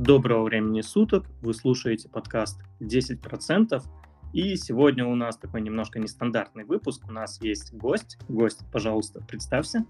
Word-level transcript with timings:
Доброго 0.00 0.44
времени 0.44 0.80
суток, 0.80 1.26
вы 1.42 1.52
слушаете 1.52 2.08
подкаст 2.08 2.58
10%, 2.80 3.82
и 4.32 4.56
сегодня 4.56 5.04
у 5.04 5.14
нас 5.14 5.36
такой 5.36 5.60
немножко 5.60 5.98
нестандартный 5.98 6.64
выпуск, 6.64 7.04
у 7.06 7.12
нас 7.12 7.38
есть 7.42 7.74
гость. 7.74 8.16
Гость, 8.26 8.60
пожалуйста, 8.72 9.20
представься. 9.20 9.84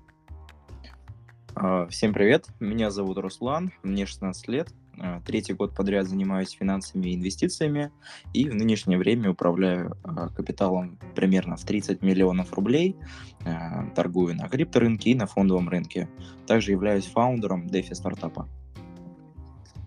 А, 1.54 1.86
всем 1.86 2.12
привет, 2.12 2.48
меня 2.58 2.90
зовут 2.90 3.18
Руслан, 3.18 3.70
мне 3.84 4.04
16 4.04 4.48
лет, 4.48 4.74
а, 4.98 5.20
третий 5.20 5.52
год 5.52 5.76
подряд 5.76 6.08
занимаюсь 6.08 6.50
финансами 6.58 7.10
и 7.10 7.14
инвестициями, 7.14 7.92
и 8.34 8.50
в 8.50 8.54
нынешнее 8.56 8.98
время 8.98 9.30
управляю 9.30 9.96
а, 10.02 10.28
капиталом 10.30 10.98
примерно 11.14 11.54
в 11.54 11.64
30 11.64 12.02
миллионов 12.02 12.52
рублей, 12.54 12.96
торгую 13.94 14.34
на 14.34 14.48
крипторынке 14.48 15.10
и 15.10 15.14
на 15.14 15.26
фондовом 15.26 15.68
рынке. 15.68 16.08
Также 16.48 16.72
являюсь 16.72 17.06
фаундером 17.06 17.68
DeFi 17.68 17.94
стартапа. 17.94 18.48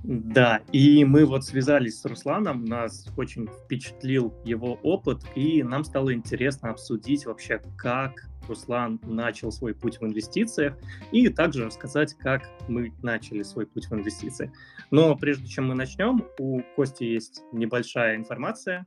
Да, 0.04 0.62
и 0.74 1.06
мы 1.06 1.26
вот 1.26 1.46
связались 1.46 2.02
с 2.02 2.06
Русланом, 2.06 2.66
нас 2.66 3.08
очень 3.16 3.48
впечатлил 3.48 4.34
его 4.44 4.78
опыт, 4.84 5.24
и 5.34 5.64
нам 5.64 5.86
стало 5.86 6.14
интересно 6.14 6.72
обсудить 6.72 7.26
вообще, 7.26 7.62
как 7.78 8.28
Руслан 8.50 9.00
начал 9.04 9.50
свой 9.54 9.74
путь 9.74 10.02
в 10.02 10.04
инвестициях, 10.06 10.78
и 11.14 11.30
также 11.30 11.66
рассказать, 11.66 12.16
как 12.16 12.44
мы 12.68 12.92
начали 13.02 13.44
свой 13.44 13.66
путь 13.66 13.86
в 13.86 13.94
инвестициях. 13.94 14.52
Но 14.92 15.16
прежде 15.16 15.48
чем 15.48 15.68
мы 15.68 15.76
начнем, 15.76 16.26
у 16.38 16.62
Кости 16.76 17.06
есть 17.06 17.42
небольшая 17.54 18.18
информация. 18.18 18.86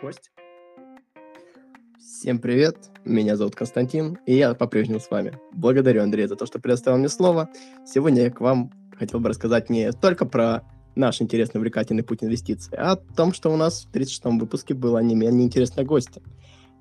Кость. 0.00 0.30
Всем 1.98 2.38
привет, 2.38 2.76
меня 3.04 3.36
зовут 3.36 3.54
Константин, 3.54 4.18
и 4.24 4.34
я 4.34 4.54
по-прежнему 4.54 5.00
с 5.00 5.10
вами. 5.10 5.38
Благодарю, 5.52 6.02
Андрей, 6.02 6.26
за 6.26 6.36
то, 6.36 6.46
что 6.46 6.58
предоставил 6.58 6.96
мне 6.98 7.08
слово. 7.10 7.50
Сегодня 7.84 8.22
я 8.22 8.30
к 8.30 8.40
вам 8.40 8.70
хотел 8.96 9.20
бы 9.20 9.28
рассказать 9.28 9.70
не 9.70 9.92
только 9.92 10.26
про 10.26 10.62
наш 10.94 11.20
интересный 11.20 11.58
увлекательный 11.58 12.02
путь 12.02 12.22
инвестиций, 12.22 12.76
а 12.76 12.92
о 12.92 12.96
том, 12.96 13.32
что 13.32 13.52
у 13.52 13.56
нас 13.56 13.84
в 13.84 13.94
36-м 13.94 14.38
выпуске 14.38 14.74
была 14.74 15.02
не 15.02 15.14
менее 15.14 15.44
интересная 15.44 15.84
гостья, 15.84 16.22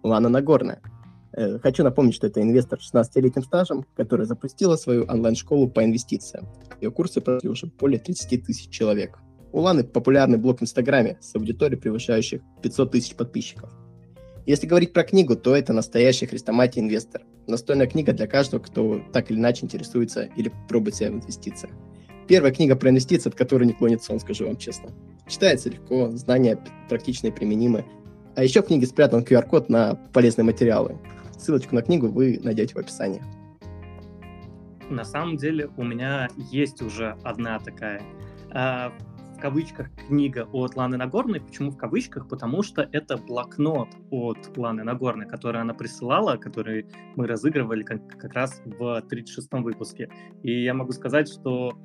Лана 0.03 0.29
Нагорная. 0.29 0.81
Э, 1.35 1.57
хочу 1.59 1.83
напомнить, 1.83 2.15
что 2.15 2.27
это 2.27 2.41
инвестор 2.41 2.79
с 2.81 2.93
16-летним 2.93 3.43
стажем, 3.43 3.85
которая 3.95 4.27
запустила 4.27 4.75
свою 4.75 5.05
онлайн-школу 5.05 5.67
по 5.69 5.83
инвестициям. 5.83 6.47
Ее 6.79 6.91
курсы 6.91 7.21
прошли 7.21 7.49
уже 7.49 7.67
более 7.67 7.99
30 7.99 8.45
тысяч 8.45 8.69
человек. 8.69 9.19
У 9.51 9.59
Ланы 9.59 9.83
популярный 9.83 10.37
блог 10.37 10.59
в 10.59 10.63
Инстаграме 10.63 11.17
с 11.21 11.35
аудиторией, 11.35 11.79
превышающих 11.79 12.41
500 12.61 12.91
тысяч 12.91 13.15
подписчиков. 13.15 13.71
Если 14.45 14.67
говорить 14.67 14.93
про 14.93 15.03
книгу, 15.03 15.35
то 15.35 15.55
это 15.55 15.73
настоящий 15.73 16.25
хрестоматий 16.25 16.81
инвестор. 16.81 17.21
Настольная 17.47 17.87
книга 17.87 18.13
для 18.13 18.27
каждого, 18.27 18.61
кто 18.61 19.01
так 19.13 19.31
или 19.31 19.37
иначе 19.37 19.65
интересуется 19.65 20.23
или 20.35 20.51
пробует 20.67 20.95
себя 20.95 21.11
в 21.11 21.15
инвестициях. 21.15 21.73
Первая 22.27 22.53
книга 22.53 22.75
про 22.75 22.89
инвестиции, 22.89 23.29
от 23.29 23.35
которой 23.35 23.65
не 23.65 23.73
клонит 23.73 24.01
сон, 24.01 24.19
скажу 24.19 24.45
вам 24.45 24.57
честно. 24.57 24.89
Читается 25.27 25.69
легко, 25.69 26.09
знания 26.11 26.57
практичные, 26.87 27.33
применимы. 27.33 27.85
А 28.35 28.43
еще 28.43 28.61
в 28.61 28.67
книге 28.67 28.87
спрятан 28.87 29.23
QR-код 29.23 29.69
на 29.69 29.95
полезные 30.13 30.45
материалы. 30.45 30.97
Ссылочку 31.37 31.75
на 31.75 31.81
книгу 31.81 32.07
вы 32.07 32.39
найдете 32.41 32.75
в 32.75 32.77
описании. 32.77 33.21
На 34.89 35.03
самом 35.03 35.37
деле 35.37 35.69
у 35.77 35.83
меня 35.83 36.29
есть 36.51 36.81
уже 36.81 37.17
одна 37.23 37.59
такая 37.59 38.01
э, 38.51 38.89
в 39.35 39.39
кавычках 39.41 39.89
книга 40.07 40.47
от 40.51 40.75
Ланы 40.75 40.97
Нагорной. 40.97 41.41
Почему 41.41 41.71
в 41.71 41.77
кавычках? 41.77 42.29
Потому 42.29 42.63
что 42.63 42.87
это 42.91 43.17
блокнот 43.17 43.89
от 44.11 44.57
Ланы 44.57 44.83
Нагорной, 44.83 45.27
который 45.27 45.61
она 45.61 45.73
присылала, 45.73 46.37
который 46.37 46.87
мы 47.15 47.27
разыгрывали 47.27 47.83
как, 47.83 48.07
как 48.07 48.33
раз 48.33 48.61
в 48.65 49.03
36-м 49.09 49.63
выпуске. 49.63 50.09
И 50.43 50.63
я 50.63 50.73
могу 50.73 50.93
сказать, 50.93 51.27
что 51.27 51.77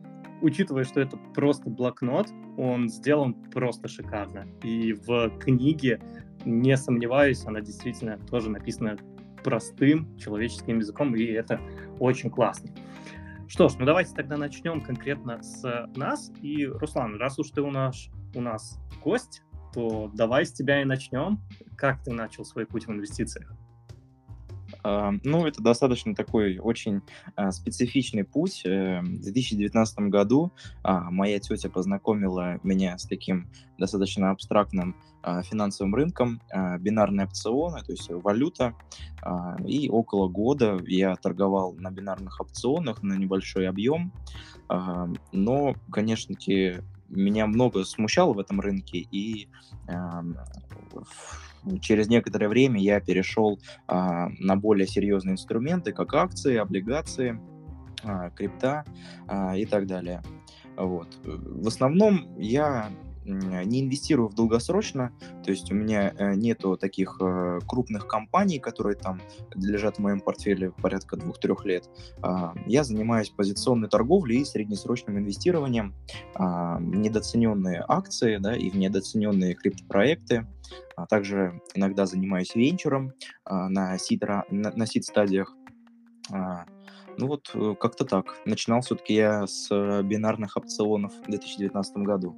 учитывая, 0.43 0.85
что 0.85 1.01
это 1.01 1.17
просто 1.35 1.71
блокнот, 1.71 2.29
он 2.57 2.89
сделан 2.89 3.35
просто 3.51 3.89
шикарно. 3.89 4.47
И 4.63 4.93
в 4.93 5.31
книге, 5.39 6.01
не 6.45 6.77
сомневаюсь, 6.77 7.45
она 7.47 7.61
действительно 7.61 8.19
тоже 8.19 8.51
написана 8.51 8.97
простым 9.45 10.17
человеческим 10.19 10.79
языком, 10.79 11.15
и 11.15 11.25
это 11.25 11.61
очень 11.99 12.31
классно. 12.31 12.71
Что 13.49 13.69
ж, 13.69 13.77
ну 13.79 13.87
давайте 13.87 14.15
тогда 14.15 14.37
начнем 14.37 14.81
конкретно 14.83 15.43
с 15.43 15.89
нас. 15.97 16.31
И, 16.43 16.67
Руслан, 16.67 17.17
раз 17.17 17.39
уж 17.39 17.51
ты 17.51 17.63
у 17.63 17.71
нас, 17.71 18.09
у 18.35 18.41
нас 18.41 18.79
гость, 19.03 19.43
то 19.73 20.11
давай 20.15 20.45
с 20.45 20.53
тебя 20.53 20.83
и 20.83 20.85
начнем. 20.85 21.41
Как 21.77 22.03
ты 22.03 22.13
начал 22.13 22.45
свой 22.45 22.67
путь 22.67 22.87
в 22.87 22.91
инвестициях? 22.91 23.53
Ну, 24.83 25.47
это 25.47 25.63
достаточно 25.63 26.15
такой 26.15 26.59
очень 26.59 27.03
а, 27.37 27.53
специфичный 27.53 28.25
путь. 28.25 28.63
Э, 28.65 29.01
в 29.01 29.23
2019 29.23 29.99
году 30.11 30.53
а, 30.83 31.11
моя 31.11 31.39
тетя 31.39 31.69
познакомила 31.69 32.59
меня 32.63 32.99
с 32.99 33.05
таким 33.05 33.49
достаточно 33.79 34.31
абстрактным 34.31 34.97
а, 35.23 35.43
финансовым 35.43 35.95
рынком, 35.95 36.41
бинарные 36.81 37.27
опционы, 37.27 37.83
то 37.83 37.93
есть 37.93 38.09
валюта. 38.11 38.75
И 39.67 39.89
около 39.89 40.29
года 40.29 40.79
я 40.87 41.17
торговал 41.17 41.73
на 41.73 41.91
бинарных 41.91 42.41
опционах 42.41 43.03
на 43.03 43.15
небольшой 43.15 43.69
объем. 43.69 44.13
Но, 45.33 45.75
конечно-таки, 45.91 46.83
меня 47.09 47.47
много 47.47 47.85
смущало 47.85 48.33
в 48.33 48.39
этом 48.39 48.61
рынке, 48.61 48.99
и 48.99 49.49
через 51.81 52.09
некоторое 52.09 52.49
время 52.49 52.81
я 52.81 53.01
перешел 53.01 53.59
а, 53.87 54.29
на 54.39 54.57
более 54.57 54.87
серьезные 54.87 55.35
инструменты, 55.35 55.93
как 55.93 56.15
акции, 56.15 56.57
облигации, 56.57 57.41
а, 58.03 58.31
крипта 58.31 58.85
а, 59.27 59.57
и 59.57 59.65
так 59.65 59.87
далее. 59.87 60.23
Вот. 60.77 61.09
В 61.25 61.67
основном 61.67 62.39
я 62.39 62.91
не 63.29 63.83
инвестирую 63.83 64.29
в 64.29 64.35
долгосрочно, 64.35 65.13
то 65.45 65.51
есть 65.51 65.71
у 65.71 65.75
меня 65.75 66.13
э, 66.17 66.35
нету 66.35 66.77
таких 66.77 67.19
э, 67.21 67.61
крупных 67.67 68.07
компаний, 68.07 68.59
которые 68.59 68.97
там 68.97 69.21
лежат 69.55 69.97
в 69.97 69.99
моем 70.01 70.21
портфеле 70.21 70.71
порядка 70.71 71.17
двух-трех 71.17 71.65
лет. 71.65 71.89
А, 72.23 72.55
я 72.67 72.85
занимаюсь 72.85 73.31
позиционной 73.31 73.89
торговлей 73.89 74.41
и 74.41 74.45
среднесрочным 74.45 75.19
инвестированием 75.19 75.95
в 76.35 76.81
недооцененные 76.81 77.85
акции 77.87 78.39
да, 78.39 78.57
и 78.57 78.71
в 78.71 78.77
недооцененные 78.77 79.55
криптопроекты. 79.55 80.47
А 80.97 81.07
также 81.07 81.61
иногда 81.75 82.07
занимаюсь 82.07 82.55
венчуром 82.55 83.13
а, 83.45 83.69
на 83.69 83.99
сид, 83.99 84.23
на, 84.23 84.45
на. 84.51 84.87
Ну 87.19 87.27
вот 87.27 87.51
э, 87.55 87.75
как-то 87.79 88.05
так. 88.05 88.37
Начинал 88.45 88.81
все-таки 88.81 89.15
я 89.15 89.47
с 89.47 89.69
бинарных 90.03 90.57
опционов 90.57 91.13
в 91.15 91.31
2019 91.31 91.97
году. 91.99 92.37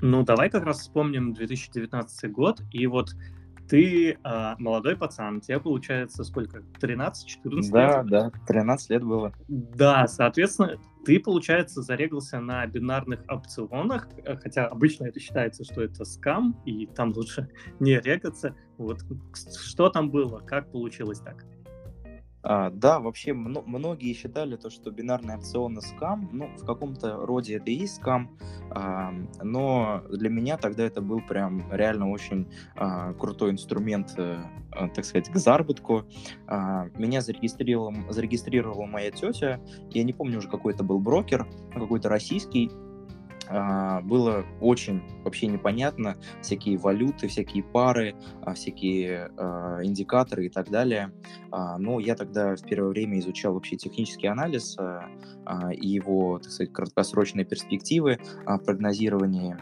Ну, 0.00 0.22
давай 0.22 0.50
как 0.50 0.64
раз 0.64 0.80
вспомним 0.80 1.32
2019 1.32 2.30
год, 2.32 2.60
и 2.70 2.86
вот 2.86 3.14
ты 3.68 4.10
э, 4.12 4.54
молодой 4.58 4.96
пацан, 4.96 5.40
тебе 5.40 5.58
получается 5.58 6.24
сколько, 6.24 6.62
13-14 6.80 7.12
да, 7.44 7.52
лет? 7.52 7.70
Да, 7.70 8.02
да, 8.02 8.32
13 8.46 8.90
лет 8.90 9.02
было. 9.02 9.32
Да, 9.48 10.06
соответственно, 10.06 10.76
ты, 11.04 11.18
получается, 11.20 11.82
зарегался 11.82 12.40
на 12.40 12.66
бинарных 12.66 13.20
опционах, 13.28 14.08
хотя 14.42 14.66
обычно 14.66 15.06
это 15.06 15.20
считается, 15.20 15.64
что 15.64 15.82
это 15.82 16.04
скам, 16.04 16.60
и 16.64 16.86
там 16.86 17.12
лучше 17.14 17.48
не 17.80 17.98
регаться. 17.98 18.54
Вот 18.78 19.00
что 19.58 19.88
там 19.88 20.10
было, 20.10 20.40
как 20.40 20.70
получилось 20.70 21.20
так? 21.20 21.44
А, 22.44 22.70
да, 22.70 23.00
вообще 23.00 23.32
многие 23.32 24.12
считали 24.12 24.56
то, 24.56 24.68
что 24.68 24.90
бинарные 24.90 25.38
опционы 25.38 25.80
скам, 25.80 26.28
ну, 26.30 26.50
в 26.58 26.66
каком-то 26.66 27.16
роде 27.24 27.56
это 27.56 27.70
и 27.70 27.86
скам, 27.86 28.36
а, 28.70 29.14
но 29.42 30.02
для 30.10 30.28
меня 30.28 30.58
тогда 30.58 30.84
это 30.84 31.00
был 31.00 31.22
прям 31.22 31.64
реально 31.72 32.10
очень 32.10 32.46
а, 32.76 33.14
крутой 33.14 33.52
инструмент, 33.52 34.14
а, 34.18 34.88
так 34.94 35.06
сказать, 35.06 35.30
к 35.30 35.36
заработку. 35.36 36.04
А, 36.46 36.88
меня 36.98 37.22
зарегистрировала, 37.22 37.94
зарегистрировала 38.10 38.84
моя 38.84 39.10
тетя, 39.10 39.60
я 39.90 40.04
не 40.04 40.12
помню 40.12 40.38
уже 40.38 40.48
какой 40.48 40.74
это 40.74 40.84
был 40.84 41.00
брокер, 41.00 41.46
какой-то 41.72 42.10
российский, 42.10 42.70
было 43.48 44.44
очень 44.60 45.02
вообще 45.22 45.46
непонятно, 45.46 46.16
всякие 46.40 46.78
валюты, 46.78 47.28
всякие 47.28 47.62
пары, 47.62 48.14
а, 48.42 48.54
всякие 48.54 49.30
а, 49.36 49.80
индикаторы 49.82 50.46
и 50.46 50.48
так 50.48 50.70
далее. 50.70 51.12
Но 51.78 52.00
я 52.00 52.16
тогда 52.16 52.56
в 52.56 52.62
первое 52.62 52.90
время 52.90 53.18
изучал 53.20 53.54
вообще 53.54 53.76
технический 53.76 54.26
анализ 54.26 54.76
и 55.72 55.86
его, 55.86 56.38
так 56.38 56.50
сказать, 56.50 56.72
краткосрочные 56.72 57.44
перспективы, 57.44 58.18
прогнозирование. 58.64 59.58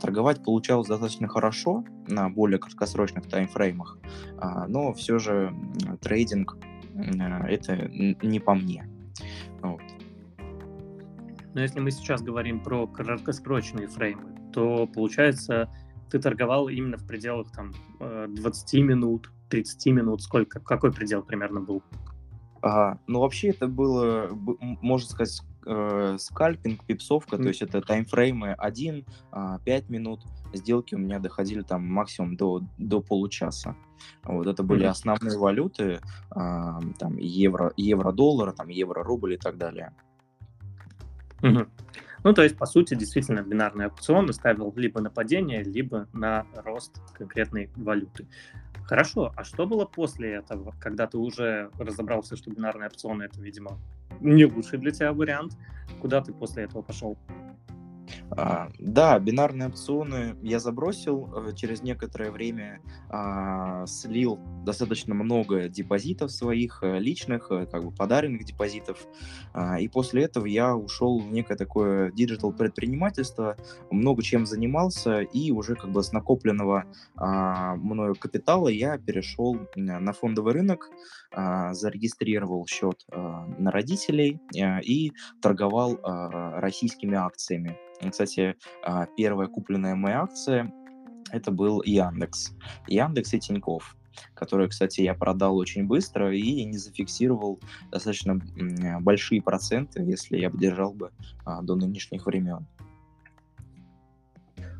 Торговать 0.00 0.44
получалось 0.44 0.86
достаточно 0.86 1.26
хорошо 1.26 1.84
на 2.06 2.28
более 2.30 2.58
краткосрочных 2.58 3.28
таймфреймах, 3.28 3.98
но 4.68 4.92
все 4.92 5.18
же 5.18 5.52
трейдинг 6.00 6.56
это 6.94 7.88
не 7.88 8.38
по 8.38 8.54
мне. 8.54 8.88
Вот. 9.60 9.80
Но 11.54 11.60
если 11.60 11.80
мы 11.80 11.90
сейчас 11.90 12.22
говорим 12.22 12.60
про 12.60 12.86
краткосрочные 12.86 13.88
фреймы, 13.88 14.34
то 14.52 14.86
получается, 14.86 15.68
ты 16.10 16.18
торговал 16.18 16.68
именно 16.68 16.96
в 16.96 17.06
пределах 17.06 17.50
там 17.52 17.72
20 18.00 18.74
э, 18.74 18.80
минут, 18.82 19.30
30 19.48 19.86
минут, 19.92 20.22
сколько, 20.22 20.60
какой 20.60 20.92
предел 20.92 21.22
примерно 21.22 21.60
был? 21.60 21.82
Ага. 22.62 23.00
Ну, 23.06 23.20
вообще 23.20 23.48
это 23.48 23.66
было, 23.66 24.28
можно 24.80 25.08
сказать, 25.08 25.42
э, 25.66 26.16
скальпинг, 26.18 26.84
пипсовка, 26.84 27.36
mm. 27.36 27.42
то 27.42 27.48
есть 27.48 27.62
это 27.62 27.80
таймфреймы 27.80 28.56
1-5 28.58 29.04
а, 29.32 29.58
минут, 29.88 30.20
сделки 30.54 30.94
у 30.94 30.98
меня 30.98 31.18
доходили 31.18 31.62
там 31.62 31.84
максимум 31.86 32.36
до, 32.36 32.62
до 32.78 33.00
получаса. 33.00 33.74
Вот 34.22 34.46
это 34.46 34.62
были 34.62 34.86
mm. 34.86 34.90
основные 34.90 35.38
валюты, 35.38 36.00
а, 36.30 36.80
там 36.98 37.16
евро, 37.16 37.72
евро-доллар, 37.76 38.52
там 38.52 38.68
евро-рубль 38.68 39.34
и 39.34 39.38
так 39.38 39.58
далее. 39.58 39.92
Mm-hmm. 41.42 41.68
Ну, 42.24 42.32
то 42.34 42.42
есть, 42.42 42.56
по 42.56 42.66
сути, 42.66 42.94
действительно, 42.94 43.40
бинарный 43.40 43.86
опцион 43.86 44.32
ставил 44.32 44.72
либо 44.76 45.00
на 45.00 45.10
падение, 45.10 45.62
либо 45.62 46.08
на 46.12 46.46
рост 46.54 47.00
конкретной 47.14 47.70
валюты. 47.76 48.26
Хорошо, 48.84 49.32
а 49.36 49.44
что 49.44 49.66
было 49.66 49.84
после 49.84 50.34
этого, 50.34 50.74
когда 50.80 51.06
ты 51.06 51.18
уже 51.18 51.70
разобрался, 51.78 52.36
что 52.36 52.50
бинарные 52.50 52.88
опционы 52.88 53.24
это, 53.24 53.40
видимо, 53.40 53.78
не 54.20 54.44
лучший 54.44 54.78
для 54.78 54.90
тебя 54.92 55.12
вариант? 55.12 55.56
Куда 56.00 56.20
ты 56.20 56.32
после 56.32 56.64
этого 56.64 56.82
пошел? 56.82 57.18
А, 58.30 58.68
да, 58.78 59.18
бинарные 59.18 59.68
опционы 59.68 60.36
я 60.42 60.58
забросил, 60.58 61.30
э, 61.34 61.54
через 61.54 61.82
некоторое 61.82 62.30
время 62.30 62.80
а, 63.08 63.86
слил 63.86 64.38
достаточно 64.64 65.14
много 65.14 65.68
депозитов 65.68 66.30
своих, 66.30 66.82
э, 66.82 66.98
личных, 66.98 67.50
э, 67.50 67.66
как 67.66 67.84
бы 67.84 67.90
подаренных 67.90 68.44
депозитов, 68.44 69.06
а, 69.52 69.78
и 69.78 69.88
после 69.88 70.24
этого 70.24 70.46
я 70.46 70.74
ушел 70.74 71.18
в 71.18 71.32
некое 71.32 71.56
такое 71.56 72.10
digital 72.12 72.52
предпринимательство, 72.52 73.56
много 73.90 74.22
чем 74.22 74.46
занимался, 74.46 75.20
и 75.20 75.50
уже 75.50 75.74
как 75.74 75.90
бы 75.90 76.02
с 76.02 76.12
накопленного 76.12 76.84
мною 77.14 78.14
капитала 78.14 78.68
я 78.68 78.98
перешел 78.98 79.58
на 79.76 80.12
фондовый 80.12 80.54
рынок, 80.54 80.90
зарегистрировал 81.72 82.66
счет 82.66 83.04
а, 83.10 83.46
на 83.58 83.70
родителей 83.70 84.40
а, 84.56 84.80
и 84.80 85.12
торговал 85.40 85.98
а, 86.02 86.60
российскими 86.60 87.16
акциями. 87.16 87.78
Кстати, 88.10 88.56
а, 88.84 89.06
первая 89.16 89.48
купленная 89.48 89.94
моя 89.94 90.22
акция 90.22 90.72
это 91.30 91.50
был 91.50 91.82
Яндекс. 91.84 92.52
Яндекс 92.88 93.34
и 93.34 93.40
Тиньков 93.40 93.96
которые, 94.34 94.68
кстати, 94.68 95.00
я 95.00 95.14
продал 95.14 95.56
очень 95.56 95.86
быстро 95.86 96.36
и 96.36 96.64
не 96.64 96.76
зафиксировал 96.76 97.60
достаточно 97.90 98.40
большие 99.00 99.40
проценты, 99.40 100.02
если 100.02 100.38
я 100.38 100.50
бы 100.50 100.58
держал 100.58 100.92
бы 100.92 101.12
а, 101.44 101.62
до 101.62 101.76
нынешних 101.76 102.26
времен. 102.26 102.66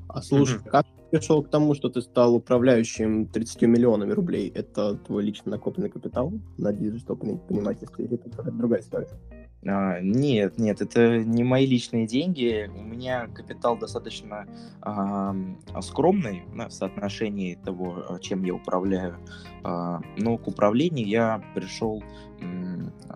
А 0.09 0.21
слушай, 0.21 0.59
mm-hmm. 0.59 0.71
как 0.71 0.87
пришел 1.13 1.43
к 1.43 1.51
тому, 1.51 1.75
что 1.75 1.91
ты 1.91 2.01
стал 2.01 2.35
управляющим 2.35 3.27
30 3.27 3.63
миллионами 3.63 4.13
рублей? 4.13 4.51
Это 4.55 4.97
твой 4.97 5.23
лично 5.25 5.51
накопленный 5.51 5.91
капитал 5.91 6.33
на 6.57 6.73
digital 6.73 7.17
предпринимательстве 7.17 8.07
или 8.07 8.15
это 8.15 8.51
другая 8.51 8.81
история? 8.81 9.09
А, 9.67 10.01
нет, 10.01 10.59
нет, 10.59 10.81
это 10.81 11.19
не 11.19 11.45
мои 11.45 11.67
личные 11.67 12.07
деньги. 12.07 12.71
У 12.77 12.83
меня 12.83 13.29
капитал 13.29 13.77
достаточно 13.77 14.47
а, 14.81 15.35
скромный 15.81 16.45
в 16.53 16.71
соотношении 16.71 17.55
того, 17.55 18.05
а, 18.09 18.19
чем 18.19 18.45
я 18.45 18.55
управляю. 18.55 19.19
А, 19.63 20.01
но 20.17 20.37
к 20.39 20.49
управлению 20.49 21.07
я 21.07 21.43
пришел 21.55 22.03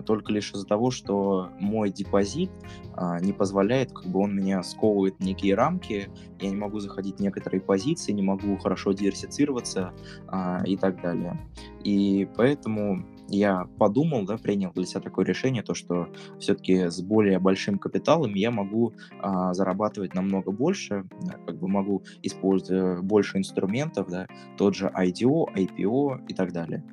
только 0.04 0.32
лишь 0.32 0.52
из-за 0.52 0.66
того, 0.66 0.90
что 0.90 1.50
мой 1.58 1.90
депозит 1.90 2.50
а, 2.94 3.18
не 3.20 3.32
позволяет, 3.32 3.92
как 3.92 4.06
бы 4.06 4.20
он 4.20 4.36
меня 4.36 4.62
сковывает 4.62 5.20
некие 5.20 5.54
рамки. 5.54 6.08
Я 6.40 6.50
не 6.50 6.56
могу 6.56 6.78
заходить 6.78 7.16
в 7.16 7.20
некоторые 7.20 7.60
позиции, 7.60 8.12
не 8.12 8.22
могу 8.22 8.56
хорошо 8.58 8.92
диверсифицироваться 8.92 9.92
а, 10.28 10.62
и 10.64 10.76
так 10.76 11.00
далее. 11.02 11.40
И 11.82 12.28
поэтому 12.36 13.04
я 13.28 13.66
подумал, 13.78 14.24
да, 14.24 14.36
принял 14.36 14.72
для 14.72 14.86
себя 14.86 15.00
такое 15.00 15.24
решение, 15.24 15.62
то, 15.62 15.74
что 15.74 16.08
все-таки 16.38 16.88
с 16.90 17.00
более 17.00 17.38
большим 17.38 17.78
капиталом 17.78 18.34
я 18.34 18.50
могу 18.50 18.92
а, 19.20 19.52
зарабатывать 19.54 20.14
намного 20.14 20.50
больше, 20.50 21.04
да, 21.22 21.34
как 21.46 21.58
бы 21.58 21.68
могу 21.68 22.02
использовать 22.22 23.02
больше 23.02 23.38
инструментов, 23.38 24.08
да, 24.08 24.26
тот 24.56 24.74
же 24.74 24.92
IDO, 24.96 25.46
IPO 25.54 26.26
и 26.28 26.34
так 26.34 26.52
далее. 26.52 26.84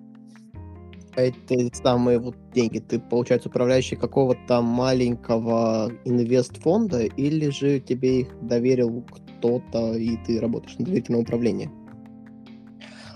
Эти 1.16 1.72
самые 1.76 2.18
вот 2.18 2.36
деньги, 2.54 2.80
ты, 2.80 3.00
получается, 3.00 3.50
управляющий 3.50 3.96
какого-то 3.96 4.62
маленького 4.62 5.92
инвест-фонда, 6.06 7.04
или 7.04 7.50
же 7.50 7.80
тебе 7.80 8.22
их 8.22 8.36
доверил 8.42 9.04
кто-то, 9.04 9.94
и 9.94 10.18
ты 10.26 10.40
работаешь 10.40 10.78
на 10.80 10.86
доверительном 10.86 11.22
управлении? 11.22 11.70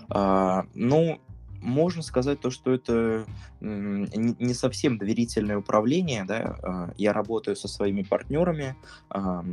А, 0.10 0.66
ну, 0.76 1.20
можно 1.68 2.02
сказать 2.02 2.40
то, 2.40 2.50
что 2.50 2.72
это 2.72 3.26
не 3.60 4.54
совсем 4.54 4.98
доверительное 4.98 5.58
управление, 5.58 6.24
да, 6.24 6.58
а, 6.64 6.94
я 6.98 7.14
работаю 7.14 7.56
со 7.56 7.68
своими 7.68 8.04
партнерами, 8.04 8.76
а, 9.10 9.44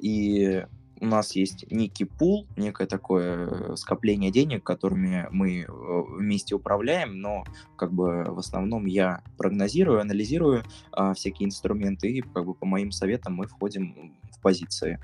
и 0.00 0.64
у 0.98 1.06
нас 1.06 1.36
есть 1.36 1.70
некий 1.70 2.04
пул, 2.04 2.46
некое 2.56 2.86
такое 2.86 3.76
скопление 3.76 4.30
денег, 4.30 4.64
которыми 4.64 5.28
мы 5.30 5.60
э, 5.60 5.66
вместе 5.68 6.54
управляем, 6.54 7.20
но 7.20 7.44
как 7.76 7.92
бы 7.92 8.24
в 8.24 8.38
основном 8.38 8.86
я 8.86 9.22
прогнозирую, 9.36 10.00
анализирую 10.00 10.64
всякие 11.14 11.48
инструменты, 11.48 12.08
и 12.08 12.22
как 12.22 12.46
бы 12.46 12.54
по 12.54 12.64
моим 12.64 12.92
советам 12.92 13.34
мы 13.34 13.46
входим 13.46 14.14
в 14.32 14.40
позиции. 14.40 14.98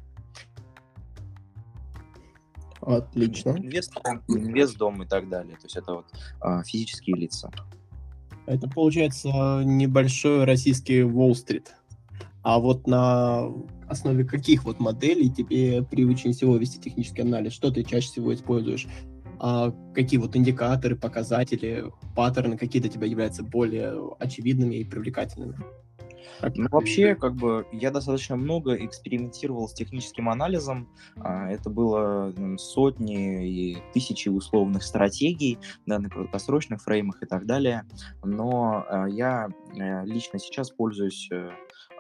Отлично. 2.83 3.51
Инвестдом, 3.51 4.23
инвестдом 4.29 5.03
и 5.03 5.07
так 5.07 5.29
далее. 5.29 5.57
То 5.57 5.65
есть 5.65 5.77
это 5.77 5.95
вот 5.95 6.07
а, 6.41 6.63
физические 6.65 7.17
лица. 7.17 7.51
Это 8.47 8.69
получается 8.69 9.29
небольшой 9.65 10.45
российский 10.45 11.05
Уолл-стрит. 11.05 11.75
А 12.43 12.59
вот 12.59 12.89
на 12.89 13.49
основе 13.89 14.25
каких 14.25 14.65
вот 14.65 14.81
моделей 14.81 15.31
тебе 15.31 15.83
привычнее 15.85 16.35
всего 16.35 16.57
вести 16.57 16.81
технический 16.81 17.23
анализ? 17.23 17.53
Что 17.53 17.71
ты 17.71 17.85
чаще 17.85 18.09
всего 18.09 18.35
используешь? 18.35 18.89
А 19.39 19.73
какие 19.95 20.19
вот 20.19 20.37
индикаторы, 20.37 20.97
показатели, 20.97 21.85
паттерны, 22.17 22.59
какие 22.59 22.83
для 22.83 22.91
тебя 22.91 23.07
являются 23.07 23.45
более 23.45 23.95
очевидными 24.19 24.77
и 24.77 24.85
привлекательными? 24.85 25.57
Ну, 26.55 26.69
вообще, 26.71 27.15
как 27.15 27.35
бы, 27.35 27.67
я 27.73 27.91
достаточно 27.91 28.37
много 28.37 28.75
экспериментировал 28.75 29.69
с 29.69 29.75
техническим 29.75 30.29
анализом. 30.29 30.89
А, 31.17 31.51
это 31.51 31.71
было 31.71 32.33
сотни 32.59 33.49
и 33.49 33.79
тысячи 33.93 34.29
условных 34.29 34.83
стратегий, 34.83 35.59
да, 35.87 35.99
на 35.99 36.09
краткосрочных 36.09 36.83
фреймах 36.83 37.23
и 37.23 37.27
так 37.27 37.47
далее. 37.47 37.85
Но 38.25 38.85
а, 38.89 39.07
я 39.09 39.49
э, 39.77 40.05
лично 40.05 40.39
сейчас 40.39 40.71
пользуюсь 40.71 41.29
э, 41.31 41.51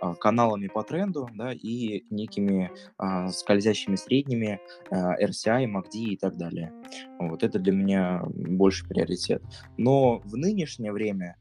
а, 0.02 0.14
каналами 0.14 0.66
по 0.66 0.82
тренду, 0.82 1.28
да, 1.32 1.52
и 1.52 2.04
некими 2.10 2.72
а, 2.98 3.28
скользящими 3.28 3.94
средними 3.94 4.60
а, 4.90 5.14
RCI, 5.22 5.66
MACD 5.66 5.94
и 5.94 6.16
так 6.16 6.36
далее. 6.36 6.72
Вот 7.20 7.44
это 7.44 7.60
для 7.60 7.72
меня 7.72 8.22
больше 8.26 8.84
приоритет. 8.86 9.42
Но 9.76 10.18
в 10.24 10.36
нынешнее 10.36 10.90
время 10.90 11.36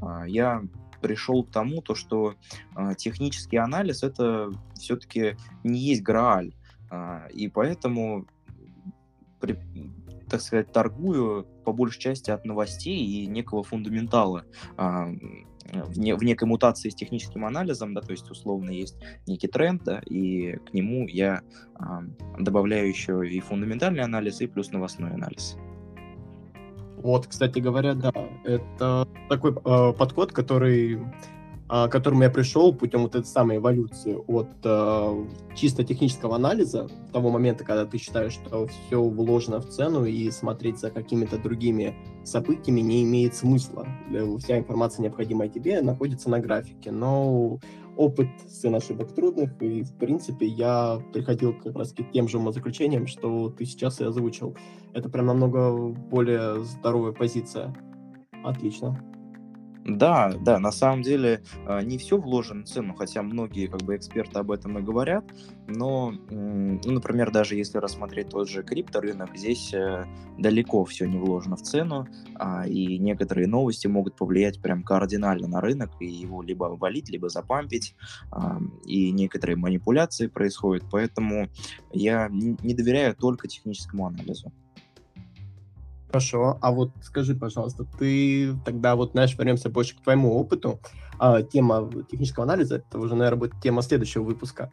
а, 0.00 0.28
я 0.28 0.62
пришел 1.04 1.44
к 1.44 1.50
тому, 1.50 1.82
то, 1.82 1.94
что 1.94 2.34
э, 2.74 2.94
технический 2.96 3.58
анализ 3.58 4.02
это 4.02 4.50
все-таки 4.74 5.36
не 5.62 5.78
есть 5.78 6.02
Грааль. 6.02 6.54
Э, 6.90 7.28
и 7.30 7.48
поэтому, 7.48 8.26
при, 9.38 9.58
так 10.30 10.40
сказать, 10.40 10.72
торгую 10.72 11.46
по 11.62 11.74
большей 11.74 12.00
части 12.00 12.30
от 12.30 12.46
новостей 12.46 12.96
и 13.04 13.26
некого 13.26 13.62
фундаментала. 13.62 14.46
Э, 14.78 15.12
в, 15.74 15.98
не, 15.98 16.14
в 16.14 16.24
некой 16.24 16.48
мутации 16.48 16.88
с 16.88 16.94
техническим 16.94 17.44
анализом, 17.44 17.92
да, 17.92 18.00
то 18.00 18.12
есть 18.12 18.30
условно 18.30 18.70
есть 18.70 18.96
некий 19.26 19.48
тренд, 19.48 19.84
да, 19.84 20.00
и 20.06 20.56
к 20.56 20.72
нему 20.72 21.06
я 21.06 21.42
э, 21.78 21.84
добавляю 22.38 22.88
еще 22.88 23.28
и 23.28 23.40
фундаментальный 23.40 24.02
анализ, 24.02 24.40
и 24.40 24.46
плюс 24.46 24.70
новостной 24.70 25.10
анализ. 25.10 25.58
Вот, 27.04 27.26
кстати 27.26 27.58
говоря, 27.58 27.92
да, 27.92 28.12
это 28.44 29.06
такой 29.28 29.52
э, 29.52 29.92
подход, 29.92 30.32
который, 30.32 30.94
э, 30.94 30.98
к 31.68 31.88
которому 31.90 32.22
я 32.22 32.30
пришел 32.30 32.74
путем 32.74 33.02
вот 33.02 33.14
этой 33.14 33.26
самой 33.26 33.58
эволюции 33.58 34.14
от 34.26 34.48
э, 34.64 35.26
чисто 35.54 35.84
технического 35.84 36.36
анализа, 36.36 36.88
того 37.12 37.28
момента, 37.28 37.62
когда 37.62 37.84
ты 37.84 37.98
считаешь, 37.98 38.32
что 38.32 38.66
все 38.66 39.02
вложено 39.02 39.60
в 39.60 39.68
цену 39.68 40.06
и 40.06 40.30
смотреть 40.30 40.78
за 40.78 40.90
какими-то 40.90 41.36
другими 41.36 41.94
событиями 42.24 42.80
не 42.80 43.02
имеет 43.02 43.34
смысла. 43.34 43.86
Вся 44.38 44.56
информация, 44.58 45.02
необходимая 45.02 45.50
тебе, 45.50 45.82
находится 45.82 46.30
на 46.30 46.40
графике. 46.40 46.90
Но 46.90 47.58
опыт 47.96 48.28
сын 48.48 48.74
ошибок 48.74 49.14
трудных, 49.14 49.60
и, 49.62 49.82
в 49.82 49.96
принципе, 49.96 50.46
я 50.46 51.00
приходил 51.12 51.54
как 51.54 51.76
раз 51.76 51.92
к 51.92 52.02
тем 52.12 52.28
же 52.28 52.38
умозаключениям, 52.38 53.06
что 53.06 53.50
ты 53.50 53.64
сейчас 53.64 54.00
и 54.00 54.04
озвучил. 54.04 54.56
Это 54.92 55.08
прям 55.08 55.26
намного 55.26 55.88
более 55.88 56.62
здоровая 56.64 57.12
позиция. 57.12 57.74
Отлично. 58.42 59.13
Да, 59.86 60.32
да, 60.40 60.58
на 60.58 60.72
самом 60.72 61.02
деле 61.02 61.42
а, 61.66 61.82
не 61.82 61.98
все 61.98 62.16
вложено 62.16 62.64
в 62.64 62.68
цену, 62.68 62.94
хотя 62.94 63.22
многие 63.22 63.66
как 63.66 63.82
бы 63.82 63.96
эксперты 63.96 64.38
об 64.38 64.50
этом 64.50 64.78
и 64.78 64.82
говорят, 64.82 65.24
но, 65.66 66.10
ну, 66.30 66.80
например, 66.90 67.30
даже 67.30 67.54
если 67.54 67.76
рассмотреть 67.76 68.30
тот 68.30 68.48
же 68.48 68.62
крипторынок, 68.62 69.36
здесь 69.36 69.74
э, 69.74 70.06
далеко 70.38 70.86
все 70.86 71.06
не 71.06 71.18
вложено 71.18 71.56
в 71.56 71.62
цену, 71.62 72.08
а, 72.36 72.66
и 72.66 72.98
некоторые 72.98 73.46
новости 73.46 73.86
могут 73.86 74.16
повлиять 74.16 74.60
прям 74.62 74.82
кардинально 74.82 75.48
на 75.48 75.60
рынок, 75.60 75.90
и 76.00 76.06
его 76.06 76.42
либо 76.42 76.64
валить, 76.64 77.10
либо 77.10 77.28
запампить, 77.28 77.94
а, 78.30 78.58
и 78.86 79.10
некоторые 79.10 79.56
манипуляции 79.56 80.28
происходят, 80.28 80.84
поэтому 80.90 81.50
я 81.92 82.28
не 82.30 82.72
доверяю 82.72 83.14
только 83.14 83.48
техническому 83.48 84.06
анализу. 84.06 84.50
Хорошо, 86.14 86.58
а 86.60 86.70
вот 86.70 86.92
скажи, 87.02 87.34
пожалуйста, 87.34 87.84
ты 87.98 88.54
тогда 88.64 88.94
вот, 88.94 89.10
знаешь, 89.10 89.36
вернемся 89.36 89.68
больше 89.68 89.96
к 89.96 90.00
твоему 90.00 90.38
опыту. 90.38 90.78
А, 91.18 91.42
тема 91.42 91.90
технического 92.08 92.44
анализа, 92.44 92.76
это 92.76 93.00
уже, 93.00 93.16
наверное, 93.16 93.40
будет 93.40 93.60
тема 93.60 93.82
следующего 93.82 94.22
выпуска. 94.22 94.70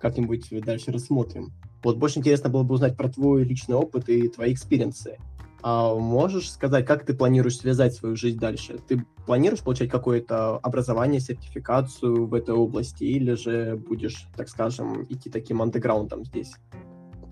Как-нибудь 0.00 0.48
дальше 0.64 0.90
рассмотрим. 0.90 1.52
Вот 1.82 1.98
больше 1.98 2.20
интересно 2.20 2.48
было 2.48 2.62
бы 2.62 2.74
узнать 2.74 2.96
про 2.96 3.10
твой 3.10 3.44
личный 3.44 3.76
опыт 3.76 4.08
и 4.08 4.28
твои 4.28 4.54
experience 4.54 5.07
ы. 5.07 5.18
А 5.60 5.94
можешь 5.94 6.50
сказать, 6.50 6.86
как 6.86 7.04
ты 7.04 7.12
планируешь 7.12 7.58
связать 7.58 7.92
свою 7.92 8.16
жизнь 8.16 8.38
дальше? 8.38 8.78
Ты 8.88 9.04
планируешь 9.26 9.62
получать 9.62 9.90
какое-то 9.90 10.56
образование, 10.56 11.20
сертификацию 11.20 12.26
в 12.26 12.32
этой 12.32 12.54
области, 12.54 13.04
или 13.04 13.34
же 13.34 13.76
будешь, 13.76 14.26
так 14.38 14.48
скажем, 14.48 15.04
идти 15.10 15.28
таким 15.28 15.60
андеграундом 15.60 16.24
здесь, 16.24 16.54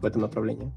в 0.03 0.05
этом 0.05 0.21
направлении? 0.21 0.71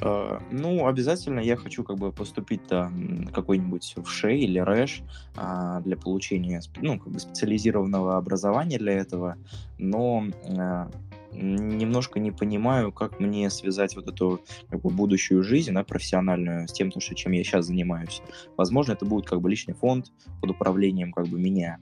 А, 0.00 0.42
ну, 0.50 0.86
обязательно 0.86 1.40
я 1.40 1.56
хочу 1.56 1.84
как 1.84 1.96
бы 1.96 2.12
поступить 2.12 2.66
там 2.66 3.26
какой-нибудь 3.28 3.94
в 3.96 4.06
ШЕ 4.08 4.36
или 4.36 4.58
РЭШ 4.58 5.02
а, 5.36 5.80
для 5.80 5.96
получения 5.96 6.60
ну, 6.80 6.98
как 6.98 7.12
бы 7.12 7.18
специализированного 7.18 8.16
образования 8.16 8.78
для 8.78 8.92
этого, 8.92 9.36
но 9.78 10.24
а, 10.58 10.90
немножко 11.32 12.18
не 12.20 12.30
понимаю, 12.30 12.92
как 12.92 13.20
мне 13.20 13.50
связать 13.50 13.96
вот 13.96 14.08
эту 14.08 14.40
как 14.68 14.80
бы, 14.80 14.90
будущую 14.90 15.42
жизнь, 15.42 15.72
да, 15.72 15.84
профессиональную, 15.84 16.68
с 16.68 16.72
тем, 16.72 16.90
что, 16.90 17.14
чем 17.14 17.32
я 17.32 17.44
сейчас 17.44 17.66
занимаюсь. 17.66 18.22
Возможно, 18.56 18.92
это 18.92 19.04
будет 19.04 19.26
как 19.26 19.40
бы 19.40 19.50
личный 19.50 19.74
фонд 19.74 20.12
под 20.40 20.50
управлением 20.50 21.12
как 21.12 21.26
бы 21.26 21.38
меня, 21.38 21.78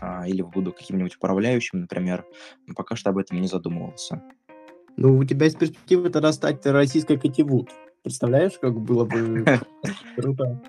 а, 0.00 0.26
или 0.28 0.42
буду 0.42 0.72
каким-нибудь 0.72 1.16
управляющим, 1.16 1.80
например. 1.80 2.24
Но 2.66 2.74
пока 2.74 2.96
что 2.96 3.10
об 3.10 3.18
этом 3.18 3.40
не 3.40 3.48
задумывался. 3.48 4.22
Ну, 4.96 5.18
у 5.18 5.24
тебя 5.24 5.46
есть 5.46 5.58
перспектива 5.58 6.10
тогда 6.10 6.32
стать 6.32 6.64
российской 6.66 7.18
Кативуд. 7.18 7.70
Представляешь, 8.02 8.58
как 8.60 8.78
было 8.78 9.04
бы 9.04 9.44
круто 10.16 10.62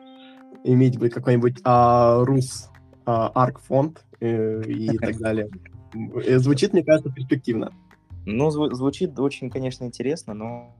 иметь 0.63 0.97
бы 0.97 1.09
какой-нибудь 1.09 1.59
а, 1.63 2.23
Рус 2.23 2.69
а, 3.05 3.27
Арк 3.29 3.59
фонд 3.59 4.03
э, 4.19 4.63
и 4.67 4.97
так 4.97 5.17
далее. 5.17 5.49
Э, 5.93 6.39
звучит, 6.39 6.73
мне 6.73 6.83
кажется, 6.83 7.11
перспективно. 7.11 7.71
Ну, 8.25 8.49
зв- 8.49 8.73
звучит 8.73 9.17
очень, 9.19 9.49
конечно, 9.49 9.85
интересно, 9.85 10.33
но 10.33 10.75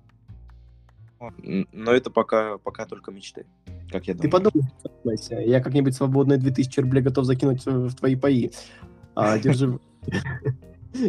но 1.71 1.91
это 1.91 2.11
пока, 2.11 2.57
пока 2.57 2.85
только 2.85 3.09
мечты, 3.11 3.45
как 3.89 4.05
я 4.07 4.13
думаю. 4.13 4.21
Ты 4.21 4.29
подумай, 4.29 5.47
я 5.47 5.61
как-нибудь 5.61 5.95
свободные 5.95 6.37
2000 6.37 6.81
рублей 6.81 7.01
готов 7.01 7.25
закинуть 7.25 7.65
в 7.65 7.95
твои 7.95 8.15
паи. 8.15 8.51
А, 9.15 9.39
держи. 9.39 9.79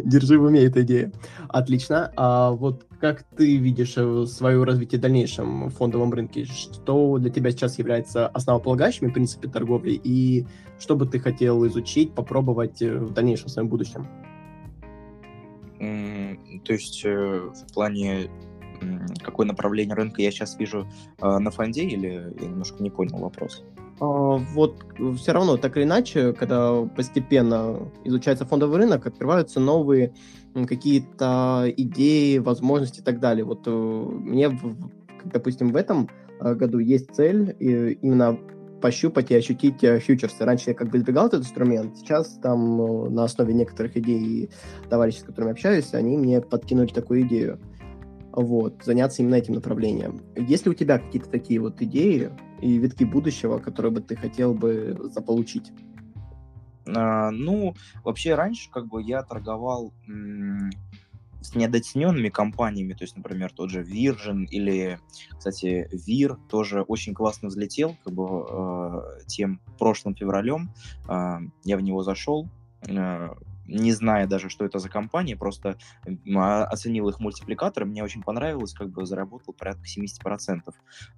Держи 0.03 0.37
в 0.37 0.43
уме 0.43 0.63
эту 0.63 0.81
идею. 0.81 1.11
Отлично. 1.49 2.11
А 2.15 2.51
вот 2.51 2.85
как 2.99 3.23
ты 3.23 3.57
видишь 3.57 3.93
э, 3.97 4.25
свое 4.25 4.63
развитие 4.63 4.99
в 4.99 5.01
дальнейшем 5.01 5.67
в 5.67 5.69
фондовом 5.71 6.13
рынке? 6.13 6.45
Что 6.45 7.17
для 7.19 7.29
тебя 7.29 7.51
сейчас 7.51 7.77
является 7.77 8.27
основополагающими 8.27 9.09
в 9.09 9.13
принципе 9.13 9.47
торговли? 9.47 9.99
И 10.03 10.45
что 10.79 10.95
бы 10.95 11.05
ты 11.05 11.19
хотел 11.19 11.65
изучить, 11.67 12.13
попробовать 12.13 12.81
э, 12.81 12.97
в 12.97 13.13
дальнейшем 13.13 13.47
в 13.47 13.51
своем 13.51 13.69
будущем? 13.69 14.07
То 15.79 16.73
есть 16.73 17.05
э, 17.05 17.51
в 17.53 17.73
плане 17.73 18.29
какое 19.23 19.47
направление 19.47 19.95
рынка 19.95 20.21
я 20.21 20.29
сейчас 20.29 20.57
вижу 20.59 20.87
на 21.19 21.49
фонде 21.49 21.83
или 21.83 22.31
я 22.39 22.47
немножко 22.47 22.81
не 22.83 22.91
понял 22.91 23.17
вопрос? 23.17 23.63
А, 23.99 24.05
вот 24.05 24.75
все 25.17 25.31
равно, 25.31 25.57
так 25.57 25.77
или 25.77 25.83
иначе, 25.83 26.33
когда 26.33 26.83
постепенно 26.83 27.91
изучается 28.03 28.45
фондовый 28.45 28.79
рынок, 28.79 29.07
открываются 29.07 29.59
новые 29.59 30.13
какие-то 30.67 31.65
идеи, 31.77 32.37
возможности 32.37 33.01
и 33.01 33.03
так 33.03 33.19
далее. 33.19 33.45
Вот 33.45 33.67
э, 33.67 33.71
мне, 33.71 34.57
допустим, 35.25 35.71
в 35.71 35.75
этом 35.75 36.09
э, 36.39 36.55
году 36.55 36.79
есть 36.79 37.13
цель 37.13 37.55
именно 37.59 38.39
пощупать 38.81 39.31
и 39.31 39.35
ощутить 39.35 39.83
э, 39.83 39.99
фьючерсы. 39.99 40.45
Раньше 40.45 40.71
я 40.71 40.75
как 40.75 40.89
бы 40.89 40.97
избегал 40.97 41.27
этот 41.27 41.41
инструмент, 41.41 41.97
сейчас 41.97 42.39
там 42.41 43.13
на 43.13 43.23
основе 43.23 43.53
некоторых 43.53 43.97
идей 43.97 44.49
товарищей, 44.89 45.19
с 45.19 45.23
которыми 45.23 45.51
общаюсь, 45.51 45.93
они 45.93 46.17
мне 46.17 46.41
подкинули 46.41 46.87
такую 46.87 47.21
идею. 47.21 47.59
Вот, 48.37 48.83
заняться 48.83 49.23
именно 49.23 49.33
этим 49.33 49.55
направлением. 49.55 50.21
Есть 50.35 50.65
ли 50.65 50.71
у 50.71 50.75
тебя 50.75 50.99
какие-то 50.99 51.27
такие 51.27 51.59
вот 51.59 51.81
идеи, 51.81 52.29
и 52.61 52.77
витки 52.77 53.03
будущего, 53.03 53.57
которые 53.57 53.91
бы 53.91 54.01
ты 54.01 54.15
хотел 54.15 54.53
бы 54.53 54.95
заполучить? 55.11 55.71
А, 56.87 57.31
ну, 57.31 57.73
вообще 58.03 58.35
раньше 58.35 58.69
как 58.69 58.85
бы 58.89 59.01
я 59.01 59.23
торговал 59.23 59.91
с 61.41 61.55
недооцененными 61.55 62.29
компаниями, 62.29 62.93
то 62.93 63.05
есть, 63.05 63.17
например, 63.17 63.51
тот 63.51 63.71
же 63.71 63.81
Virgin 63.81 64.45
или, 64.45 64.99
кстати, 65.35 65.89
Vir 65.91 66.37
тоже 66.47 66.83
очень 66.83 67.15
классно 67.15 67.47
взлетел, 67.47 67.97
как 68.03 68.13
бы 68.13 68.45
э, 68.47 69.25
тем 69.25 69.61
прошлым 69.79 70.13
февралем 70.13 70.71
э, 71.09 71.39
я 71.63 71.77
в 71.77 71.81
него 71.81 72.03
зашел, 72.03 72.47
э, 72.87 73.29
не 73.67 73.91
зная 73.91 74.27
даже, 74.27 74.49
что 74.49 74.65
это 74.65 74.79
за 74.79 74.89
компания, 74.89 75.35
просто 75.35 75.77
оценил 76.35 77.09
их 77.09 77.19
мультипликаторы, 77.19 77.85
мне 77.85 78.03
очень 78.03 78.23
понравилось, 78.23 78.73
как 78.73 78.89
бы 78.89 79.05
заработал 79.05 79.53
порядка 79.53 79.83
70% 79.83 80.61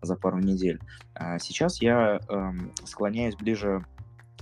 за 0.01 0.15
пару 0.15 0.39
недель. 0.39 0.79
А 1.13 1.39
сейчас 1.39 1.81
я 1.81 2.19
э, 2.27 2.51
склоняюсь 2.85 3.35
ближе 3.35 3.85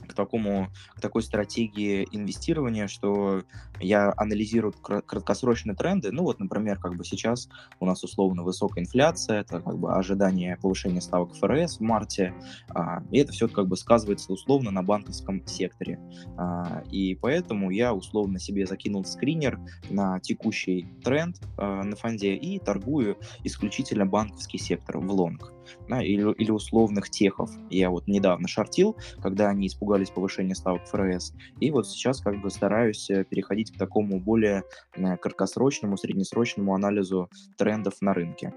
к 0.08 0.14
такому, 0.14 0.70
к 0.96 1.02
такой 1.02 1.24
стратегии 1.24 2.08
инвестирования, 2.12 2.88
что 2.88 3.44
я 3.80 4.14
анализирую 4.18 4.74
краткосрочные 4.74 5.76
тренды. 5.76 6.12
Ну 6.12 6.24
вот, 6.24 6.40
например, 6.40 6.80
как 6.80 6.96
бы 6.96 7.04
сейчас 7.04 7.50
у 7.80 7.86
нас 7.86 8.04
условно 8.04 8.44
высокая 8.44 8.84
инфляция, 8.84 9.42
это 9.42 9.60
как 9.62 9.78
бы 9.78 9.94
ожидание 9.94 10.58
повышения 10.58 11.02
ставок 11.02 11.36
ФРС 11.36 11.78
в 11.78 11.82
марте, 11.82 12.34
а, 12.70 13.04
и 13.12 13.20
это 13.20 13.32
все 13.32 13.48
как 13.48 13.68
бы 13.68 13.78
сказывается 13.78 14.32
условно 14.32 14.72
на 14.72 14.84
банковском 14.84 15.46
секторе. 15.46 16.00
А, 16.38 16.84
и 16.92 17.16
поэтому 17.16 17.70
я 17.72 17.94
условно 17.94 18.40
себе 18.40 18.66
закинул 18.66 19.06
скринер 19.06 19.60
на 19.90 20.20
текущий 20.20 20.88
тренд 21.04 21.38
а, 21.58 21.84
на 21.84 21.96
фонде 21.96 22.36
и 22.36 22.60
торгую 22.60 23.18
исключительно 23.44 24.06
банковский 24.06 24.58
сектор 24.58 24.98
в 24.98 25.12
лонг 25.12 25.57
да, 25.88 26.02
или, 26.02 26.34
или 26.34 26.52
условных 26.52 27.10
техов. 27.10 27.50
Я 27.70 27.90
вот 27.90 28.08
недавно 28.08 28.48
шортил, 28.48 28.96
когда 29.22 29.50
они 29.50 29.68
испугались 29.68 30.10
повышения 30.10 30.56
ставок 30.56 30.86
ФРС, 30.88 31.34
и 31.60 31.72
вот 31.72 31.88
сейчас 31.88 32.22
как 32.22 32.42
бы 32.42 32.50
стараюсь 32.50 33.10
э, 33.10 33.24
переходить 33.24 33.72
к 33.72 33.78
такому 33.78 34.20
более 34.20 34.64
э, 34.96 35.18
краткосрочному, 35.18 35.98
среднесрочному 35.98 36.74
анализу 36.74 37.30
трендов 37.58 37.96
на 38.02 38.14
рынке. 38.14 38.54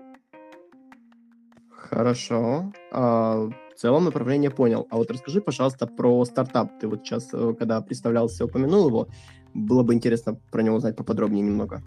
Хорошо. 1.90 2.72
А, 2.92 3.48
в 3.48 3.74
целом 3.74 4.04
направление 4.04 4.50
понял. 4.50 4.86
А 4.90 4.96
вот 4.96 5.10
расскажи, 5.10 5.40
пожалуйста, 5.40 5.86
про 5.86 6.24
стартап. 6.24 6.78
Ты 6.78 6.86
вот 6.86 7.04
сейчас, 7.04 7.30
э, 7.32 7.54
когда 7.58 7.80
представлялся, 7.80 8.44
упомянул 8.44 8.88
его. 8.88 9.08
Было 9.54 9.82
бы 9.82 9.94
интересно 9.94 10.38
про 10.52 10.62
него 10.62 10.76
узнать 10.76 10.96
поподробнее 10.96 11.42
немного. 11.42 11.82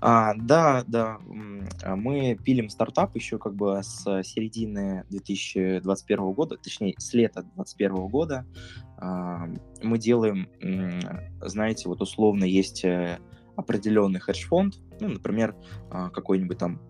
А, 0.00 0.34
да, 0.34 0.84
да, 0.86 1.18
а, 1.82 1.96
мы 1.96 2.36
пилим 2.36 2.68
стартап 2.68 3.14
еще 3.16 3.38
как 3.38 3.54
бы 3.54 3.80
с 3.82 4.22
середины 4.22 5.04
2021 5.10 6.32
года, 6.32 6.56
точнее, 6.56 6.94
с 6.98 7.12
лета 7.14 7.42
2021 7.42 8.08
года. 8.08 8.46
А, 8.98 9.46
мы 9.82 9.98
делаем, 9.98 10.48
знаете, 11.40 11.88
вот 11.88 12.00
условно 12.00 12.44
есть 12.44 12.84
э, 12.84 13.18
определенный 13.56 14.20
хедж-фонд, 14.20 14.74
ну, 15.00 15.08
например, 15.08 15.54
а, 15.90 16.10
какой-нибудь 16.10 16.58
там 16.58 16.80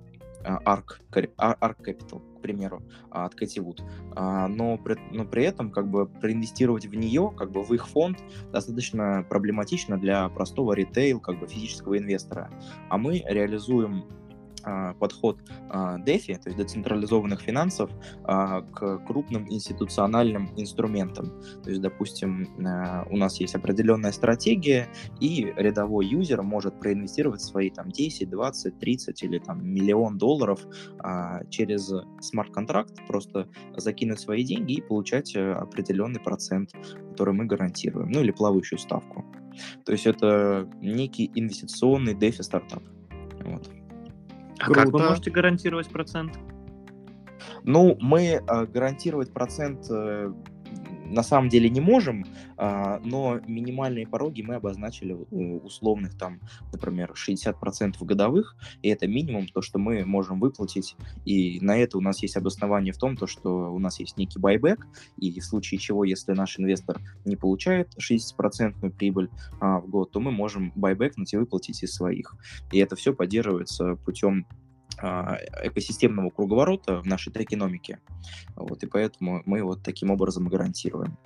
ARK, 0.44 1.00
ARK 1.10 1.76
Capital, 1.84 2.22
примеру, 2.46 2.82
от 3.10 3.34
Кэти 3.34 3.60
Вуд. 3.60 3.82
Но 4.14 4.78
при, 4.78 4.96
но 5.12 5.24
при 5.24 5.44
этом 5.44 5.70
как 5.70 5.88
бы 5.90 6.06
проинвестировать 6.06 6.86
в 6.86 6.94
нее, 6.94 7.32
как 7.36 7.50
бы 7.50 7.62
в 7.62 7.72
их 7.74 7.88
фонд, 7.88 8.18
достаточно 8.52 9.26
проблематично 9.28 9.98
для 9.98 10.28
простого 10.28 10.72
ритейл, 10.74 11.20
как 11.20 11.40
бы 11.40 11.48
физического 11.48 11.98
инвестора. 11.98 12.50
А 12.88 12.98
мы 12.98 13.22
реализуем 13.26 14.04
а, 14.66 14.94
подход 14.94 15.38
а, 15.70 15.98
DeFi, 15.98 16.38
то 16.38 16.48
есть 16.48 16.56
децентрализованных 16.56 17.40
финансов, 17.40 17.88
а, 18.24 18.62
к 18.62 18.98
крупным 19.06 19.48
институциональным 19.48 20.50
инструментам. 20.56 21.40
То 21.62 21.70
есть, 21.70 21.80
допустим, 21.80 22.48
у 23.10 23.16
нас 23.16 23.40
есть 23.40 23.54
определенная 23.54 24.12
стратегия, 24.12 24.88
и 25.20 25.52
рядовой 25.56 26.06
юзер 26.06 26.42
может 26.42 26.80
проинвестировать 26.80 27.40
свои 27.40 27.70
там 27.70 27.90
10, 27.90 28.28
20, 28.28 28.78
30 28.78 29.22
или 29.22 29.38
там 29.38 29.64
миллион 29.64 30.18
долларов 30.18 30.66
через 31.50 31.92
смарт-контракт, 32.20 33.06
просто 33.06 33.48
закинуть 33.76 34.18
свои 34.18 34.42
деньги 34.42 34.74
и 34.74 34.80
получать 34.82 35.36
э, 35.36 35.52
определенный 35.52 36.20
процент, 36.20 36.72
который 37.10 37.34
мы 37.34 37.44
гарантируем, 37.46 38.10
ну 38.10 38.20
или 38.20 38.32
плавающую 38.32 38.78
ставку. 38.78 39.24
То 39.84 39.92
есть 39.92 40.06
это 40.06 40.68
некий 40.80 41.30
инвестиционный 41.34 42.14
DeFi 42.14 42.42
стартап. 42.42 42.82
Вот. 43.44 43.70
А 44.58 44.64
Круто. 44.64 44.80
как 44.80 44.92
вы 44.92 44.98
можете 45.00 45.30
гарантировать 45.30 45.88
процент? 45.88 46.38
Ну, 47.64 47.96
мы 48.00 48.42
э, 48.46 48.66
гарантировать 48.66 49.32
процент 49.32 49.86
э, 49.90 50.32
на 51.10 51.22
самом 51.22 51.48
деле 51.48 51.68
не 51.68 51.80
можем, 51.80 52.26
а, 52.56 53.00
но 53.04 53.40
минимальные 53.46 54.06
пороги 54.06 54.42
мы 54.42 54.56
обозначили 54.56 55.12
условных 55.12 56.16
там, 56.16 56.40
например, 56.72 57.14
60% 57.14 58.04
годовых, 58.04 58.56
и 58.82 58.88
это 58.88 59.06
минимум 59.06 59.46
то, 59.48 59.62
что 59.62 59.78
мы 59.78 60.04
можем 60.04 60.40
выплатить, 60.40 60.96
и 61.24 61.58
на 61.60 61.76
это 61.76 61.98
у 61.98 62.00
нас 62.00 62.22
есть 62.22 62.36
обоснование 62.36 62.92
в 62.92 62.98
том, 62.98 63.16
то, 63.16 63.26
что 63.26 63.72
у 63.72 63.78
нас 63.78 64.00
есть 64.00 64.16
некий 64.16 64.38
байбек, 64.38 64.86
и 65.18 65.38
в 65.40 65.44
случае 65.44 65.78
чего, 65.78 66.04
если 66.04 66.32
наш 66.32 66.58
инвестор 66.58 67.00
не 67.24 67.36
получает 67.36 67.94
60% 67.98 68.90
прибыль 68.90 69.30
а, 69.60 69.80
в 69.80 69.88
год, 69.88 70.10
то 70.10 70.20
мы 70.20 70.30
можем 70.30 70.72
байбекнуть 70.74 71.32
и 71.32 71.36
выплатить 71.36 71.82
из 71.82 71.94
своих. 71.94 72.34
И 72.72 72.78
это 72.78 72.96
все 72.96 73.12
поддерживается 73.12 73.96
путем 73.96 74.46
экосистемного 74.98 76.30
круговорота 76.30 77.00
в 77.00 77.06
нашей 77.06 77.32
экономике. 77.32 77.98
Вот, 78.54 78.82
и 78.82 78.86
поэтому 78.86 79.42
мы 79.44 79.62
вот 79.62 79.82
таким 79.82 80.10
образом 80.10 80.48
гарантируем. 80.48 81.16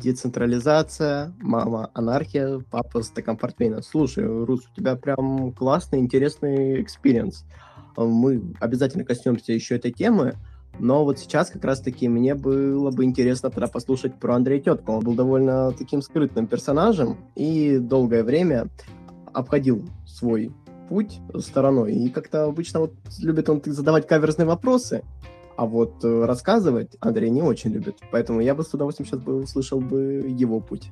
Децентрализация, 0.00 1.34
мама 1.40 1.90
анархия, 1.94 2.60
папа 2.70 3.02
стакан 3.02 3.36
портвейна. 3.36 3.82
Слушай, 3.82 4.26
Рус, 4.26 4.66
у 4.70 4.74
тебя 4.74 4.96
прям 4.96 5.52
классный, 5.52 5.98
интересный 5.98 6.82
experience. 6.82 7.44
Мы 7.96 8.54
обязательно 8.58 9.04
коснемся 9.04 9.52
еще 9.52 9.76
этой 9.76 9.92
темы, 9.92 10.34
но 10.78 11.04
вот 11.04 11.18
сейчас 11.18 11.50
как 11.50 11.64
раз-таки 11.64 12.08
мне 12.08 12.34
было 12.34 12.90
бы 12.90 13.04
интересно 13.04 13.50
тогда 13.50 13.66
послушать 13.66 14.18
про 14.18 14.34
Андрея 14.34 14.60
Тетку. 14.60 14.92
Он 14.92 15.04
был 15.04 15.14
довольно 15.14 15.72
таким 15.72 16.00
скрытным 16.00 16.46
персонажем 16.46 17.18
и 17.34 17.78
долгое 17.78 18.24
время 18.24 18.68
обходил 19.34 19.86
свой 20.06 20.52
путь 20.92 21.20
стороной. 21.38 21.94
И 21.94 22.10
как-то 22.10 22.44
обычно 22.44 22.80
вот 22.80 22.92
любит 23.22 23.48
он 23.48 23.62
задавать 23.64 24.06
каверзные 24.06 24.46
вопросы, 24.46 25.02
а 25.56 25.64
вот 25.64 26.04
э, 26.04 26.24
рассказывать 26.26 26.98
Андрей 27.00 27.30
не 27.30 27.40
очень 27.40 27.72
любит. 27.72 27.98
Поэтому 28.10 28.40
я 28.40 28.54
бы 28.54 28.62
с 28.62 28.74
удовольствием 28.74 29.06
сейчас 29.06 29.20
бы 29.20 29.36
услышал 29.36 29.80
бы 29.80 30.22
его 30.28 30.60
путь. 30.60 30.90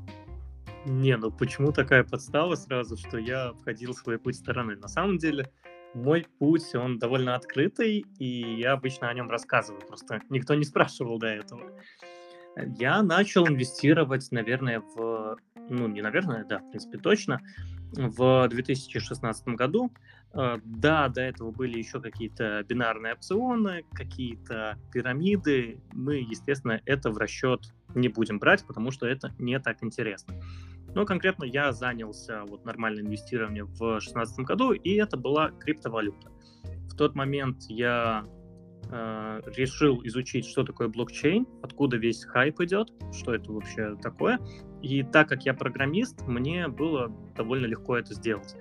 Не, 0.87 1.19
ну 1.19 1.31
почему 1.31 1.71
такая 1.71 2.03
подстава 2.03 2.55
сразу, 2.55 2.97
что 2.97 3.19
я 3.19 3.53
входил 3.61 3.93
в 3.93 3.99
свой 3.99 4.19
путь 4.19 4.37
стороны? 4.37 4.77
На 4.77 4.89
самом 4.89 5.19
деле, 5.19 5.51
мой 5.93 6.27
путь, 6.39 6.75
он 6.75 6.99
довольно 6.99 7.35
открытый, 7.35 8.07
и 8.19 8.57
я 8.59 8.73
обычно 8.73 9.11
о 9.11 9.15
нем 9.15 9.29
рассказываю, 9.29 9.83
просто 9.87 10.23
никто 10.31 10.55
не 10.55 10.65
спрашивал 10.65 11.19
до 11.19 11.27
этого. 11.27 11.61
Я 12.79 13.03
начал 13.03 13.47
инвестировать, 13.47 14.29
наверное, 14.31 14.81
в... 14.81 15.37
Ну, 15.69 15.89
не 15.89 16.01
наверное, 16.01 16.47
да, 16.47 16.61
в 16.61 16.71
принципе, 16.71 16.97
точно 16.97 17.43
в 17.93 18.49
2016 18.49 19.49
году. 19.49 19.93
Э, 20.33 20.59
да, 20.65 21.09
до 21.09 21.23
этого 21.23 21.51
были 21.51 21.79
еще 21.79 22.01
какие-то 22.01 22.65
бинарные 22.69 23.15
опционы, 23.15 23.85
какие-то 23.93 24.79
пирамиды. 24.93 25.81
Мы, 25.93 26.17
естественно, 26.17 26.81
это 26.87 27.11
в 27.11 27.19
расчет 27.19 27.73
не 27.95 28.09
будем 28.09 28.39
брать, 28.39 28.65
потому 28.67 28.91
что 28.91 29.07
это 29.07 29.33
не 29.39 29.59
так 29.59 29.83
интересно. 29.83 30.35
Но 30.95 31.07
конкретно 31.07 31.45
я 31.45 31.73
занялся 31.73 32.45
вот 32.45 32.65
нормальным 32.65 33.07
инвестированием 33.07 33.67
в 33.67 33.79
2016 33.79 34.41
году, 34.41 34.73
и 34.73 34.95
это 34.95 35.17
была 35.17 35.51
криптовалюта. 35.51 36.31
В 36.89 36.97
тот 36.97 37.15
момент 37.15 37.63
я 37.69 38.25
э, 38.91 39.41
решил 39.57 40.01
изучить, 40.05 40.47
что 40.47 40.65
такое 40.65 40.89
блокчейн, 40.89 41.47
откуда 41.63 41.97
весь 41.97 42.25
хайп 42.25 42.61
идет, 42.61 42.93
что 43.13 43.35
это 43.35 43.53
вообще 43.53 43.97
такое. 44.03 44.39
И 44.83 45.03
так 45.03 45.29
как 45.29 45.45
я 45.45 45.55
программист, 45.55 46.27
мне 46.27 46.69
было 46.69 47.13
довольно 47.37 47.67
легко 47.67 47.97
это 47.97 48.15
сделать. 48.15 48.57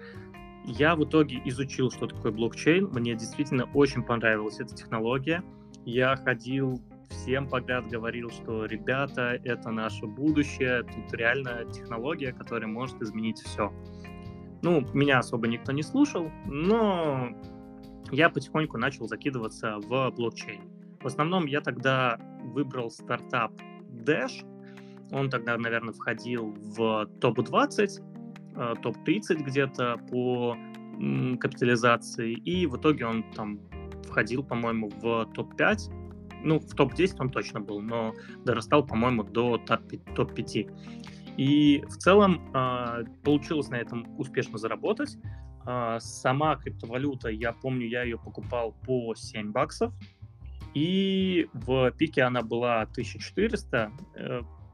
Я 0.65 0.95
в 0.95 1.03
итоге 1.03 1.41
изучил, 1.45 1.89
что 1.91 2.07
такое 2.07 2.31
блокчейн. 2.31 2.87
Мне 2.91 3.15
действительно 3.15 3.65
очень 3.73 4.03
понравилась 4.03 4.59
эта 4.59 4.75
технология. 4.75 5.43
Я 5.85 6.15
ходил 6.15 6.81
всем 7.09 7.47
подряд 7.47 7.87
говорил, 7.87 8.29
что 8.29 8.65
ребята, 8.65 9.39
это 9.43 9.71
наше 9.71 10.05
будущее, 10.05 10.83
тут 10.83 11.13
реально 11.13 11.65
технология, 11.71 12.31
которая 12.31 12.69
может 12.69 13.01
изменить 13.01 13.39
все. 13.39 13.73
Ну, 14.61 14.81
меня 14.93 15.19
особо 15.19 15.47
никто 15.47 15.71
не 15.71 15.83
слушал, 15.83 16.29
но 16.45 17.29
я 18.11 18.29
потихоньку 18.29 18.77
начал 18.77 19.07
закидываться 19.07 19.77
в 19.79 20.11
блокчейн. 20.11 20.61
В 21.01 21.07
основном 21.07 21.45
я 21.45 21.61
тогда 21.61 22.19
выбрал 22.43 22.91
стартап 22.91 23.53
Dash. 23.89 24.45
Он 25.11 25.29
тогда, 25.29 25.57
наверное, 25.57 25.93
входил 25.93 26.55
в 26.57 27.07
топ-20, 27.19 28.01
э, 28.55 28.73
топ-30 28.81 29.43
где-то 29.43 29.97
по 30.09 30.55
капитализации. 31.39 32.33
И 32.33 32.65
в 32.65 32.75
итоге 32.75 33.05
он 33.05 33.23
там 33.31 33.59
входил, 34.03 34.43
по-моему, 34.43 34.89
в 35.01 35.25
топ-5. 35.33 35.91
Ну, 36.43 36.59
в 36.59 36.75
топ-10 36.75 37.15
он 37.19 37.29
точно 37.29 37.61
был, 37.61 37.81
но 37.81 38.13
дорастал, 38.45 38.85
по-моему, 38.85 39.23
до 39.23 39.57
топ-5. 39.57 40.71
И 41.37 41.83
в 41.87 41.97
целом 41.97 42.51
э, 42.53 43.05
получилось 43.23 43.69
на 43.69 43.75
этом 43.75 44.05
успешно 44.19 44.57
заработать. 44.57 45.17
А, 45.65 45.99
сама 45.99 46.55
криптовалюта, 46.55 47.29
я 47.29 47.53
помню, 47.53 47.87
я 47.87 48.03
ее 48.03 48.17
покупал 48.17 48.73
по 48.85 49.13
7 49.15 49.51
баксов, 49.51 49.93
и 50.73 51.47
в 51.53 51.91
пике 51.91 52.23
она 52.23 52.41
была 52.41 52.81
1400. 52.81 53.91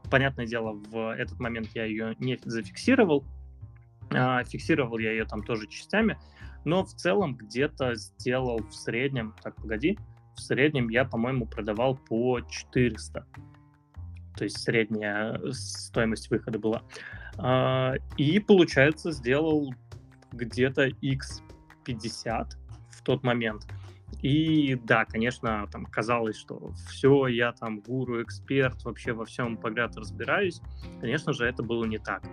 Э, 0.05 0.09
понятное 0.09 0.45
дело, 0.45 0.73
в 0.73 1.15
этот 1.15 1.39
момент 1.39 1.69
я 1.73 1.85
ее 1.85 2.15
не 2.19 2.39
зафиксировал, 2.43 3.25
а, 4.11 4.43
фиксировал 4.43 4.97
я 4.97 5.11
ее 5.11 5.25
там 5.25 5.43
тоже 5.43 5.67
частями, 5.67 6.17
но 6.63 6.83
в 6.83 6.93
целом 6.93 7.35
где-то 7.35 7.95
сделал 7.95 8.59
в 8.59 8.73
среднем, 8.73 9.35
так, 9.43 9.55
погоди, 9.55 9.97
в 10.35 10.41
среднем 10.41 10.89
я, 10.89 11.05
по-моему, 11.05 11.45
продавал 11.45 11.95
по 11.95 12.41
400. 12.41 13.25
То 14.37 14.43
есть 14.43 14.61
средняя 14.61 15.39
стоимость 15.51 16.29
выхода 16.29 16.59
была. 16.59 16.81
А, 17.37 17.93
и, 18.17 18.39
получается, 18.39 19.11
сделал 19.11 19.73
где-то 20.33 20.87
x50 20.87 22.47
в 22.89 23.01
тот 23.03 23.23
момент. 23.23 23.65
И 24.25 24.73
да, 24.73 25.05
конечно, 25.05 25.67
там 25.71 25.85
казалось, 25.85 26.35
что 26.35 26.71
все, 26.89 27.27
я 27.27 27.51
там 27.51 27.79
гуру, 27.79 28.23
эксперт, 28.23 28.83
вообще 28.83 29.13
во 29.13 29.23
всем 29.23 29.55
подряд 29.55 29.95
разбираюсь. 29.97 30.63
Конечно 30.99 31.31
же, 31.31 31.45
это 31.45 31.61
было 31.61 31.85
не 31.85 31.99
так. 31.99 32.23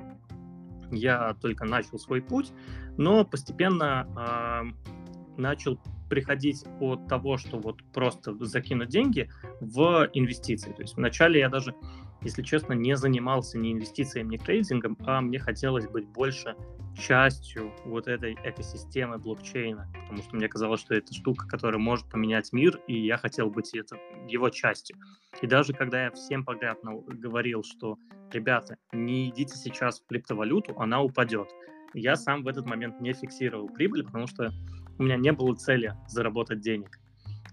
Я 0.90 1.34
только 1.42 1.66
начал 1.66 1.98
свой 1.98 2.22
путь, 2.22 2.50
но 2.96 3.26
постепенно 3.26 4.08
э, 4.16 5.36
начал 5.36 5.78
приходить 6.08 6.64
от 6.80 7.08
того, 7.08 7.36
что 7.36 7.58
вот 7.58 7.82
просто 7.92 8.42
закинуть 8.42 8.88
деньги 8.88 9.28
в 9.60 10.08
инвестиции. 10.14 10.72
То 10.72 10.80
есть 10.80 10.96
вначале 10.96 11.40
я 11.40 11.50
даже 11.50 11.74
если 12.22 12.42
честно, 12.42 12.72
не 12.72 12.96
занимался 12.96 13.58
ни 13.58 13.72
инвестициями, 13.72 14.34
ни 14.34 14.38
трейдингом, 14.38 14.96
а 15.00 15.20
мне 15.20 15.38
хотелось 15.38 15.88
быть 15.88 16.06
больше 16.06 16.54
частью 16.96 17.72
вот 17.84 18.08
этой 18.08 18.34
экосистемы 18.44 19.18
блокчейна, 19.18 19.88
потому 20.02 20.22
что 20.22 20.36
мне 20.36 20.48
казалось, 20.48 20.80
что 20.80 20.94
это 20.94 21.12
штука, 21.12 21.46
которая 21.46 21.80
может 21.80 22.08
поменять 22.08 22.52
мир, 22.52 22.80
и 22.86 22.98
я 22.98 23.16
хотел 23.16 23.50
быть 23.50 23.74
это, 23.74 23.96
его 24.28 24.50
частью. 24.50 24.96
И 25.40 25.46
даже 25.46 25.72
когда 25.72 26.04
я 26.04 26.10
всем 26.10 26.44
подряд 26.44 26.78
говорил, 26.82 27.62
что, 27.62 27.98
ребята, 28.30 28.76
не 28.92 29.30
идите 29.30 29.56
сейчас 29.56 30.00
в 30.00 30.06
криптовалюту, 30.06 30.78
она 30.78 31.02
упадет, 31.02 31.48
я 31.94 32.16
сам 32.16 32.42
в 32.42 32.48
этот 32.48 32.66
момент 32.66 33.00
не 33.00 33.12
фиксировал 33.12 33.68
прибыль, 33.68 34.04
потому 34.04 34.26
что 34.26 34.52
у 34.98 35.02
меня 35.02 35.16
не 35.16 35.32
было 35.32 35.54
цели 35.54 35.94
заработать 36.08 36.60
денег. 36.60 36.98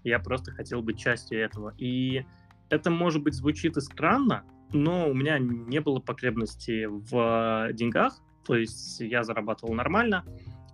Я 0.04 0.18
просто 0.18 0.52
хотел 0.52 0.82
быть 0.82 0.98
частью 0.98 1.40
этого. 1.40 1.74
И 1.76 2.24
это, 2.70 2.90
может 2.90 3.22
быть, 3.22 3.34
звучит 3.34 3.76
и 3.76 3.80
странно, 3.80 4.44
но 4.72 5.10
у 5.10 5.14
меня 5.14 5.38
не 5.38 5.80
было 5.80 5.98
потребности 6.00 6.86
в 6.86 7.72
деньгах, 7.72 8.18
то 8.44 8.54
есть 8.56 9.00
я 9.00 9.22
зарабатывал 9.22 9.74
нормально, 9.74 10.24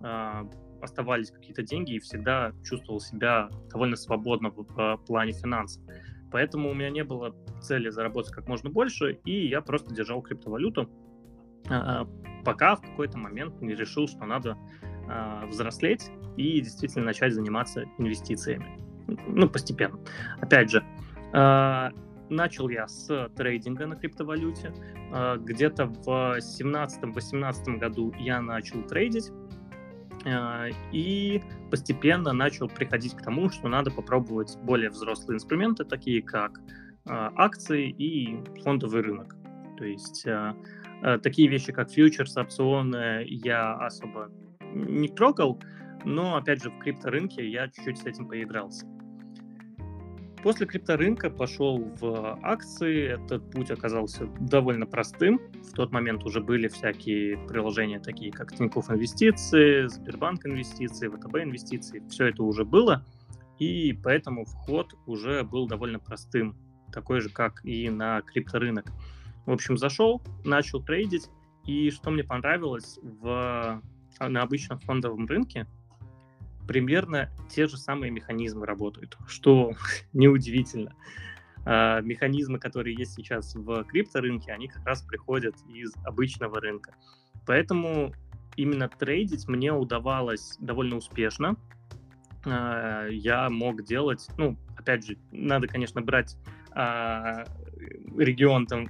а, 0.03 0.49
оставались 0.81 1.31
какие-то 1.31 1.63
деньги 1.63 1.95
и 1.95 1.99
всегда 1.99 2.53
чувствовал 2.65 3.01
себя 3.01 3.49
довольно 3.71 3.97
свободно 3.97 4.51
в 4.51 4.97
плане 5.07 5.33
финансов. 5.33 5.83
Поэтому 6.31 6.71
у 6.71 6.75
меня 6.75 6.91
не 6.91 7.05
было 7.05 7.35
цели 7.61 7.89
заработать 7.89 8.33
как 8.33 8.49
можно 8.49 8.69
больше, 8.71 9.19
и 9.25 9.47
я 9.47 9.61
просто 9.61 9.95
держал 9.95 10.23
криптовалюту, 10.23 10.91
а, 11.69 12.07
пока 12.45 12.77
в 12.77 12.83
какой-то 12.83 13.19
момент 13.19 13.61
не 13.61 13.75
решил, 13.75 14.07
что 14.09 14.25
надо 14.25 14.57
взрослеть 15.47 16.11
и 16.37 16.61
действительно 16.61 17.05
начать 17.05 17.33
заниматься 17.33 17.85
инвестициями. 17.97 18.67
Ну, 19.29 19.49
постепенно. 19.49 20.01
Опять 20.41 20.69
же, 20.69 20.83
начал 22.31 22.69
я 22.69 22.89
с 22.89 23.31
трейдинга 23.37 23.87
на 23.87 23.97
криптовалюте. 23.97 24.73
Э, 25.13 25.37
где-то 25.39 25.87
в 25.87 26.39
17-18 26.39 27.79
году 27.79 28.13
я 28.19 28.41
начал 28.41 28.83
трейдить. 28.83 29.31
Э, 30.25 30.71
и 30.93 31.43
постепенно 31.71 32.33
начал 32.33 32.69
приходить 32.69 33.15
к 33.15 33.23
тому, 33.23 33.51
что 33.51 33.69
надо 33.69 33.91
попробовать 33.91 34.57
более 34.63 34.91
взрослые 34.91 35.37
инструменты, 35.37 35.85
такие 35.85 36.23
как 36.23 36.59
э, 36.59 36.63
акции 37.07 37.89
и 37.91 38.43
фондовый 38.63 39.03
рынок. 39.03 39.37
То 39.79 39.85
есть 39.85 40.27
такие 41.23 41.49
вещи, 41.49 41.71
как 41.71 41.91
фьючерс, 41.91 42.35
опционы, 42.39 43.23
я 43.27 43.75
особо 43.75 44.31
не 44.73 45.09
трогал, 45.09 45.61
но, 46.07 46.37
опять 46.37 46.63
же, 46.63 46.71
в 46.71 46.79
крипторынке 46.79 47.47
я 47.47 47.69
чуть-чуть 47.69 47.99
с 47.99 48.07
этим 48.07 48.27
поигрался. 48.27 48.87
После 50.43 50.67
крипторынка 50.67 51.31
пошел 51.31 51.79
в 52.01 52.39
акции. 52.43 53.15
Этот 53.15 53.51
путь 53.51 53.71
оказался 53.71 54.27
довольно 54.39 54.87
простым. 54.87 55.41
В 55.65 55.73
тот 55.73 55.93
момент 55.93 56.25
уже 56.25 56.41
были 56.41 56.69
всякие 56.69 57.39
приложения, 57.49 57.99
такие 57.99 58.31
как 58.31 58.53
Тинькофф 58.53 58.91
Инвестиции, 58.91 59.87
Сбербанк 59.89 60.47
Инвестиции, 60.47 61.09
ВТБ 61.09 61.37
Инвестиции. 61.37 62.03
Все 62.09 62.27
это 62.27 62.43
уже 62.43 62.65
было, 62.65 63.05
и 63.59 63.93
поэтому 63.93 64.45
вход 64.45 64.95
уже 65.07 65.43
был 65.43 65.67
довольно 65.67 65.99
простым, 65.99 66.57
такой 66.93 67.21
же, 67.21 67.31
как 67.31 67.65
и 67.65 67.89
на 67.91 68.23
крипторынок. 68.23 68.87
В 69.47 69.53
общем, 69.53 69.79
зашел, 69.79 70.23
начал 70.45 70.83
трейдить, 70.83 71.29
и 71.65 71.91
что 71.91 72.11
мне 72.11 72.25
понравилось 72.25 72.99
в, 73.03 73.83
на 74.21 74.43
обычном 74.43 74.79
фондовом 74.81 75.27
рынке, 75.27 75.67
примерно 76.67 77.31
те 77.49 77.67
же 77.67 77.77
самые 77.77 78.11
механизмы 78.11 78.67
работают, 78.67 79.17
что 79.27 79.73
неудивительно. 80.13 80.95
А, 81.65 82.01
механизмы, 82.01 82.59
которые 82.59 82.95
есть 82.97 83.15
сейчас 83.15 83.55
в 83.55 83.85
крипторынке, 83.85 84.53
они 84.53 84.69
как 84.69 84.87
раз 84.87 85.03
приходят 85.03 85.57
из 85.69 85.93
обычного 86.05 86.61
рынка. 86.61 86.95
Поэтому 87.45 88.13
именно 88.57 88.89
трейдить 88.89 89.49
мне 89.49 89.73
удавалось 89.73 90.57
довольно 90.61 90.97
успешно. 90.97 91.57
А, 92.45 93.09
я 93.09 93.51
мог 93.51 93.83
делать, 93.83 94.29
ну, 94.39 94.57
опять 94.77 95.07
же, 95.07 95.19
надо, 95.33 95.67
конечно, 95.67 96.01
брать 96.01 96.37
а, 96.71 97.45
регион 98.17 98.67
там 98.67 98.89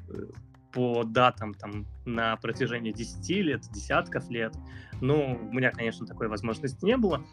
по 0.72 1.04
датам 1.04 1.54
там 1.54 1.86
на 2.04 2.36
протяжении 2.36 2.92
10 2.92 3.30
лет, 3.42 3.62
десятков 3.72 4.28
лет. 4.28 4.54
Но 5.00 5.34
у 5.34 5.52
меня, 5.52 5.70
конечно, 5.70 6.06
такой 6.06 6.28
возможности 6.28 6.84
не 6.84 6.98
было. 6.98 7.24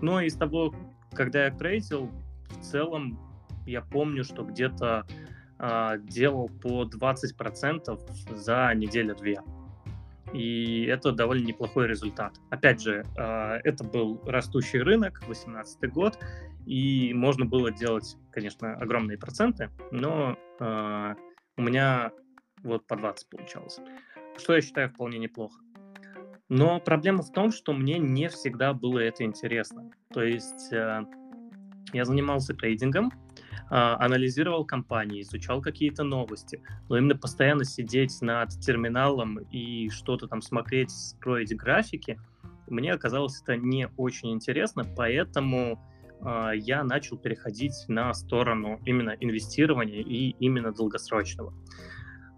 Но 0.00 0.20
из 0.20 0.34
того, 0.34 0.74
когда 1.12 1.46
я 1.46 1.50
трейдил, 1.50 2.10
в 2.48 2.60
целом 2.62 3.18
я 3.66 3.82
помню, 3.82 4.24
что 4.24 4.44
где-то 4.44 5.06
э, 5.58 5.98
делал 6.02 6.48
по 6.48 6.84
20% 6.84 8.36
за 8.36 8.72
неделю-две. 8.74 9.42
И 10.32 10.84
это 10.84 11.12
довольно 11.12 11.46
неплохой 11.46 11.86
результат. 11.86 12.38
Опять 12.50 12.80
же, 12.80 13.04
э, 13.16 13.60
это 13.64 13.84
был 13.84 14.20
растущий 14.26 14.80
рынок, 14.80 15.20
2018 15.20 15.92
год, 15.92 16.18
и 16.66 17.12
можно 17.14 17.46
было 17.46 17.70
делать, 17.70 18.16
конечно, 18.30 18.74
огромные 18.74 19.18
проценты, 19.18 19.70
но 19.90 20.36
э, 20.60 21.14
у 21.56 21.62
меня 21.62 22.12
вот 22.62 22.86
по 22.86 22.96
20 22.96 23.28
получалось. 23.30 23.80
Что 24.36 24.54
я 24.54 24.60
считаю 24.60 24.90
вполне 24.90 25.18
неплохо. 25.18 25.60
Но 26.48 26.80
проблема 26.80 27.22
в 27.22 27.32
том, 27.32 27.52
что 27.52 27.72
мне 27.72 27.98
не 27.98 28.28
всегда 28.28 28.72
было 28.72 28.98
это 29.00 29.24
интересно. 29.24 29.90
То 30.12 30.22
есть 30.22 30.72
э, 30.72 31.04
я 31.92 32.04
занимался 32.04 32.54
трейдингом, 32.54 33.10
э, 33.10 33.10
анализировал 33.70 34.64
компании, 34.64 35.20
изучал 35.20 35.60
какие-то 35.60 36.04
новости, 36.04 36.62
но 36.88 36.96
именно 36.96 37.16
постоянно 37.16 37.64
сидеть 37.64 38.22
над 38.22 38.50
терминалом 38.60 39.38
и 39.50 39.90
что-то 39.90 40.26
там 40.26 40.40
смотреть, 40.40 40.90
строить 40.90 41.54
графики, 41.54 42.18
мне 42.70 42.92
оказалось 42.92 43.40
это 43.42 43.56
не 43.56 43.88
очень 43.96 44.32
интересно, 44.32 44.84
поэтому 44.96 45.80
э, 46.20 46.50
я 46.56 46.84
начал 46.84 47.16
переходить 47.16 47.74
на 47.88 48.12
сторону 48.14 48.80
именно 48.84 49.16
инвестирования 49.20 50.00
и 50.00 50.30
именно 50.38 50.72
долгосрочного. 50.72 51.54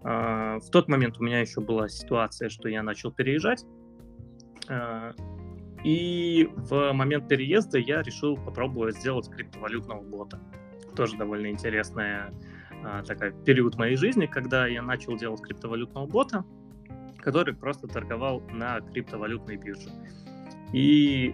Э, 0.03 0.59
в 0.59 0.69
тот 0.71 0.87
момент 0.87 1.17
у 1.19 1.23
меня 1.23 1.41
еще 1.41 1.61
была 1.61 1.89
ситуация, 1.89 2.49
что 2.49 2.69
я 2.69 2.83
начал 2.83 3.11
переезжать, 3.11 3.65
и 5.83 6.49
в 6.55 6.93
момент 6.93 7.27
переезда 7.27 7.79
я 7.79 8.01
решил 8.01 8.37
попробовать 8.37 8.97
сделать 8.97 9.29
криптовалютного 9.29 10.01
бота. 10.01 10.39
Тоже 10.95 11.17
довольно 11.17 11.47
интересная 11.47 12.31
а, 12.83 13.03
такая 13.03 13.31
период 13.31 13.77
моей 13.77 13.95
жизни, 13.95 14.25
когда 14.25 14.67
я 14.67 14.81
начал 14.81 15.17
делать 15.17 15.41
криптовалютного 15.41 16.05
бота, 16.05 16.45
который 17.19 17.55
просто 17.55 17.87
торговал 17.87 18.41
на 18.51 18.81
криптовалютной 18.81 19.57
бирже. 19.57 19.89
И 20.73 21.33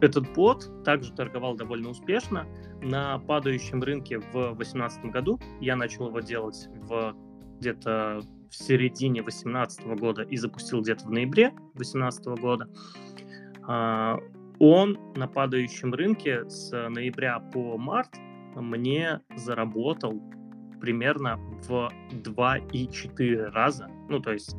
этот 0.00 0.32
бот 0.34 0.68
также 0.84 1.12
торговал 1.12 1.54
довольно 1.54 1.90
успешно. 1.90 2.46
На 2.82 3.18
падающем 3.18 3.82
рынке 3.82 4.18
в 4.18 4.32
2018 4.32 5.06
году 5.06 5.38
я 5.60 5.76
начал 5.76 6.08
его 6.08 6.20
делать 6.20 6.68
в 6.88 7.14
где-то 7.58 8.22
в 8.50 8.56
середине 8.56 9.22
2018 9.22 9.86
года 9.98 10.22
и 10.22 10.36
запустил 10.36 10.82
где-то 10.82 11.06
в 11.06 11.10
ноябре 11.10 11.50
2018 11.74 12.26
года, 12.40 12.68
а, 13.62 14.18
он 14.58 14.98
на 15.16 15.28
падающем 15.28 15.94
рынке 15.94 16.48
с 16.48 16.70
ноября 16.88 17.38
по 17.38 17.78
март 17.78 18.10
мне 18.56 19.20
заработал 19.36 20.20
примерно 20.80 21.36
в 21.68 21.90
2,4 22.10 23.50
раза. 23.50 23.88
Ну, 24.08 24.20
то 24.20 24.32
есть 24.32 24.56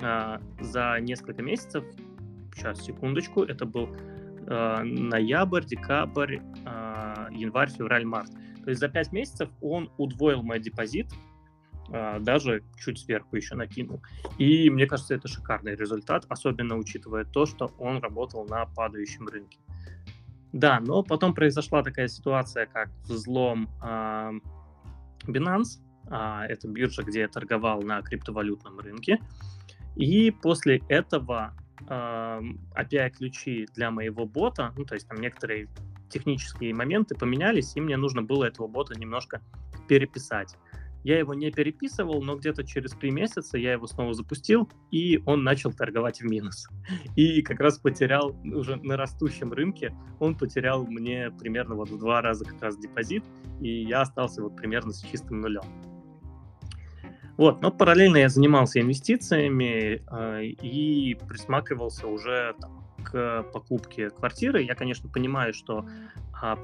а, 0.00 0.40
за 0.60 0.98
несколько 1.00 1.42
месяцев, 1.42 1.84
сейчас, 2.54 2.80
секундочку, 2.82 3.42
это 3.42 3.66
был 3.66 3.88
а, 4.46 4.82
ноябрь, 4.84 5.64
декабрь, 5.64 6.38
январь, 7.32 7.70
февраль, 7.70 8.04
март. 8.04 8.30
То 8.62 8.70
есть 8.70 8.80
за 8.80 8.88
5 8.88 9.12
месяцев 9.12 9.48
он 9.60 9.90
удвоил 9.98 10.42
мой 10.42 10.60
депозит 10.60 11.08
даже 12.20 12.62
чуть 12.82 12.98
сверху 12.98 13.36
еще 13.36 13.54
накинул. 13.54 14.02
И 14.38 14.70
мне 14.70 14.86
кажется, 14.86 15.14
это 15.14 15.28
шикарный 15.28 15.76
результат, 15.76 16.24
особенно 16.28 16.76
учитывая 16.76 17.24
то, 17.24 17.44
что 17.44 17.70
он 17.78 17.98
работал 17.98 18.46
на 18.46 18.64
падающем 18.64 19.28
рынке. 19.28 19.58
Да, 20.52 20.80
но 20.80 21.02
потом 21.02 21.34
произошла 21.34 21.82
такая 21.82 22.08
ситуация, 22.08 22.66
как 22.66 22.90
взлом 23.04 23.70
э, 23.82 24.32
Binance, 25.26 25.80
э, 26.10 26.46
это 26.48 26.68
биржа, 26.68 27.02
где 27.02 27.20
я 27.20 27.28
торговал 27.28 27.80
на 27.82 28.02
криптовалютном 28.02 28.78
рынке. 28.78 29.18
И 29.96 30.30
после 30.30 30.82
этого 30.88 31.54
э, 31.88 32.40
API-ключи 32.76 33.66
для 33.74 33.90
моего 33.90 34.26
бота, 34.26 34.74
ну, 34.76 34.84
то 34.84 34.94
есть 34.94 35.08
там 35.08 35.20
некоторые 35.20 35.68
технические 36.10 36.74
моменты 36.74 37.14
поменялись, 37.14 37.74
и 37.74 37.80
мне 37.80 37.96
нужно 37.96 38.22
было 38.22 38.44
этого 38.44 38.66
бота 38.66 38.98
немножко 38.98 39.40
переписать. 39.88 40.54
Я 41.04 41.18
его 41.18 41.34
не 41.34 41.50
переписывал, 41.50 42.22
но 42.22 42.36
где-то 42.36 42.64
через 42.64 42.92
три 42.92 43.10
месяца 43.10 43.58
я 43.58 43.72
его 43.72 43.86
снова 43.86 44.14
запустил, 44.14 44.68
и 44.90 45.20
он 45.26 45.42
начал 45.42 45.72
торговать 45.72 46.20
в 46.20 46.24
минус. 46.24 46.68
И 47.16 47.42
как 47.42 47.60
раз 47.60 47.78
потерял 47.78 48.36
уже 48.44 48.76
на 48.76 48.96
растущем 48.96 49.52
рынке, 49.52 49.94
он 50.20 50.36
потерял 50.36 50.86
мне 50.86 51.30
примерно 51.30 51.74
вот 51.74 51.90
в 51.90 51.98
два 51.98 52.22
раза 52.22 52.44
как 52.44 52.62
раз 52.62 52.76
депозит, 52.78 53.24
и 53.60 53.82
я 53.84 54.02
остался 54.02 54.42
вот 54.42 54.56
примерно 54.56 54.92
с 54.92 55.02
чистым 55.02 55.40
нулем. 55.40 55.64
Вот, 57.36 57.62
но 57.62 57.72
параллельно 57.72 58.18
я 58.18 58.28
занимался 58.28 58.80
инвестициями 58.80 60.02
э, 60.10 60.44
и 60.44 61.18
присматривался 61.28 62.06
уже 62.06 62.54
там, 62.60 62.86
к 63.02 63.44
покупке 63.52 64.10
квартиры. 64.10 64.62
Я, 64.62 64.74
конечно, 64.74 65.08
понимаю, 65.08 65.54
что 65.54 65.86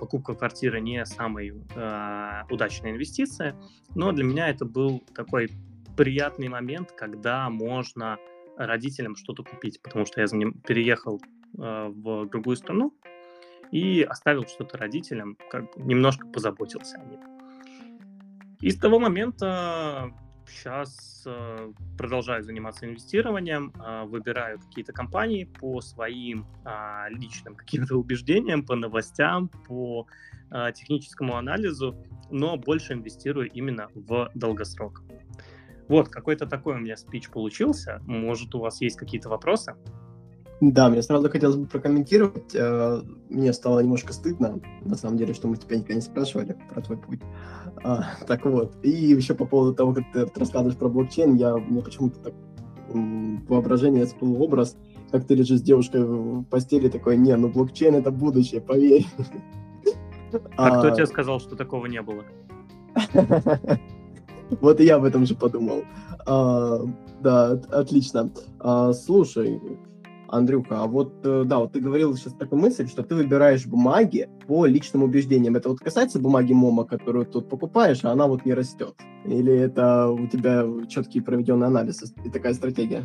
покупка 0.01 0.35
квартиры 0.35 0.81
не 0.81 1.05
самая 1.07 1.55
а, 1.77 2.47
удачная 2.51 2.91
инвестиция, 2.91 3.55
но 3.95 4.12
для 4.12 4.25
меня 4.25 4.49
это 4.49 4.64
был 4.64 5.05
такой 5.14 5.51
приятный 5.97 6.49
момент, 6.49 6.93
когда 6.93 7.49
можно 7.49 8.19
родителям 8.57 9.17
что-то 9.17 9.45
купить, 9.45 9.81
потому 9.83 10.05
что 10.05 10.21
я 10.21 10.27
за 10.27 10.37
ним 10.37 10.53
переехал 10.61 11.21
а, 11.59 11.88
в 11.88 12.27
другую 12.27 12.57
страну 12.57 12.93
и 13.71 14.03
оставил 14.03 14.45
что-то 14.47 14.79
родителям, 14.79 15.37
как 15.51 15.64
бы 15.64 15.83
немножко 15.83 16.27
позаботился 16.27 16.99
о 16.99 17.05
них. 17.05 17.21
И 18.61 18.71
с 18.71 18.79
того 18.79 18.99
момента 18.99 20.12
сейчас 20.49 21.23
э, 21.27 21.73
продолжаю 21.97 22.43
заниматься 22.43 22.87
инвестированием, 22.87 23.73
э, 23.75 24.05
выбираю 24.05 24.59
какие-то 24.59 24.93
компании 24.93 25.45
по 25.45 25.81
своим 25.81 26.47
э, 26.65 27.07
личным 27.11 27.55
каким-то 27.55 27.97
убеждениям, 27.99 28.65
по 28.65 28.75
новостям, 28.75 29.49
по 29.67 30.07
э, 30.51 30.73
техническому 30.75 31.37
анализу, 31.37 31.97
но 32.31 32.57
больше 32.57 32.95
инвестирую 32.95 33.51
именно 33.51 33.89
в 33.95 34.31
долгосрок. 34.35 35.03
Вот, 35.89 36.09
какой-то 36.09 36.47
такой 36.47 36.75
у 36.75 36.79
меня 36.79 36.97
спич 36.97 37.31
получился. 37.31 38.03
Может, 38.07 38.55
у 38.55 38.61
вас 38.61 38.81
есть 38.81 38.97
какие-то 38.97 39.29
вопросы? 39.31 39.75
Да, 40.61 40.88
мне 40.88 41.03
сразу 41.03 41.31
хотелось 41.31 41.57
бы 41.57 41.66
прокомментировать. 41.66 42.55
Э, 42.55 43.01
мне 43.29 43.53
стало 43.53 43.81
немножко 43.81 44.12
стыдно, 44.12 44.61
на 44.83 44.97
самом 44.97 45.16
деле, 45.16 45.33
что 45.33 45.47
мы 45.47 45.57
тебя 45.57 45.77
никогда 45.77 45.94
не 45.94 46.01
спрашивали 46.01 46.57
про 46.73 46.81
твой 46.81 46.99
путь. 46.99 47.21
А, 47.85 48.05
так 48.27 48.44
вот. 48.44 48.75
И 48.83 48.90
еще 48.90 49.35
по 49.35 49.44
поводу 49.44 49.75
того, 49.75 49.94
как 49.94 50.05
ты 50.12 50.27
рассказываешь 50.35 50.77
про 50.77 50.88
блокчейн, 50.88 51.37
я 51.37 51.57
мне 51.57 51.81
почему-то 51.81 52.18
так 52.18 52.35
воображение 53.49 54.07
всплыл 54.07 54.42
образ, 54.42 54.77
как 55.12 55.27
ты 55.27 55.35
лежишь 55.35 55.59
с 55.59 55.62
девушкой 55.62 56.05
в 56.05 56.44
постели, 56.44 56.88
такой, 56.88 57.16
не, 57.16 57.37
ну 57.37 57.49
блокчейн 57.49 57.94
это 57.94 58.11
будущее, 58.11 58.61
поверь. 58.61 59.07
А, 60.57 60.66
а 60.66 60.79
кто 60.79 60.90
тебе 60.90 61.07
сказал, 61.07 61.40
что 61.40 61.57
такого 61.57 61.87
не 61.87 62.03
было? 62.03 62.25
Вот 64.62 64.81
и 64.81 64.85
я 64.85 64.97
об 64.97 65.05
этом 65.05 65.27
же 65.27 65.35
подумал. 65.35 65.85
А, 66.27 66.81
да, 67.21 67.51
отлично. 67.71 68.31
А, 68.59 68.94
слушай, 68.94 69.61
Андрюха, 70.29 70.83
а 70.83 70.87
вот, 70.87 71.25
э, 71.25 71.45
да, 71.45 71.59
вот 71.59 71.73
ты 71.73 71.81
говорил 71.81 72.14
сейчас 72.14 72.35
такую 72.35 72.61
мысль, 72.61 72.87
что 72.87 73.03
ты 73.03 73.14
выбираешь 73.14 73.67
бумаги 73.67 74.29
по 74.47 74.67
личным 74.67 75.03
убеждениям. 75.03 75.57
Это 75.57 75.69
вот 75.71 75.81
касается 75.81 76.21
бумаги 76.21 76.53
Momo, 76.53 76.85
которую 76.85 77.27
тут 77.27 77.49
покупаешь, 77.49 78.05
а 78.05 78.12
она 78.12 78.27
вот 78.27 78.45
не 78.45 78.55
растет? 78.55 78.95
Или 79.25 79.53
это 79.53 80.09
у 80.09 80.27
тебя 80.27 80.64
четкий 80.88 81.21
проведенный 81.21 81.67
анализ 81.67 82.14
и 82.25 82.31
такая 82.31 82.55
стратегия? 82.55 83.05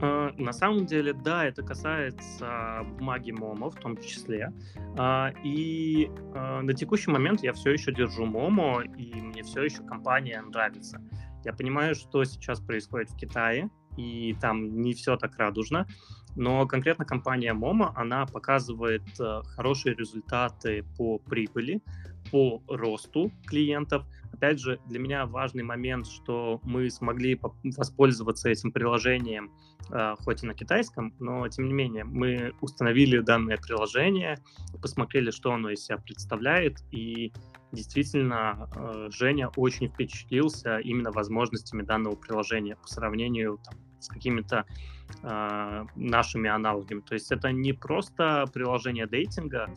А, 0.00 0.30
на 0.36 0.52
самом 0.52 0.86
деле, 0.86 1.12
да, 1.12 1.44
это 1.44 1.62
касается 1.62 2.84
бумаги 2.98 3.30
Momo 3.30 3.70
в 3.70 3.76
том 3.76 3.96
числе. 3.96 4.52
А, 4.98 5.32
и 5.44 6.10
на 6.34 6.72
текущий 6.74 7.10
момент 7.10 7.42
я 7.42 7.52
все 7.52 7.70
еще 7.70 7.92
держу 7.92 8.26
Momo, 8.26 8.82
и 8.98 9.14
мне 9.20 9.42
все 9.42 9.62
еще 9.62 9.82
компания 9.82 10.40
нравится. 10.42 11.00
Я 11.44 11.52
понимаю, 11.52 11.94
что 11.94 12.24
сейчас 12.24 12.60
происходит 12.60 13.10
в 13.10 13.16
Китае, 13.16 13.70
и 13.96 14.34
там 14.40 14.80
не 14.80 14.94
все 14.94 15.16
так 15.16 15.36
радужно. 15.36 15.86
Но 16.36 16.66
конкретно 16.66 17.04
компания 17.04 17.52
Momo, 17.54 17.92
она 17.94 18.26
показывает 18.26 19.02
э, 19.20 19.42
хорошие 19.54 19.94
результаты 19.94 20.84
по 20.96 21.18
прибыли, 21.18 21.82
по 22.30 22.62
росту 22.68 23.30
клиентов. 23.46 24.04
Опять 24.32 24.58
же, 24.58 24.80
для 24.86 24.98
меня 24.98 25.26
важный 25.26 25.62
момент, 25.62 26.06
что 26.06 26.60
мы 26.64 26.90
смогли 26.90 27.38
воспользоваться 27.76 28.48
этим 28.48 28.72
приложением, 28.72 29.52
э, 29.90 30.14
хоть 30.20 30.42
и 30.42 30.46
на 30.46 30.54
китайском, 30.54 31.14
но 31.18 31.46
тем 31.48 31.66
не 31.66 31.74
менее 31.74 32.04
мы 32.04 32.52
установили 32.60 33.18
данное 33.18 33.58
приложение, 33.58 34.38
посмотрели, 34.80 35.30
что 35.30 35.52
оно 35.52 35.70
из 35.70 35.84
себя 35.84 35.98
представляет, 35.98 36.78
и 36.90 37.32
действительно 37.72 38.70
э, 38.74 39.08
Женя 39.10 39.48
очень 39.56 39.88
впечатлился 39.88 40.78
именно 40.78 41.12
возможностями 41.12 41.82
данного 41.82 42.16
приложения 42.16 42.76
по 42.76 42.88
сравнению 42.88 43.58
там, 43.64 43.74
с 44.02 44.08
какими-то 44.08 44.64
э, 45.22 45.84
нашими 45.96 46.50
аналогами. 46.50 47.00
То 47.00 47.14
есть 47.14 47.30
это 47.32 47.52
не 47.52 47.72
просто 47.72 48.44
приложение 48.52 49.06
dating 49.06 49.53
а, 49.53 49.68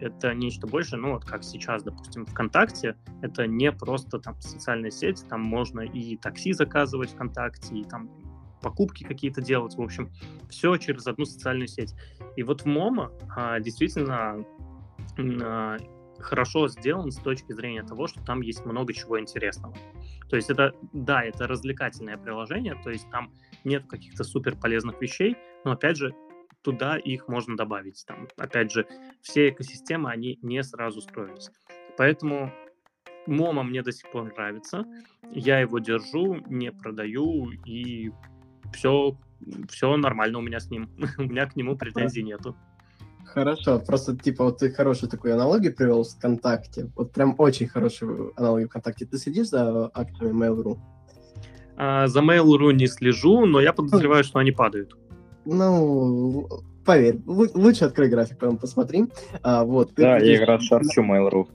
это 0.00 0.34
нечто 0.34 0.66
большее, 0.66 1.00
ну 1.00 1.12
вот 1.12 1.24
как 1.24 1.44
сейчас, 1.44 1.82
допустим, 1.82 2.26
ВКонтакте, 2.26 2.96
это 3.22 3.46
не 3.46 3.72
просто 3.72 4.18
там 4.18 4.40
социальная 4.40 4.90
сеть, 4.90 5.24
там 5.28 5.40
можно 5.40 5.80
и 5.80 6.16
такси 6.16 6.52
заказывать 6.52 7.10
ВКонтакте, 7.10 7.74
и 7.76 7.84
там 7.84 8.10
покупки 8.64 9.04
какие-то 9.04 9.42
делать, 9.42 9.76
в 9.76 9.82
общем, 9.82 10.10
все 10.48 10.76
через 10.78 11.06
одну 11.06 11.26
социальную 11.26 11.68
сеть. 11.68 11.94
И 12.36 12.42
вот 12.42 12.62
в 12.62 12.66
Momo 12.66 13.12
а, 13.36 13.60
действительно 13.60 14.44
а, 15.18 15.76
хорошо 16.18 16.68
сделан 16.68 17.10
с 17.10 17.16
точки 17.16 17.52
зрения 17.52 17.82
того, 17.82 18.06
что 18.06 18.24
там 18.24 18.40
есть 18.40 18.64
много 18.64 18.92
чего 18.94 19.20
интересного. 19.20 19.74
То 20.30 20.36
есть 20.36 20.50
это, 20.50 20.74
да, 20.92 21.22
это 21.22 21.46
развлекательное 21.46 22.16
приложение, 22.16 22.74
то 22.82 22.90
есть 22.90 23.08
там 23.10 23.30
нет 23.64 23.86
каких-то 23.86 24.24
супер 24.24 24.56
полезных 24.56 25.00
вещей, 25.00 25.36
но 25.64 25.72
опять 25.72 25.96
же, 25.96 26.14
туда 26.62 26.96
их 26.96 27.28
можно 27.28 27.56
добавить. 27.56 28.04
Там, 28.06 28.28
опять 28.36 28.72
же, 28.72 28.86
все 29.20 29.50
экосистемы, 29.50 30.10
они 30.10 30.38
не 30.42 30.62
сразу 30.62 31.00
строились. 31.00 31.50
Поэтому 31.96 32.52
Мома 33.26 33.62
мне 33.62 33.82
до 33.82 33.92
сих 33.92 34.10
пор 34.10 34.32
нравится. 34.32 34.84
Я 35.30 35.60
его 35.60 35.78
держу, 35.78 36.36
не 36.48 36.72
продаю, 36.72 37.50
и 37.64 38.10
все, 38.72 39.16
все 39.68 39.96
нормально 39.96 40.38
у 40.38 40.42
меня 40.42 40.60
с 40.60 40.70
ним. 40.70 40.90
у 41.18 41.22
меня 41.22 41.46
к 41.46 41.56
нему 41.56 41.76
претензий 41.76 42.22
нету. 42.22 42.56
Хорошо, 43.26 43.80
просто 43.80 44.16
типа 44.16 44.44
вот 44.44 44.58
ты 44.58 44.70
хорошую 44.70 45.10
такую 45.10 45.34
аналогию 45.34 45.74
привел 45.74 46.04
с 46.04 46.14
ВКонтакте. 46.14 46.90
Вот 46.94 47.12
прям 47.12 47.34
очень 47.38 47.66
хорошую 47.66 48.32
аналогию 48.36 48.68
ВКонтакте. 48.68 49.06
Ты 49.06 49.18
следишь 49.18 49.48
за 49.48 49.90
акциями 49.92 50.44
Mail.ru? 50.44 50.78
А, 51.76 52.06
за 52.06 52.20
Mail.ru 52.20 52.72
не 52.72 52.86
слежу, 52.86 53.46
но 53.46 53.60
я 53.60 53.72
подозреваю, 53.72 54.24
что 54.24 54.38
они 54.38 54.52
падают. 54.52 54.96
Ну, 55.44 56.48
поверь, 56.84 57.20
лучше 57.26 57.84
открой 57.84 58.08
график, 58.08 58.38
потом 58.38 58.58
посмотри. 58.58 59.06
А, 59.42 59.64
вот, 59.64 59.92
да, 59.96 60.18
я 60.18 60.44
раз 60.46 60.62
шарчу 60.64 61.02
Mail.ru. 61.02 61.46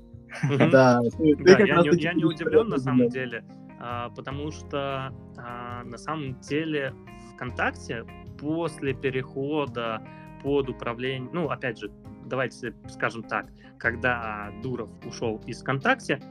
Да, 0.71 1.01
я 1.17 2.13
не 2.13 2.23
удивлен 2.23 2.69
на 2.69 2.77
самом 2.77 3.09
деле, 3.09 3.43
а, 3.79 4.09
потому 4.09 4.51
что 4.51 5.13
а, 5.37 5.83
на 5.83 5.97
самом 5.97 6.39
деле 6.41 6.93
ВКонтакте 7.33 8.03
после 8.37 8.93
перехода 8.93 10.01
под 10.43 10.69
управление, 10.69 11.29
ну, 11.33 11.49
опять 11.49 11.79
же, 11.79 11.91
давайте 12.25 12.73
скажем 12.89 13.23
так, 13.23 13.47
когда 13.77 14.51
Дуров 14.61 14.89
ушел 15.05 15.41
из 15.47 15.61
ВКонтакте, 15.61 16.21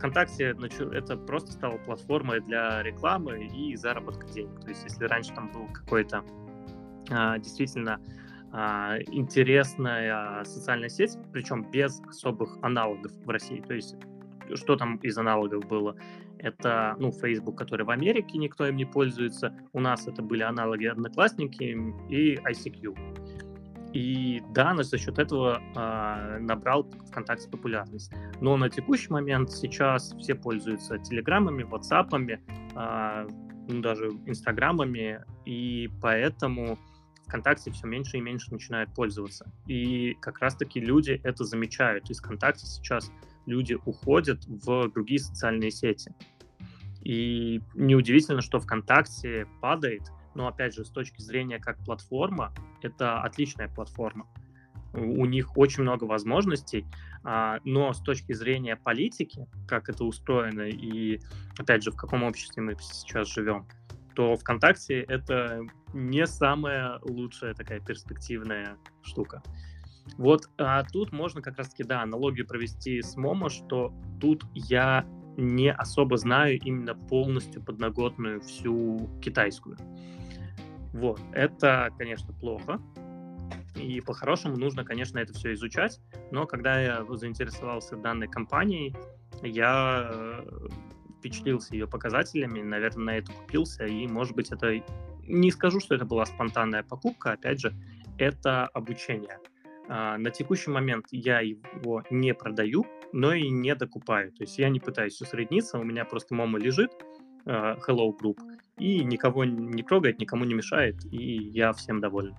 ВКонтакте 0.00 0.56
это 0.92 1.16
просто 1.18 1.52
стало 1.52 1.76
платформой 1.76 2.40
для 2.40 2.82
рекламы 2.82 3.44
и 3.44 3.76
заработка 3.76 4.26
денег. 4.28 4.58
То 4.62 4.70
есть, 4.70 4.82
если 4.82 5.04
раньше 5.04 5.34
там 5.34 5.52
был 5.52 5.66
какой-то 5.74 6.24
а, 7.10 7.36
действительно 7.38 8.00
а, 8.50 8.96
интересная 9.08 10.42
социальная 10.44 10.88
сеть, 10.88 11.18
причем 11.32 11.70
без 11.70 12.00
особых 12.08 12.56
аналогов 12.62 13.12
в 13.26 13.28
России. 13.28 13.60
То 13.60 13.74
есть, 13.74 13.94
что 14.54 14.76
там 14.76 14.96
из 14.96 15.18
аналогов 15.18 15.68
было? 15.68 15.94
Это, 16.38 16.96
ну, 16.98 17.12
Facebook, 17.12 17.58
который 17.58 17.84
в 17.84 17.90
Америке 17.90 18.38
никто 18.38 18.66
им 18.66 18.76
не 18.76 18.86
пользуется. 18.86 19.54
У 19.74 19.80
нас 19.80 20.08
это 20.08 20.22
были 20.22 20.42
аналоги 20.42 20.86
Одноклассники 20.86 21.76
и 22.08 22.36
ICQ. 22.36 23.29
И 23.92 24.40
да, 24.54 24.74
за 24.82 24.98
счет 24.98 25.18
этого 25.18 25.60
э, 25.74 26.38
набрал 26.38 26.88
ВКонтакте 27.08 27.48
популярность. 27.48 28.12
Но 28.40 28.56
на 28.56 28.70
текущий 28.70 29.10
момент 29.10 29.50
сейчас 29.50 30.14
все 30.18 30.34
пользуются 30.34 30.98
телеграммами, 30.98 31.64
ватсапами, 31.64 32.40
э, 32.76 33.28
ну, 33.68 33.80
даже 33.80 34.10
инстаграмами, 34.26 35.24
и 35.44 35.90
поэтому 36.00 36.78
ВКонтакте 37.26 37.72
все 37.72 37.86
меньше 37.86 38.18
и 38.18 38.20
меньше 38.20 38.52
начинают 38.52 38.94
пользоваться. 38.94 39.50
И 39.66 40.16
как 40.20 40.38
раз-таки 40.38 40.78
люди 40.78 41.20
это 41.24 41.44
замечают. 41.44 42.10
Из 42.10 42.20
ВКонтакте 42.20 42.66
сейчас 42.66 43.10
люди 43.46 43.76
уходят 43.84 44.44
в 44.46 44.88
другие 44.90 45.18
социальные 45.18 45.72
сети. 45.72 46.14
И 47.02 47.60
неудивительно, 47.74 48.40
что 48.40 48.60
ВКонтакте 48.60 49.46
падает– 49.60 50.02
но 50.34 50.48
опять 50.48 50.74
же, 50.74 50.84
с 50.84 50.90
точки 50.90 51.20
зрения 51.20 51.58
как 51.58 51.78
платформа, 51.84 52.52
это 52.82 53.20
отличная 53.20 53.68
платформа. 53.68 54.26
У 54.92 55.24
них 55.24 55.56
очень 55.56 55.82
много 55.82 56.04
возможностей, 56.04 56.84
а, 57.22 57.60
но 57.64 57.92
с 57.92 58.00
точки 58.00 58.32
зрения 58.32 58.76
политики, 58.76 59.46
как 59.68 59.88
это 59.88 60.04
устроено 60.04 60.62
и, 60.62 61.20
опять 61.56 61.84
же, 61.84 61.92
в 61.92 61.96
каком 61.96 62.24
обществе 62.24 62.62
мы 62.62 62.74
сейчас 62.80 63.28
живем, 63.28 63.68
то 64.14 64.36
ВКонтакте 64.36 65.00
это 65.02 65.62
не 65.94 66.26
самая 66.26 66.98
лучшая 67.02 67.54
такая 67.54 67.80
перспективная 67.80 68.76
штука. 69.02 69.42
Вот 70.18 70.50
а 70.58 70.82
тут 70.84 71.12
можно 71.12 71.40
как 71.40 71.56
раз-таки, 71.56 71.84
да, 71.84 72.02
аналогию 72.02 72.46
провести 72.46 73.00
с 73.00 73.16
Momo, 73.16 73.48
что 73.48 73.94
тут 74.20 74.44
я 74.54 75.06
не 75.40 75.72
особо 75.72 76.16
знаю 76.16 76.58
именно 76.58 76.94
полностью 76.94 77.62
подноготную 77.62 78.40
всю 78.40 79.10
китайскую. 79.22 79.76
Вот, 80.92 81.20
это, 81.32 81.90
конечно, 81.98 82.32
плохо. 82.32 82.80
И 83.76 84.00
по-хорошему 84.00 84.56
нужно, 84.56 84.84
конечно, 84.84 85.18
это 85.18 85.32
все 85.32 85.54
изучать. 85.54 86.00
Но 86.30 86.46
когда 86.46 86.80
я 86.80 87.04
заинтересовался 87.08 87.96
данной 87.96 88.28
компанией, 88.28 88.94
я 89.42 90.10
э, 90.12 90.68
впечатлился 91.18 91.74
ее 91.74 91.86
показателями, 91.86 92.60
наверное, 92.62 93.04
на 93.04 93.18
это 93.18 93.32
купился. 93.32 93.84
И, 93.86 94.06
может 94.06 94.34
быть, 94.34 94.50
это... 94.50 94.82
Не 95.22 95.52
скажу, 95.52 95.78
что 95.78 95.94
это 95.94 96.04
была 96.04 96.26
спонтанная 96.26 96.82
покупка, 96.82 97.32
опять 97.32 97.60
же, 97.60 97.72
это 98.18 98.66
обучение. 98.66 99.38
А, 99.88 100.18
на 100.18 100.30
текущий 100.30 100.70
момент 100.70 101.06
я 101.12 101.40
его 101.40 102.02
не 102.10 102.34
продаю, 102.34 102.84
но 103.12 103.32
и 103.32 103.48
не 103.48 103.74
докупаю. 103.74 104.32
То 104.32 104.42
есть 104.44 104.58
я 104.58 104.68
не 104.68 104.80
пытаюсь 104.80 105.20
усредниться, 105.20 105.78
у 105.78 105.84
меня 105.84 106.04
просто 106.04 106.34
Momo 106.34 106.58
лежит, 106.58 106.90
э, 107.46 107.76
Hello 107.86 108.12
Group, 108.16 108.38
и 108.78 109.04
никого 109.04 109.44
не 109.44 109.82
трогает, 109.82 110.18
никому 110.18 110.44
не 110.44 110.54
мешает, 110.54 110.96
и 111.10 111.50
я 111.50 111.72
всем 111.72 112.00
доволен. 112.00 112.34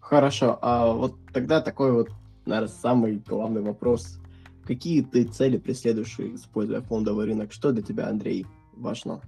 Хорошо, 0.00 0.58
а 0.62 0.92
вот 0.92 1.16
тогда 1.32 1.60
такой 1.60 1.92
вот, 1.92 2.10
наверное, 2.44 2.68
самый 2.68 3.22
главный 3.26 3.62
вопрос. 3.62 4.18
Какие 4.64 5.02
ты 5.02 5.24
цели 5.24 5.58
преследуешь, 5.58 6.18
используя 6.18 6.80
фондовый 6.80 7.26
рынок? 7.26 7.52
Что 7.52 7.72
для 7.72 7.82
тебя, 7.82 8.08
Андрей, 8.08 8.46
важно? 8.74 9.20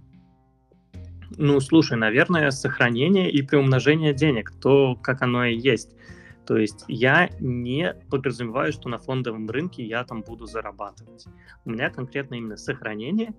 Ну, 1.36 1.58
слушай, 1.60 1.96
наверное, 1.96 2.50
сохранение 2.50 3.30
и 3.30 3.42
приумножение 3.42 4.14
денег, 4.14 4.52
то, 4.60 4.94
как 4.96 5.22
оно 5.22 5.44
и 5.44 5.56
есть. 5.56 5.90
То 6.46 6.56
есть 6.56 6.84
я 6.88 7.30
не 7.40 7.94
подразумеваю, 8.10 8.72
что 8.72 8.88
на 8.88 8.98
фондовом 8.98 9.48
рынке 9.48 9.84
я 9.84 10.04
там 10.04 10.22
буду 10.22 10.46
зарабатывать. 10.46 11.26
У 11.64 11.70
меня 11.70 11.90
конкретно 11.90 12.34
именно 12.34 12.56
сохранение 12.56 13.34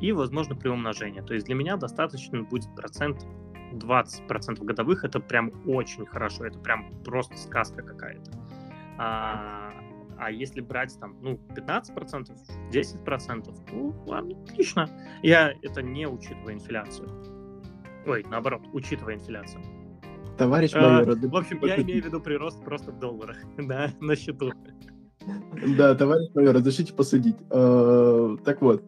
и, 0.00 0.12
возможно, 0.12 0.54
приумножение. 0.54 1.22
То 1.22 1.34
есть 1.34 1.46
для 1.46 1.54
меня 1.54 1.76
достаточно 1.76 2.42
будет 2.42 2.74
процент 2.74 3.26
20% 3.72 4.64
годовых. 4.64 5.04
Это 5.04 5.20
прям 5.20 5.52
очень 5.66 6.06
хорошо. 6.06 6.46
Это 6.46 6.58
прям 6.58 6.90
просто 7.04 7.36
сказка 7.36 7.82
какая-то. 7.82 8.30
А, 8.98 9.72
а 10.18 10.30
если 10.30 10.60
брать 10.60 10.98
там, 10.98 11.16
ну, 11.20 11.38
15%, 11.54 12.34
10%, 12.70 13.58
ну, 13.72 13.94
ладно, 14.06 14.36
отлично. 14.42 14.88
Я 15.22 15.52
это 15.62 15.82
не 15.82 16.06
учитывая 16.06 16.54
инфляцию. 16.54 17.08
Ой, 18.06 18.24
наоборот, 18.30 18.62
учитывая 18.72 19.14
инфляцию. 19.16 19.62
Товарищ 20.38 20.74
майор. 20.74 21.10
А, 21.10 21.14
в 21.14 21.36
общем, 21.36 21.58
я 21.64 21.76
имею 21.82 22.02
в 22.02 22.06
виду 22.06 22.20
прирост 22.20 22.62
просто 22.62 22.92
в 22.92 22.98
долларах, 22.98 23.36
да, 23.58 23.90
на 24.00 24.16
счету. 24.16 24.52
Да, 25.76 25.94
товарищ 25.94 26.30
майор, 26.34 26.54
разрешите 26.54 26.92
посудить. 26.92 27.36
А, 27.50 28.36
так 28.44 28.60
вот, 28.62 28.82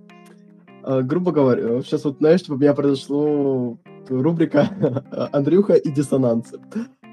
а, 0.82 1.02
грубо 1.02 1.32
говоря, 1.32 1.82
сейчас 1.82 2.04
вот, 2.04 2.18
знаешь, 2.18 2.40
чтобы 2.40 2.58
у 2.58 2.60
меня 2.60 2.74
произошло 2.74 3.78
рубрика 4.08 5.04
«Андрюха 5.32 5.74
и 5.74 5.90
диссонансы». 5.90 6.60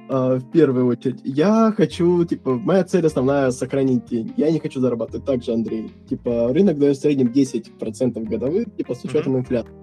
А, 0.08 0.36
в 0.36 0.52
первую 0.52 0.86
очередь, 0.86 1.22
я 1.24 1.74
хочу, 1.76 2.24
типа, 2.26 2.56
моя 2.56 2.84
цель 2.84 3.06
основная— 3.06 3.50
сохранить 3.52 4.06
деньги. 4.06 4.34
Я 4.38 4.52
не 4.52 4.60
хочу 4.60 4.80
зарабатывать 4.80 5.26
так 5.26 5.44
же, 5.44 5.54
Андрей. 5.54 5.92
Типа, 6.08 6.54
рынок 6.54 6.78
дает 6.78 6.98
в 6.98 7.02
среднем 7.02 7.28
10% 7.28 8.24
годовых, 8.24 8.76
типа, 8.76 8.94
с 8.94 9.04
учетом 9.04 9.36
mm-hmm. 9.36 9.40
инфляции. 9.40 9.74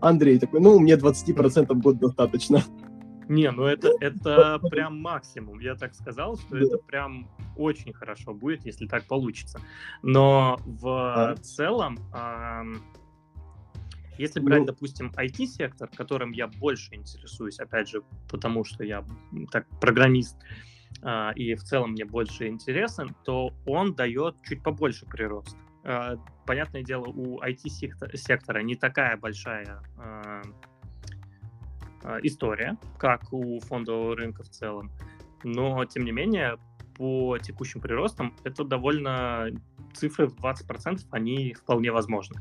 Андрей 0.00 0.38
такой, 0.38 0.60
ну, 0.60 0.78
мне 0.78 0.94
20% 0.94 1.72
в 1.72 1.80
год 1.80 1.98
достаточно. 1.98 2.62
Не, 3.28 3.50
ну 3.50 3.64
это, 3.64 3.92
это 4.00 4.58
прям 4.70 5.00
максимум. 5.00 5.60
Я 5.60 5.74
так 5.74 5.94
сказал, 5.94 6.36
что 6.36 6.58
да. 6.58 6.66
это 6.66 6.78
прям 6.78 7.28
очень 7.56 7.92
хорошо 7.92 8.34
будет, 8.34 8.64
если 8.66 8.86
так 8.86 9.04
получится. 9.04 9.60
Но 10.02 10.58
в 10.64 10.88
а? 10.88 11.36
целом, 11.36 11.98
э, 12.14 12.74
если 14.18 14.40
брать, 14.40 14.60
ну... 14.60 14.66
допустим, 14.66 15.12
IT-сектор, 15.16 15.88
которым 15.88 16.32
я 16.32 16.46
больше 16.46 16.94
интересуюсь, 16.94 17.58
опять 17.58 17.88
же, 17.88 18.02
потому 18.30 18.64
что 18.64 18.84
я 18.84 19.04
так 19.50 19.66
программист, 19.80 20.36
э, 21.02 21.34
и 21.34 21.54
в 21.54 21.62
целом 21.62 21.92
мне 21.92 22.04
больше 22.04 22.48
интересен, 22.48 23.14
то 23.24 23.52
он 23.66 23.94
дает 23.94 24.36
чуть 24.42 24.62
побольше 24.62 25.06
прирост. 25.06 25.56
Э, 25.84 26.16
понятное 26.46 26.82
дело, 26.82 27.06
у 27.06 27.40
IT-сектора 27.40 28.60
не 28.60 28.76
такая 28.76 29.16
большая 29.16 29.82
Э, 29.96 30.42
история, 32.22 32.76
как 32.98 33.32
у 33.32 33.60
фондового 33.60 34.16
рынка 34.16 34.42
в 34.42 34.48
целом. 34.48 34.90
Но, 35.42 35.84
тем 35.84 36.04
не 36.04 36.12
менее, 36.12 36.58
по 36.96 37.38
текущим 37.38 37.80
приростам 37.80 38.34
это 38.44 38.64
довольно 38.64 39.48
цифры 39.92 40.26
в 40.26 40.34
20%, 40.34 41.00
они 41.10 41.54
вполне 41.54 41.92
возможны. 41.92 42.40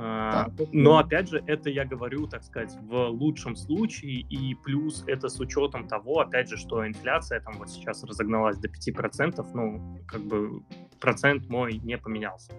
А, 0.00 0.48
но 0.72 0.98
опять 0.98 1.28
же, 1.28 1.42
это 1.46 1.70
я 1.70 1.84
говорю, 1.84 2.28
так 2.28 2.44
сказать, 2.44 2.76
в 2.82 3.08
лучшем 3.08 3.56
случае, 3.56 4.20
и 4.20 4.54
плюс 4.54 5.02
это 5.08 5.28
с 5.28 5.40
учетом 5.40 5.88
того, 5.88 6.20
опять 6.20 6.48
же, 6.48 6.56
что 6.56 6.86
инфляция 6.86 7.40
там 7.40 7.54
вот 7.58 7.68
сейчас 7.68 8.04
разогналась 8.04 8.58
до 8.58 8.68
5%, 8.68 9.44
ну, 9.54 9.98
как 10.06 10.20
бы 10.22 10.62
процент 11.00 11.48
мой 11.48 11.78
не 11.78 11.98
поменялся. 11.98 12.52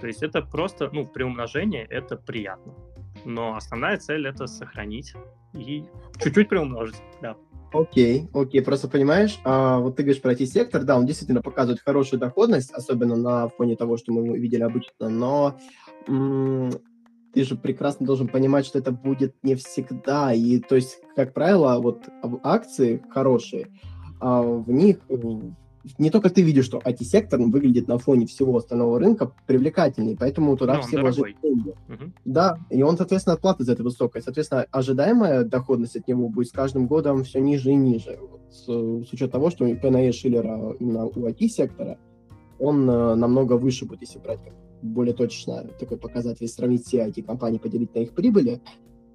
То 0.00 0.08
есть 0.08 0.24
это 0.24 0.42
просто, 0.42 0.90
ну, 0.92 1.06
при 1.06 1.22
умножении 1.22 1.82
это 1.82 2.16
приятно 2.16 2.74
но 3.26 3.56
основная 3.56 3.98
цель 3.98 4.26
это 4.26 4.46
сохранить 4.46 5.14
и 5.52 5.84
чуть-чуть 6.18 6.48
приумножить, 6.48 6.96
да. 7.20 7.36
Окей, 7.72 8.28
окей, 8.32 8.62
просто 8.62 8.88
понимаешь, 8.88 9.38
а, 9.44 9.80
вот 9.80 9.96
ты 9.96 10.02
говоришь 10.02 10.22
про 10.22 10.32
IT-сектор, 10.32 10.84
да, 10.84 10.96
он 10.96 11.04
действительно 11.04 11.42
показывает 11.42 11.80
хорошую 11.80 12.20
доходность, 12.20 12.70
особенно 12.72 13.16
на 13.16 13.48
фоне 13.48 13.76
того, 13.76 13.96
что 13.96 14.12
мы 14.12 14.38
видели 14.38 14.62
обычно, 14.62 15.08
но 15.08 15.58
м- 16.06 16.72
ты 17.34 17.44
же 17.44 17.56
прекрасно 17.56 18.06
должен 18.06 18.28
понимать, 18.28 18.64
что 18.64 18.78
это 18.78 18.92
будет 18.92 19.34
не 19.42 19.56
всегда, 19.56 20.32
и 20.32 20.58
то 20.60 20.76
есть, 20.76 21.00
как 21.16 21.34
правило, 21.34 21.78
вот 21.80 22.08
акции 22.44 23.02
хорошие, 23.10 23.68
а 24.20 24.40
в 24.42 24.70
них 24.70 24.98
не 25.98 26.10
только 26.10 26.30
ты 26.30 26.42
видишь, 26.42 26.64
что 26.64 26.78
IT-сектор 26.78 27.40
выглядит 27.40 27.88
на 27.88 27.98
фоне 27.98 28.26
всего 28.26 28.56
остального 28.56 28.98
рынка 28.98 29.32
привлекательнее, 29.46 30.16
поэтому 30.18 30.56
туда 30.56 30.76
Но 30.76 30.82
все 30.82 31.00
вложили 31.00 31.36
деньги. 31.42 31.68
Угу. 31.88 32.12
Да, 32.24 32.58
и 32.70 32.82
он, 32.82 32.96
соответственно, 32.96 33.34
отплата 33.34 33.64
за 33.64 33.72
это 33.72 33.82
высокая. 33.82 34.22
Соответственно, 34.22 34.66
ожидаемая 34.70 35.44
доходность 35.44 35.96
от 35.96 36.08
него 36.08 36.28
будет 36.28 36.48
с 36.48 36.52
каждым 36.52 36.86
годом 36.86 37.24
все 37.24 37.40
ниже 37.40 37.70
и 37.70 37.74
ниже. 37.74 38.18
Вот, 38.20 38.40
с, 38.50 38.64
с 38.64 39.12
учетом 39.12 39.30
того, 39.30 39.50
что 39.50 39.66
ПНЕ 39.66 40.12
Шиллера 40.12 40.74
именно 40.78 41.06
у 41.06 41.28
IT-сектора, 41.28 41.98
он 42.58 42.88
э, 42.88 43.14
намного 43.14 43.54
выше 43.54 43.84
будет, 43.84 44.00
если 44.00 44.18
брать 44.18 44.40
более 44.82 45.14
точно 45.14 45.64
такой 45.78 45.96
показатель, 45.96 46.48
сравнить 46.48 46.84
все 46.84 47.06
IT-компании, 47.06 47.58
поделить 47.58 47.94
на 47.94 48.00
их 48.00 48.12
прибыли, 48.12 48.60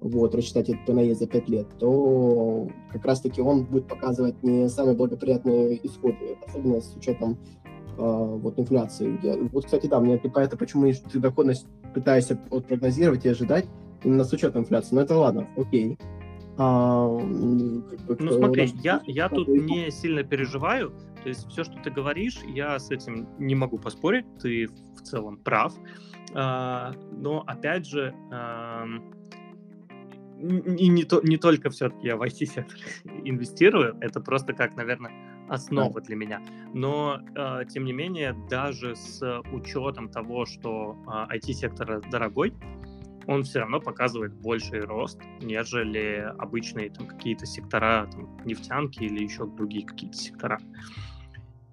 вот, 0.02 0.34
рассчитать 0.34 0.68
этот 0.68 0.84
ПНЕ 0.84 1.14
за 1.14 1.26
5 1.26 1.48
лет, 1.48 1.66
то 1.78 2.68
как 2.90 3.04
раз-таки 3.04 3.40
он 3.40 3.64
будет 3.64 3.86
показывать 3.86 4.42
не 4.42 4.68
самые 4.68 4.96
благоприятные 4.96 5.78
исходы, 5.86 6.36
особенно 6.46 6.80
с 6.80 6.94
учетом 6.96 7.38
э, 7.96 8.02
вот 8.02 8.58
инфляции. 8.58 9.18
Я, 9.22 9.36
вот, 9.36 9.64
кстати, 9.64 9.86
да, 9.86 10.00
мне 10.00 10.16
это 10.16 10.56
почему 10.56 10.92
ты 10.92 11.18
доходность 11.20 11.66
пытаешься 11.94 12.38
вот, 12.50 12.66
прогнозировать 12.66 13.24
и 13.24 13.28
ожидать 13.28 13.66
именно 14.02 14.24
с 14.24 14.32
учетом 14.32 14.62
инфляции. 14.62 14.94
Но 14.94 15.02
это 15.02 15.16
ладно, 15.16 15.48
окей. 15.56 15.96
А, 16.58 17.18
как 18.08 18.20
ну 18.20 18.32
смотри, 18.32 18.70
я, 18.82 19.00
я 19.06 19.28
тут 19.28 19.48
не 19.48 19.90
сильно 19.90 20.22
переживаю, 20.22 20.92
то 21.22 21.28
есть 21.28 21.48
все, 21.48 21.64
что 21.64 21.80
ты 21.82 21.90
говоришь, 21.90 22.40
я 22.46 22.78
с 22.78 22.90
этим 22.90 23.26
не 23.38 23.54
могу 23.54 23.78
поспорить, 23.78 24.26
ты 24.38 24.66
в 24.66 25.00
целом 25.02 25.38
прав, 25.38 25.72
а, 26.34 26.92
но 27.10 27.42
опять 27.46 27.86
же, 27.86 28.14
а, 28.30 28.84
и 30.42 30.88
не, 30.88 31.04
то, 31.04 31.20
не 31.22 31.36
только 31.36 31.70
все-таки 31.70 32.08
я 32.08 32.16
в 32.16 32.22
IT-сектор 32.22 32.76
инвестирую, 33.24 33.96
это 34.00 34.20
просто 34.20 34.52
как, 34.52 34.76
наверное, 34.76 35.12
основа 35.48 36.00
для 36.00 36.16
меня. 36.16 36.42
Но, 36.74 37.20
э, 37.36 37.64
тем 37.68 37.84
не 37.84 37.92
менее, 37.92 38.34
даже 38.50 38.96
с 38.96 39.42
учетом 39.52 40.08
того, 40.08 40.46
что 40.46 40.96
э, 41.30 41.36
IT-сектор 41.36 42.00
дорогой, 42.10 42.54
он 43.26 43.44
все 43.44 43.60
равно 43.60 43.80
показывает 43.80 44.34
больший 44.34 44.80
рост, 44.80 45.20
нежели 45.40 46.32
обычные 46.38 46.90
там 46.90 47.06
какие-то 47.06 47.46
сектора, 47.46 48.08
там, 48.10 48.36
нефтянки 48.44 49.04
или 49.04 49.22
еще 49.22 49.46
другие 49.46 49.86
какие-то 49.86 50.16
сектора. 50.16 50.58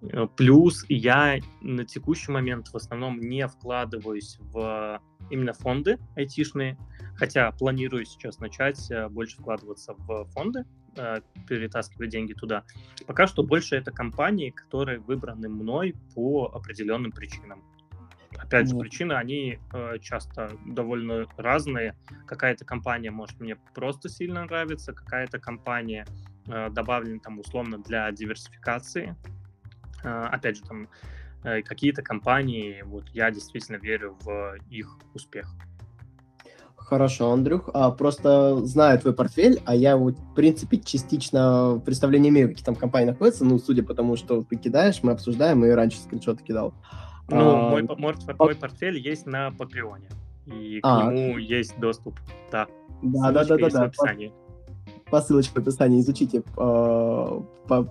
Э, 0.01 0.27
плюс 0.35 0.85
я 0.89 1.39
на 1.61 1.85
текущий 1.85 2.31
момент 2.31 2.67
в 2.67 2.75
основном 2.75 3.19
не 3.19 3.47
вкладываюсь 3.47 4.37
в 4.39 5.01
именно 5.29 5.53
фонды 5.53 5.97
айтишные, 6.15 6.77
хотя 7.19 7.51
планирую 7.51 8.05
сейчас 8.05 8.39
начать 8.39 8.89
э, 8.89 9.09
больше 9.09 9.37
вкладываться 9.37 9.93
в 9.93 10.25
фонды, 10.31 10.65
э, 10.95 11.19
перетаскивать 11.47 12.09
деньги 12.09 12.33
туда. 12.33 12.63
Пока 13.05 13.27
что 13.27 13.43
больше 13.43 13.75
это 13.75 13.91
компании, 13.91 14.51
которые 14.51 14.99
выбраны 14.99 15.49
мной 15.49 15.95
по 16.15 16.49
определенным 16.53 17.11
причинам. 17.11 17.61
Опять 18.37 18.69
же, 18.69 18.77
причины, 18.77 19.13
они 19.13 19.59
э, 19.73 19.99
часто 19.99 20.51
довольно 20.65 21.27
разные. 21.35 21.97
Какая-то 22.25 22.63
компания 22.63 23.11
может 23.11 23.39
мне 23.41 23.57
просто 23.75 24.07
сильно 24.07 24.45
нравиться, 24.45 24.93
какая-то 24.93 25.39
компания 25.39 26.07
э, 26.47 26.69
добавлена 26.69 27.19
там 27.19 27.39
условно 27.39 27.79
для 27.79 28.09
диверсификации. 28.11 29.15
Э, 30.03 30.27
опять 30.31 30.55
же, 30.55 30.63
там 30.63 30.87
э, 31.43 31.61
какие-то 31.63 32.01
компании, 32.01 32.81
вот 32.85 33.09
я 33.09 33.29
действительно 33.29 33.75
верю 33.75 34.17
в 34.21 34.55
их 34.69 34.97
успех. 35.13 35.53
Хорошо, 36.89 37.31
Андрюх. 37.31 37.69
А, 37.71 37.91
просто 37.91 38.65
знаю 38.65 38.99
твой 38.99 39.13
портфель, 39.13 39.61
а 39.63 39.75
я 39.75 39.95
вот, 39.95 40.17
в 40.17 40.33
принципе, 40.33 40.79
частично 40.79 41.79
представление 41.85 42.31
имею, 42.31 42.49
какие 42.49 42.65
там 42.65 42.75
компании 42.75 43.11
находятся, 43.11 43.45
ну, 43.45 43.59
судя 43.59 43.83
по 43.83 43.93
тому, 43.93 44.15
что 44.15 44.41
ты 44.41 44.55
кидаешь, 44.55 45.03
мы 45.03 45.11
обсуждаем, 45.11 45.63
и 45.63 45.69
раньше 45.69 45.99
скриншоты 45.99 46.43
кидал. 46.43 46.73
Ну, 47.27 47.37
а, 47.37 47.69
мой, 47.69 47.83
мой, 47.83 48.15
мой 48.39 48.55
портфель 48.55 48.97
есть 48.97 49.27
на 49.27 49.51
Патреоне, 49.51 50.07
и 50.47 50.79
к 50.79 50.83
а, 50.83 51.11
нему 51.11 51.37
есть 51.37 51.79
доступ, 51.79 52.19
да. 52.51 52.65
Да, 53.03 53.31
да, 53.33 53.45
да, 53.45 53.57
да, 53.57 53.69
да. 53.69 53.91
По, 53.95 55.11
по 55.11 55.21
ссылочке 55.21 55.53
в 55.53 55.57
описании 55.59 55.99
изучите 55.99 56.39
э, 56.39 56.41
по 56.57 57.87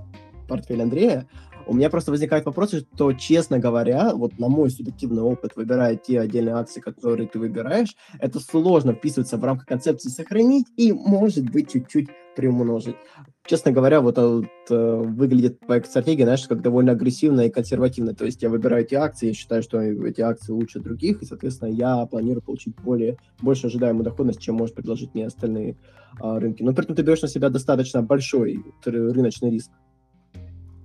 портфель 0.48 0.82
Андрея. 0.82 1.28
У 1.68 1.74
меня 1.74 1.90
просто 1.90 2.10
возникает 2.10 2.46
вопрос, 2.46 2.72
что, 2.72 3.12
честно 3.12 3.58
говоря, 3.58 4.14
вот 4.14 4.38
на 4.38 4.48
мой 4.48 4.70
субъективный 4.70 5.20
опыт, 5.20 5.52
выбирая 5.54 5.96
те 5.96 6.18
отдельные 6.18 6.54
акции, 6.54 6.80
которые 6.80 7.28
ты 7.28 7.38
выбираешь, 7.38 7.94
это 8.18 8.40
сложно 8.40 8.94
вписываться 8.94 9.36
в 9.36 9.44
рамках 9.44 9.66
концепции 9.66 10.08
сохранить 10.08 10.66
и, 10.78 10.92
может 10.92 11.44
быть, 11.50 11.70
чуть-чуть 11.70 12.08
приумножить. 12.34 12.96
Честно 13.44 13.70
говоря, 13.72 14.00
вот, 14.00 14.16
вот 14.16 14.46
э, 14.70 14.96
выглядит 14.96 15.60
твоя 15.60 15.82
стратегия, 15.82 16.24
знаешь, 16.24 16.46
как 16.46 16.62
довольно 16.62 16.92
агрессивная 16.92 17.46
и 17.46 17.50
консервативная. 17.50 18.14
То 18.14 18.24
есть 18.24 18.42
я 18.42 18.48
выбираю 18.48 18.84
эти 18.84 18.94
акции, 18.94 19.28
я 19.28 19.34
считаю, 19.34 19.62
что 19.62 19.80
эти 19.82 20.22
акции 20.22 20.52
лучше 20.52 20.80
других, 20.80 21.20
и, 21.20 21.26
соответственно, 21.26 21.68
я 21.68 22.06
планирую 22.06 22.42
получить 22.42 22.76
более, 22.76 23.18
больше 23.42 23.66
ожидаемую 23.66 24.04
доходность, 24.04 24.40
чем 24.40 24.54
может 24.54 24.74
предложить 24.74 25.14
мне 25.14 25.26
остальные 25.26 25.76
а, 26.20 26.38
рынки. 26.38 26.62
Но 26.62 26.72
при 26.72 26.84
этом 26.84 26.96
ты 26.96 27.02
берешь 27.02 27.22
на 27.22 27.28
себя 27.28 27.50
достаточно 27.50 28.02
большой 28.02 28.64
рыночный 28.84 29.50
риск. 29.50 29.70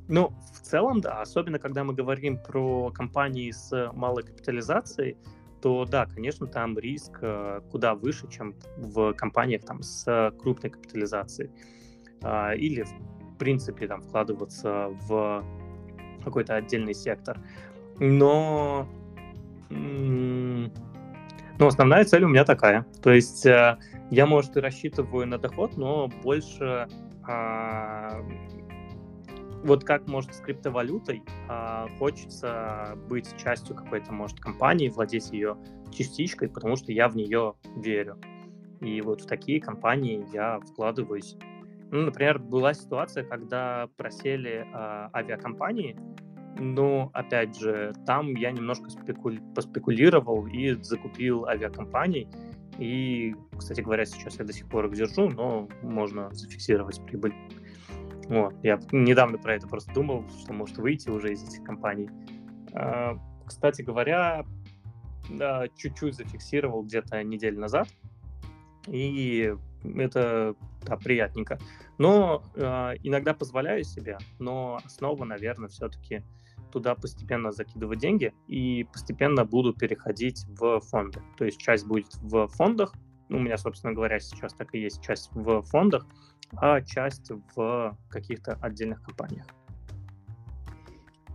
Ну, 0.08 0.34
в 0.54 0.62
целом, 0.62 1.02
да. 1.02 1.22
Особенно, 1.22 1.60
когда 1.60 1.84
мы 1.84 1.94
говорим 1.94 2.38
про 2.38 2.92
компании 2.92 3.52
с 3.52 3.92
малой 3.94 4.24
капитализацией, 4.24 5.18
то 5.62 5.86
да, 5.86 6.06
конечно, 6.06 6.46
там 6.46 6.78
риск 6.78 7.20
э, 7.22 7.62
куда 7.72 7.96
выше, 7.96 8.28
чем 8.30 8.54
в 8.76 9.14
компаниях 9.14 9.64
там 9.64 9.82
с 9.82 10.34
крупной 10.42 10.72
капитализацией. 10.72 11.52
Э, 12.22 12.54
или, 12.58 12.84
в 12.84 13.38
принципе, 13.38 13.88
там 13.88 14.02
вкладываться 14.02 14.90
в 15.08 15.44
какой-то 16.24 16.56
отдельный 16.56 16.94
сектор. 16.94 17.40
Но, 18.00 18.88
но 19.70 20.70
основная 21.68 22.04
цель 22.04 22.26
у 22.26 22.28
меня 22.28 22.44
такая. 22.44 22.86
То 23.02 23.12
есть 23.12 23.46
э, 23.46 23.78
я, 24.12 24.26
может, 24.26 24.58
и 24.58 24.60
рассчитываю 24.60 25.28
на 25.28 25.38
доход, 25.38 25.78
но 25.78 26.10
больше 26.24 26.88
а, 27.26 28.22
вот 29.64 29.84
как, 29.84 30.08
может, 30.08 30.34
с 30.36 30.40
криптовалютой 30.40 31.24
а, 31.50 31.88
хочется 31.98 32.98
быть 33.10 33.28
частью 33.38 33.76
какой-то, 33.76 34.12
может, 34.12 34.40
компании, 34.40 34.90
владеть 34.90 35.32
ее 35.32 35.58
частичкой, 35.92 36.50
потому 36.50 36.76
что 36.76 36.92
я 36.92 37.08
в 37.08 37.16
нее 37.16 37.56
верю. 37.78 38.20
И 38.82 39.02
вот 39.02 39.22
в 39.22 39.26
такие 39.26 39.62
компании 39.62 40.26
я 40.34 40.60
вкладываюсь. 40.60 41.38
Ну, 41.92 42.02
например, 42.02 42.40
была 42.40 42.74
ситуация, 42.74 43.24
когда 43.24 43.88
просели 43.98 44.68
а, 44.74 45.10
авиакомпании, 45.14 45.98
но, 46.60 47.10
опять 47.14 47.58
же, 47.58 47.94
там 48.06 48.36
я 48.36 48.52
немножко 48.52 48.90
спекули... 48.90 49.42
поспекулировал 49.56 50.46
и 50.48 50.74
закупил 50.84 51.46
авиакомпаний. 51.46 52.28
И, 52.80 53.36
кстати 53.58 53.82
говоря, 53.82 54.06
сейчас 54.06 54.40
я 54.40 54.46
до 54.46 54.54
сих 54.54 54.68
пор 54.68 54.88
их 54.88 54.94
держу, 54.94 55.30
но 55.30 55.68
можно 55.82 56.32
зафиксировать 56.34 57.04
прибыль. 57.06 57.34
Вот, 58.28 58.56
я 58.64 58.80
недавно 58.92 59.38
про 59.38 59.56
это 59.56 59.68
просто 59.68 59.94
думал, 59.94 60.26
что 60.42 60.54
может 60.54 60.78
выйти 60.78 61.10
уже 61.10 61.34
из 61.34 61.44
этих 61.44 61.64
компаний. 61.64 62.10
А, 62.74 63.18
кстати 63.46 63.82
говоря, 63.82 64.46
да, 65.30 65.68
чуть-чуть 65.76 66.16
зафиксировал 66.16 66.84
где-то 66.84 67.24
неделю 67.24 67.60
назад, 67.60 67.88
и 68.88 69.54
это 69.84 70.56
да, 70.86 70.98
приятненько. 70.98 71.60
Но 71.98 72.44
э, 72.56 72.62
иногда 73.04 73.34
позволяю 73.34 73.84
себе, 73.84 74.18
но 74.40 74.80
основа, 74.84 75.24
наверное, 75.26 75.70
все-таки 75.70 76.24
туда 76.72 76.96
постепенно 76.96 77.52
закидывать 77.52 78.00
деньги 78.00 78.34
и 78.48 78.86
постепенно 78.92 79.46
буду 79.46 79.74
переходить 79.74 80.46
в 80.48 80.80
фонды. 80.80 81.22
То 81.38 81.46
есть 81.46 81.60
часть 81.60 81.86
будет 81.86 82.16
в 82.16 82.48
фондах, 82.48 82.94
у 83.34 83.40
меня, 83.40 83.58
собственно 83.58 83.94
говоря, 83.94 84.20
сейчас 84.20 84.54
так 84.54 84.74
и 84.76 84.80
есть 84.80 85.02
часть 85.02 85.30
в 85.34 85.62
фондах, 85.64 86.06
а 86.56 86.82
часть 86.82 87.32
в 87.56 87.98
каких-то 88.10 88.58
отдельных 88.62 89.02
компаниях. 89.02 89.46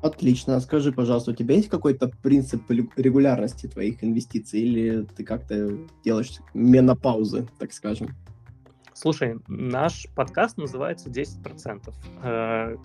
Отлично. 0.01 0.61
Скажи, 0.61 0.93
пожалуйста, 0.93 1.33
у 1.33 1.35
тебя 1.35 1.57
есть 1.57 1.69
какой-то 1.69 2.09
принцип 2.23 2.71
регулярности 2.71 3.67
твоих 3.67 4.05
инвестиций 4.05 4.61
или 4.61 5.05
ты 5.05 5.25
как-то 5.25 5.77
делаешь 6.05 6.39
менопаузы, 6.55 7.49
так 7.59 7.73
скажем? 7.73 8.11
Слушай, 8.95 9.39
наш 9.49 10.07
подкаст 10.15 10.57
называется 10.57 11.11
10% 11.11 12.79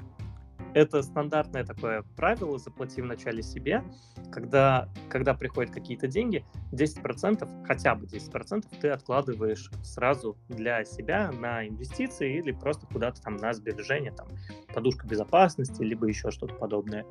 это 0.73 1.01
стандартное 1.01 1.63
такое 1.63 2.03
правило, 2.15 2.57
заплати 2.57 3.01
вначале 3.01 3.43
себе, 3.43 3.83
когда, 4.31 4.89
когда 5.09 5.33
приходят 5.33 5.73
какие-то 5.73 6.07
деньги, 6.07 6.45
10%, 6.71 7.65
хотя 7.65 7.95
бы 7.95 8.05
10% 8.05 8.65
ты 8.81 8.89
откладываешь 8.89 9.69
сразу 9.83 10.37
для 10.49 10.83
себя 10.83 11.31
на 11.31 11.67
инвестиции 11.67 12.37
или 12.37 12.51
просто 12.51 12.87
куда-то 12.87 13.21
там 13.21 13.37
на 13.37 13.53
сбережения, 13.53 14.11
там, 14.11 14.27
подушка 14.73 15.07
безопасности, 15.07 15.81
либо 15.81 16.07
еще 16.07 16.31
что-то 16.31 16.55
подобное. 16.55 17.05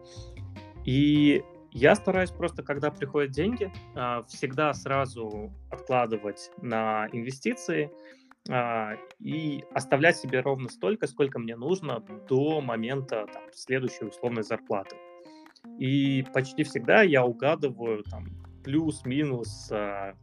И 0.84 1.42
я 1.70 1.94
стараюсь 1.94 2.30
просто, 2.30 2.62
когда 2.62 2.90
приходят 2.90 3.30
деньги, 3.30 3.72
а, 3.94 4.22
всегда 4.24 4.74
сразу 4.74 5.52
откладывать 5.70 6.50
на 6.60 7.08
инвестиции, 7.12 7.90
и 8.48 9.64
оставлять 9.72 10.16
себе 10.16 10.40
ровно 10.40 10.68
столько, 10.68 11.06
сколько 11.06 11.38
мне 11.38 11.54
нужно 11.54 12.00
до 12.28 12.60
момента 12.60 13.26
там, 13.32 13.44
следующей 13.52 14.06
условной 14.06 14.42
зарплаты. 14.42 14.96
И 15.78 16.24
почти 16.34 16.64
всегда 16.64 17.02
я 17.02 17.24
угадываю 17.24 18.02
там 18.02 18.26
плюс-минус 18.64 19.70
а, 19.70 20.14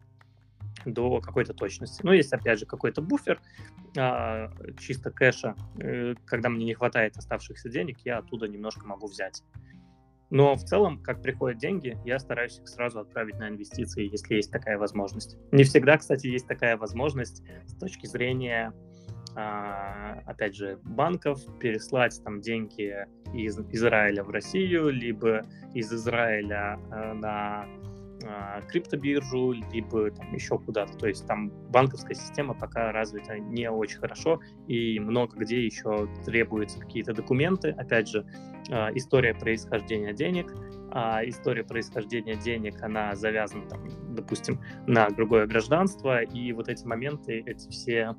до 0.85 1.21
какой-то 1.21 1.53
точности. 1.53 2.01
Но 2.03 2.13
есть, 2.13 2.33
опять 2.33 2.59
же, 2.59 2.65
какой-то 2.65 3.01
буфер, 3.01 3.39
а, 3.97 4.51
чисто 4.77 5.11
кэша. 5.11 5.55
Э, 5.79 6.15
когда 6.25 6.49
мне 6.49 6.65
не 6.65 6.73
хватает 6.73 7.17
оставшихся 7.17 7.69
денег, 7.69 7.99
я 8.05 8.17
оттуда 8.17 8.47
немножко 8.47 8.85
могу 8.85 9.07
взять. 9.07 9.43
Но 10.29 10.55
в 10.55 10.63
целом, 10.63 11.01
как 11.01 11.21
приходят 11.21 11.57
деньги, 11.57 11.97
я 12.05 12.19
стараюсь 12.19 12.59
их 12.59 12.67
сразу 12.67 12.99
отправить 12.99 13.39
на 13.39 13.49
инвестиции, 13.49 14.09
если 14.11 14.35
есть 14.35 14.51
такая 14.51 14.77
возможность. 14.77 15.37
Не 15.51 15.63
всегда, 15.63 15.97
кстати, 15.97 16.27
есть 16.27 16.47
такая 16.47 16.77
возможность 16.77 17.43
с 17.65 17.75
точки 17.77 18.05
зрения, 18.05 18.73
а, 19.35 20.21
опять 20.25 20.55
же, 20.55 20.79
банков 20.83 21.39
переслать 21.59 22.19
там 22.23 22.41
деньги 22.41 23.07
из 23.33 23.59
Израиля 23.71 24.23
в 24.23 24.29
Россию, 24.29 24.89
либо 24.89 25.45
из 25.73 25.91
Израиля 25.91 26.79
а, 26.91 27.13
на 27.13 27.65
криптобиржу, 28.67 29.53
либо 29.71 30.11
там 30.11 30.33
еще 30.33 30.57
куда-то. 30.59 30.97
То 30.97 31.07
есть 31.07 31.25
там 31.25 31.49
банковская 31.69 32.15
система 32.15 32.53
пока 32.53 32.91
развита 32.91 33.39
не 33.39 33.69
очень 33.69 33.99
хорошо, 33.99 34.39
и 34.67 34.99
много 34.99 35.37
где 35.37 35.65
еще 35.65 36.07
требуются 36.25 36.79
какие-то 36.79 37.13
документы. 37.13 37.69
Опять 37.71 38.09
же, 38.09 38.25
а, 38.71 38.89
история 38.93 39.33
происхождения 39.33 40.13
денег, 40.13 40.53
а 40.91 41.21
история 41.25 41.63
происхождения 41.63 42.35
денег, 42.35 42.81
она 42.81 43.15
завязана, 43.15 43.67
там, 43.67 43.87
допустим, 44.15 44.59
на 44.87 45.09
другое 45.09 45.47
гражданство, 45.47 46.21
и 46.21 46.51
вот 46.51 46.67
эти 46.67 46.85
моменты, 46.85 47.43
эти 47.45 47.69
все, 47.69 48.15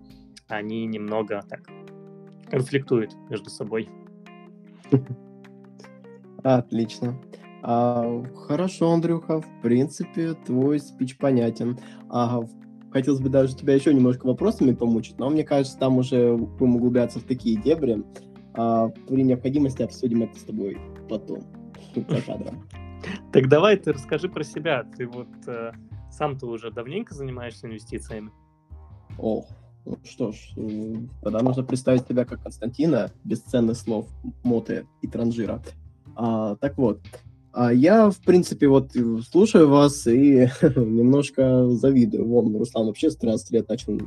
они 0.49 0.87
немного 0.87 1.43
так 1.49 1.61
конфликтуют 2.51 3.15
между 3.29 3.51
собой. 3.51 3.89
Отлично. 6.43 7.21
А, 7.63 8.23
хорошо, 8.47 8.93
Андрюха, 8.93 9.41
в 9.41 9.63
принципе, 9.63 10.35
твой 10.35 10.81
спич 10.81 11.17
понятен. 11.19 11.79
А, 12.09 12.41
хотелось 12.91 13.21
бы 13.21 13.29
даже 13.29 13.57
тебя 13.57 13.75
еще 13.75 13.93
немножко 13.93 14.27
вопросами 14.27 14.73
помучить, 14.73 15.19
но 15.19 15.31
мне 15.31 15.45
кажется, 15.45 15.79
там 15.79 15.99
уже 15.99 16.37
будем 16.37 16.77
углубляться 16.77 17.21
в 17.21 17.25
такие 17.25 17.61
дебри. 17.61 18.03
А, 18.55 18.89
при 18.89 19.23
необходимости 19.23 19.83
обсудим 19.83 20.23
это 20.23 20.39
с 20.39 20.43
тобой 20.43 20.79
потом, 21.09 21.41
за 21.95 22.23
кадром. 22.23 22.69
Так 23.33 23.49
давай 23.49 23.79
ты 23.79 23.93
расскажи 23.95 24.29
про 24.29 24.45
себя. 24.45 24.85
Ты 24.97 25.07
вот 25.07 25.29
э, 25.47 25.73
сам-то 26.11 26.47
уже 26.47 26.71
давненько 26.71 27.15
занимаешься 27.15 27.67
инвестициями? 27.67 28.31
Ох, 29.17 29.47
ну 29.87 29.97
что 30.05 30.33
ж, 30.33 30.53
э, 30.57 30.97
тогда 31.23 31.41
нужно 31.41 31.63
представить 31.63 32.07
тебя 32.07 32.27
как 32.27 32.43
Константина, 32.43 33.11
бесценных 33.25 33.79
слов, 33.79 34.07
моты 34.43 34.87
и 35.01 35.07
транжира. 35.07 35.63
А, 36.15 36.57
так 36.57 36.77
вот, 36.77 37.01
а 37.53 37.73
я, 37.73 38.11
в 38.11 38.19
принципе, 38.19 38.69
вот 38.69 38.93
слушаю 39.29 39.69
вас 39.69 40.07
и 40.07 40.49
немножко 40.63 41.69
завидую. 41.71 42.27
Вон, 42.27 42.57
Руслан 42.57 42.87
вообще 42.87 43.11
с 43.11 43.17
13 43.17 43.51
лет 43.51 43.69
начал 43.69 44.01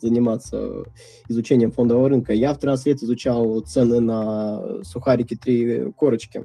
заниматься 0.00 0.84
изучением 1.28 1.72
фондового 1.72 2.08
рынка. 2.08 2.32
Я 2.32 2.54
в 2.54 2.58
13 2.58 2.86
лет 2.86 3.02
изучал 3.02 3.60
цены 3.60 4.00
на 4.00 4.82
сухарики 4.82 5.36
три 5.36 5.92
корочки. 5.92 6.44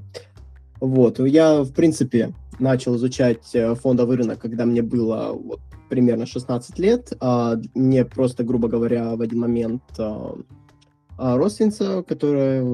Вот, 0.81 1.19
я, 1.19 1.61
в 1.61 1.71
принципе, 1.71 2.33
начал 2.59 2.95
изучать 2.95 3.53
э, 3.53 3.75
фондовый 3.75 4.17
рынок, 4.17 4.39
когда 4.39 4.65
мне 4.65 4.81
было 4.81 5.31
вот, 5.31 5.59
примерно 5.89 6.25
16 6.25 6.79
лет. 6.79 7.13
А 7.21 7.55
мне 7.75 8.03
просто, 8.03 8.43
грубо 8.43 8.67
говоря, 8.67 9.15
в 9.15 9.21
один 9.21 9.39
момент 9.39 9.83
а 9.99 10.35
родственница, 11.21 12.03
которая 12.03 12.65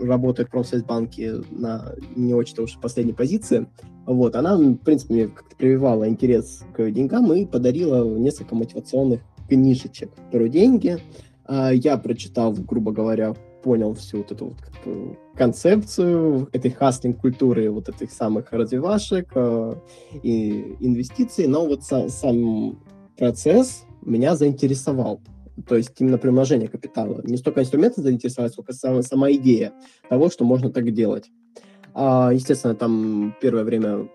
работает 0.00 0.48
в 0.48 0.52
Промсвязьбанке 0.52 1.42
на 1.50 1.94
не 2.14 2.34
очень-то 2.34 2.62
уж 2.62 2.78
последней 2.80 3.12
позиции, 3.12 3.66
вот, 4.06 4.36
она, 4.36 4.56
в 4.56 4.76
принципе, 4.76 5.14
мне 5.14 5.26
как-то 5.28 5.54
прививала 5.56 6.08
интерес 6.08 6.64
к 6.74 6.90
деньгам 6.90 7.30
и 7.34 7.44
подарила 7.44 8.04
несколько 8.18 8.54
мотивационных 8.54 9.20
книжечек 9.48 10.10
про 10.32 10.48
деньги. 10.48 10.98
А, 11.44 11.72
я 11.72 11.98
прочитал, 11.98 12.52
грубо 12.52 12.92
говоря, 12.92 13.34
понял 13.62 13.92
всю 13.94 14.18
вот 14.18 14.32
эту 14.32 14.46
вот 14.46 15.18
концепцию 15.36 16.48
этой 16.52 16.70
хаслинг-культуры, 16.70 17.70
вот 17.70 17.88
этих 17.88 18.10
самых 18.12 18.50
развивашек 18.52 19.30
э, 19.34 19.74
и 20.22 20.76
инвестиций, 20.80 21.46
но 21.46 21.66
вот 21.66 21.82
сам 21.82 22.78
процесс 23.16 23.84
меня 24.02 24.36
заинтересовал. 24.36 25.20
То 25.66 25.76
есть 25.76 25.92
именно 25.98 26.18
приумножение 26.18 26.68
капитала. 26.68 27.20
Не 27.24 27.36
столько 27.36 27.60
инструменты 27.60 28.02
заинтересовали, 28.02 28.50
сколько 28.50 28.72
сама, 28.72 29.02
сама 29.02 29.30
идея 29.32 29.72
того, 30.08 30.30
что 30.30 30.44
можно 30.44 30.70
так 30.70 30.92
делать. 30.92 31.30
А, 31.94 32.30
естественно, 32.32 32.74
там 32.74 33.34
первое 33.40 33.64
время 33.64 34.08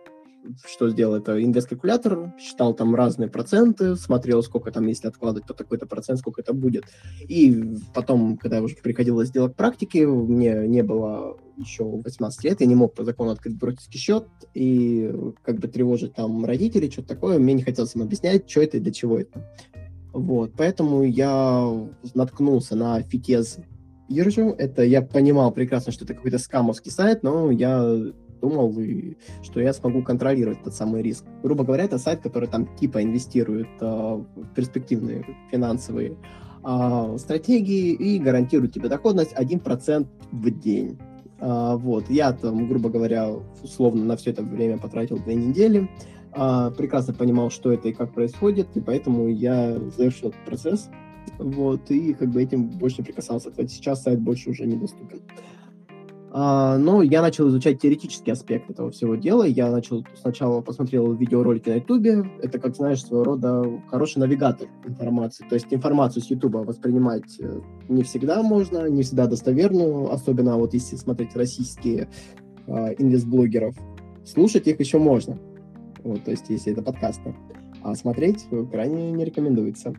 что 0.66 0.89
сделал, 0.89 1.16
это 1.16 1.41
инвест-калькулятор, 1.41 2.34
считал 2.39 2.74
там 2.74 2.96
разные 2.96 3.30
проценты, 3.30 3.96
смотрел, 3.96 4.44
сколько 4.44 4.72
там, 4.72 4.88
если 4.88 5.08
откладывать, 5.08 5.48
то 5.48 5.54
такой-то 5.54 5.86
процент, 5.86 6.20
сколько 6.20 6.41
это 6.41 6.54
будет. 6.54 6.86
И 7.28 7.78
потом, 7.94 8.38
когда 8.38 8.62
уже 8.62 8.76
приходилось 8.76 9.32
делать 9.32 9.56
практики, 9.56 10.00
мне 10.00 10.68
не 10.68 10.84
было 10.84 11.38
еще 11.58 11.84
18 11.84 12.44
лет, 12.44 12.62
я 12.62 12.68
не 12.68 12.76
мог 12.76 12.94
по 12.94 13.04
закону 13.04 13.32
открыть 13.32 13.58
брокерский 13.58 14.00
счет 14.00 14.28
и 14.54 15.14
как 15.44 15.60
бы 15.60 15.68
тревожить 15.68 16.16
там 16.16 16.46
родителей, 16.46 16.91
что-то 16.91 17.10
такое. 17.10 17.39
Мне 17.39 17.54
не 17.54 17.64
хотелось 17.64 17.96
им 17.96 18.02
объяснять, 18.02 18.50
что 18.50 18.62
это 18.62 18.78
и 18.78 18.80
для 18.80 18.91
чего 18.91 19.20
это. 19.20 19.48
Вот, 20.14 20.53
поэтому 20.55 21.03
я 21.03 21.70
наткнулся 22.14 22.76
на 22.76 23.01
Фитез 23.01 23.57
Иржу. 24.07 24.53
Это 24.57 24.84
я 24.84 25.01
понимал 25.01 25.51
прекрасно, 25.51 25.91
что 25.91 26.05
это 26.05 26.14
какой-то 26.14 26.38
скамовский 26.38 26.91
сайт, 26.91 27.24
но 27.24 27.49
я 27.49 28.14
думал, 28.43 28.78
и, 28.80 29.16
что 29.41 29.59
я 29.59 29.74
смогу 29.74 30.03
контролировать 30.03 30.61
этот 30.61 30.76
самый 30.76 31.01
риск. 31.01 31.26
Грубо 31.41 31.64
говоря, 31.64 31.86
это 31.86 31.97
сайт, 31.97 32.22
который 32.22 32.47
там 32.47 32.68
типа 32.76 33.01
инвестирует 33.01 33.70
э, 33.80 33.86
в 33.86 34.53
перспективные 34.53 35.26
финансовые 35.49 36.18
э, 36.64 37.18
стратегии 37.18 37.93
и 37.93 38.20
гарантирует 38.20 38.74
тебе 38.74 38.89
доходность 38.89 39.34
1% 39.34 40.07
в 40.32 40.59
день. 40.59 40.99
Э, 41.39 41.76
вот, 41.78 42.09
я 42.09 42.34
там, 42.34 42.68
грубо 42.68 42.89
говоря, 42.89 43.30
условно 43.64 44.03
на 44.03 44.18
все 44.18 44.32
это 44.32 44.43
время 44.43 44.78
потратил 44.78 45.18
две 45.18 45.36
недели, 45.36 45.89
прекрасно 46.34 47.14
понимал, 47.14 47.52
что 47.52 47.72
это 47.72 47.90
и 47.90 47.94
как 47.94 48.14
происходит, 48.14 48.68
и 48.76 48.82
поэтому 48.82 49.28
я 49.28 49.80
завершил 49.96 50.30
этот 50.30 50.46
процесс, 50.46 50.90
вот, 51.38 51.90
и 51.92 52.14
как 52.14 52.30
бы 52.30 52.42
этим 52.42 52.70
больше 52.70 52.98
не 53.00 53.06
прикасался. 53.06 53.52
Кстати, 53.52 53.72
сейчас 53.72 54.04
сайт 54.04 54.20
больше 54.20 54.50
уже 54.50 54.66
недоступен. 54.66 55.22
А, 56.36 56.80
но 56.80 57.04
я 57.04 57.22
начал 57.22 57.48
изучать 57.50 57.80
теоретический 57.80 58.32
аспект 58.32 58.68
этого 58.68 58.90
всего 58.90 59.16
дела. 59.16 59.44
Я 59.44 59.70
начал 59.70 60.04
сначала 60.20 60.62
посмотрел 60.62 61.14
видеоролики 61.14 61.70
на 61.70 61.76
Ютубе. 61.76 62.26
Это, 62.42 62.58
как 62.58 62.76
знаешь, 62.76 63.04
своего 63.04 63.24
рода 63.24 63.64
хороший 63.88 64.18
навигатор 64.18 64.68
информации. 64.84 65.46
То 65.48 65.54
есть 65.54 65.68
информацию 65.70 66.24
с 66.24 66.32
Ютуба 66.32 66.60
воспринимать 66.60 67.40
э, 67.40 67.62
не 67.88 68.02
всегда 68.02 68.42
можно, 68.42 68.90
не 68.90 69.04
всегда 69.04 69.28
достоверную, 69.28 70.12
особенно 70.12 70.58
вот 70.58 70.74
если 70.74 70.96
смотреть 70.96 71.36
российские 71.36 72.10
э, 72.66 72.96
инвестблогеров. 72.98 73.76
Слушать 74.26 74.68
их 74.68 74.80
еще 74.80 74.98
можно. 74.98 75.38
Вот, 76.04 76.24
то 76.24 76.32
есть 76.32 76.49
если 76.49 76.74
это 76.74 76.82
подкасты. 76.82 77.34
А 77.82 77.95
смотреть 77.95 78.45
крайне 78.72 79.12
не 79.12 79.26
рекомендуется. 79.26 79.93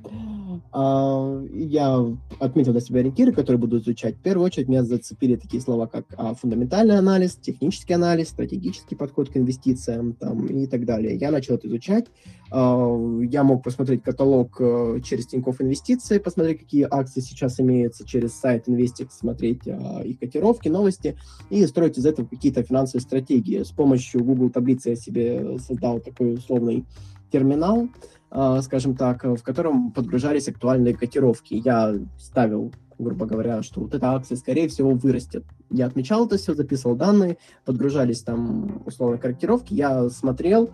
А, 0.76 1.40
я 1.52 2.04
отметил 2.40 2.72
для 2.72 2.80
себя 2.80 2.98
ориентиры, 2.98 3.30
которые 3.32 3.60
буду 3.60 3.78
изучать. 3.78 4.16
В 4.16 4.22
первую 4.22 4.44
очередь 4.46 4.66
меня 4.66 4.82
зацепили 4.82 5.36
такие 5.36 5.62
слова, 5.62 5.86
как 5.86 6.06
а, 6.16 6.34
фундаментальный 6.34 6.98
анализ, 6.98 7.36
технический 7.36 7.92
анализ, 7.92 8.30
стратегический 8.30 8.96
подход 8.96 9.28
к 9.28 9.36
инвестициям 9.36 10.14
там, 10.14 10.46
и 10.46 10.66
так 10.66 10.84
далее. 10.84 11.16
Я 11.16 11.30
начал 11.30 11.54
это 11.54 11.68
изучать. 11.68 12.06
А, 12.50 12.88
я 13.22 13.44
мог 13.44 13.62
посмотреть 13.62 14.02
каталог 14.02 14.56
э, 14.58 15.00
через 15.04 15.28
Тинькофф 15.28 15.60
Инвестиции, 15.60 16.18
посмотреть, 16.18 16.58
какие 16.58 16.88
акции 16.90 17.20
сейчас 17.20 17.60
имеются 17.60 18.04
через 18.04 18.34
сайт 18.34 18.68
Инвестик, 18.68 19.12
смотреть 19.12 19.62
их 20.04 20.18
котировки, 20.18 20.68
новости 20.68 21.16
и 21.50 21.64
строить 21.66 21.98
из 21.98 22.06
этого 22.06 22.26
какие-то 22.26 22.64
финансовые 22.64 23.02
стратегии. 23.02 23.62
С 23.62 23.70
помощью 23.70 24.24
Google 24.24 24.50
таблицы 24.50 24.90
я 24.90 24.96
себе 24.96 25.56
создал 25.60 26.00
такой 26.00 26.34
условный 26.34 26.84
терминал, 27.30 27.88
скажем 28.62 28.96
так, 28.96 29.24
в 29.24 29.42
котором 29.42 29.92
подгружались 29.92 30.48
актуальные 30.48 30.94
котировки. 30.94 31.54
Я 31.54 31.94
ставил, 32.18 32.72
грубо 32.98 33.26
говоря, 33.26 33.62
что 33.62 33.80
вот 33.80 33.94
эта 33.94 34.12
акция, 34.12 34.36
скорее 34.36 34.68
всего, 34.68 34.90
вырастет. 34.90 35.44
Я 35.70 35.86
отмечал 35.86 36.26
это 36.26 36.36
все, 36.36 36.54
записывал 36.54 36.96
данные, 36.96 37.38
подгружались 37.64 38.22
там 38.22 38.82
условно 38.86 39.18
корректировки, 39.18 39.74
я 39.74 40.08
смотрел, 40.08 40.70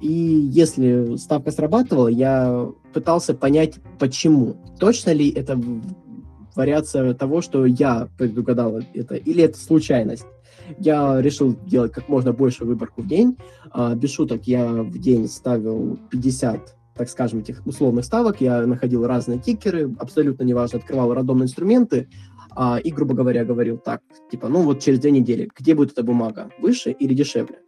и 0.00 0.12
если 0.12 1.16
ставка 1.16 1.50
срабатывала, 1.50 2.08
я 2.08 2.68
пытался 2.92 3.34
понять, 3.34 3.78
почему. 3.98 4.56
Точно 4.78 5.10
ли 5.10 5.30
это 5.30 5.60
вариация 6.54 7.14
того, 7.14 7.42
что 7.42 7.66
я 7.66 8.08
предугадал 8.16 8.80
это, 8.94 9.16
или 9.16 9.42
это 9.42 9.58
случайность. 9.58 10.26
Я 10.78 11.20
решил 11.20 11.54
делать 11.66 11.92
как 11.92 12.08
можно 12.08 12.32
больше 12.32 12.64
выборку 12.64 13.02
в 13.02 13.06
день. 13.06 13.36
А, 13.70 13.94
без 13.94 14.12
шуток, 14.12 14.46
я 14.46 14.66
в 14.66 14.98
день 14.98 15.28
ставил 15.28 15.98
50 16.10 16.74
так 16.96 17.08
скажем, 17.08 17.40
этих 17.40 17.66
условных 17.66 18.04
ставок, 18.04 18.40
я 18.40 18.66
находил 18.66 19.06
разные 19.06 19.38
тикеры, 19.38 19.94
абсолютно 19.98 20.44
неважно, 20.44 20.78
открывал 20.78 21.12
рандомные 21.12 21.44
инструменты, 21.44 22.08
а, 22.56 22.78
и, 22.78 22.90
грубо 22.90 23.14
говоря, 23.14 23.44
говорил 23.44 23.78
так, 23.78 24.00
типа, 24.30 24.48
ну 24.48 24.62
вот 24.62 24.80
через 24.80 25.00
две 25.00 25.10
недели, 25.10 25.50
где 25.56 25.74
будет 25.74 25.92
эта 25.92 26.02
бумага, 26.02 26.50
выше 26.58 26.92
или 26.92 27.14
дешевле? 27.14 27.60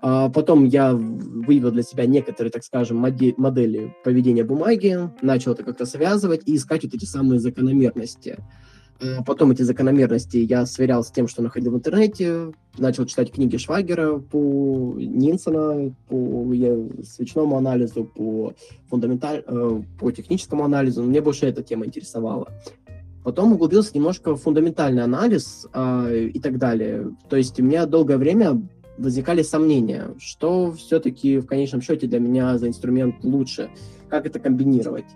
А 0.00 0.28
потом 0.28 0.64
я 0.64 0.94
выявил 0.94 1.72
для 1.72 1.82
себя 1.82 2.06
некоторые, 2.06 2.52
так 2.52 2.62
скажем, 2.62 2.98
моди- 2.98 3.34
модели 3.36 3.94
поведения 4.04 4.44
бумаги, 4.44 5.10
начал 5.22 5.52
это 5.52 5.64
как-то 5.64 5.86
связывать 5.86 6.42
и 6.46 6.54
искать 6.54 6.84
вот 6.84 6.94
эти 6.94 7.04
самые 7.04 7.40
закономерности. 7.40 8.38
Э, 9.00 9.22
потом 9.24 9.52
эти 9.52 9.62
закономерности 9.62 10.38
я 10.38 10.66
сверял 10.66 11.04
с 11.04 11.10
тем, 11.10 11.28
что 11.28 11.42
находил 11.42 11.72
в 11.72 11.76
интернете, 11.76 12.52
начал 12.76 13.06
читать 13.06 13.32
книги 13.32 13.56
Швагера 13.56 14.18
по 14.18 14.94
Нинсона, 14.96 15.94
по 16.08 16.46
свечному 17.04 17.56
анализу, 17.56 18.04
по, 18.04 18.54
фундаменталь... 18.88 19.44
Э, 19.46 19.82
по 19.98 20.10
техническому 20.10 20.64
анализу. 20.64 21.02
Мне 21.02 21.20
больше 21.20 21.46
эта 21.46 21.62
тема 21.62 21.86
интересовала. 21.86 22.48
Потом 23.22 23.52
углубился 23.52 23.92
немножко 23.94 24.34
в 24.34 24.42
фундаментальный 24.42 25.04
анализ 25.04 25.66
э, 25.72 26.30
и 26.34 26.40
так 26.40 26.58
далее. 26.58 27.14
То 27.28 27.36
есть 27.36 27.60
у 27.60 27.62
меня 27.62 27.86
долгое 27.86 28.16
время 28.16 28.60
возникали 28.96 29.42
сомнения, 29.42 30.08
что 30.18 30.72
все-таки 30.72 31.38
в 31.38 31.46
конечном 31.46 31.82
счете 31.82 32.08
для 32.08 32.18
меня 32.18 32.58
за 32.58 32.66
инструмент 32.66 33.16
лучше, 33.22 33.70
как 34.08 34.26
это 34.26 34.40
комбинировать. 34.40 35.06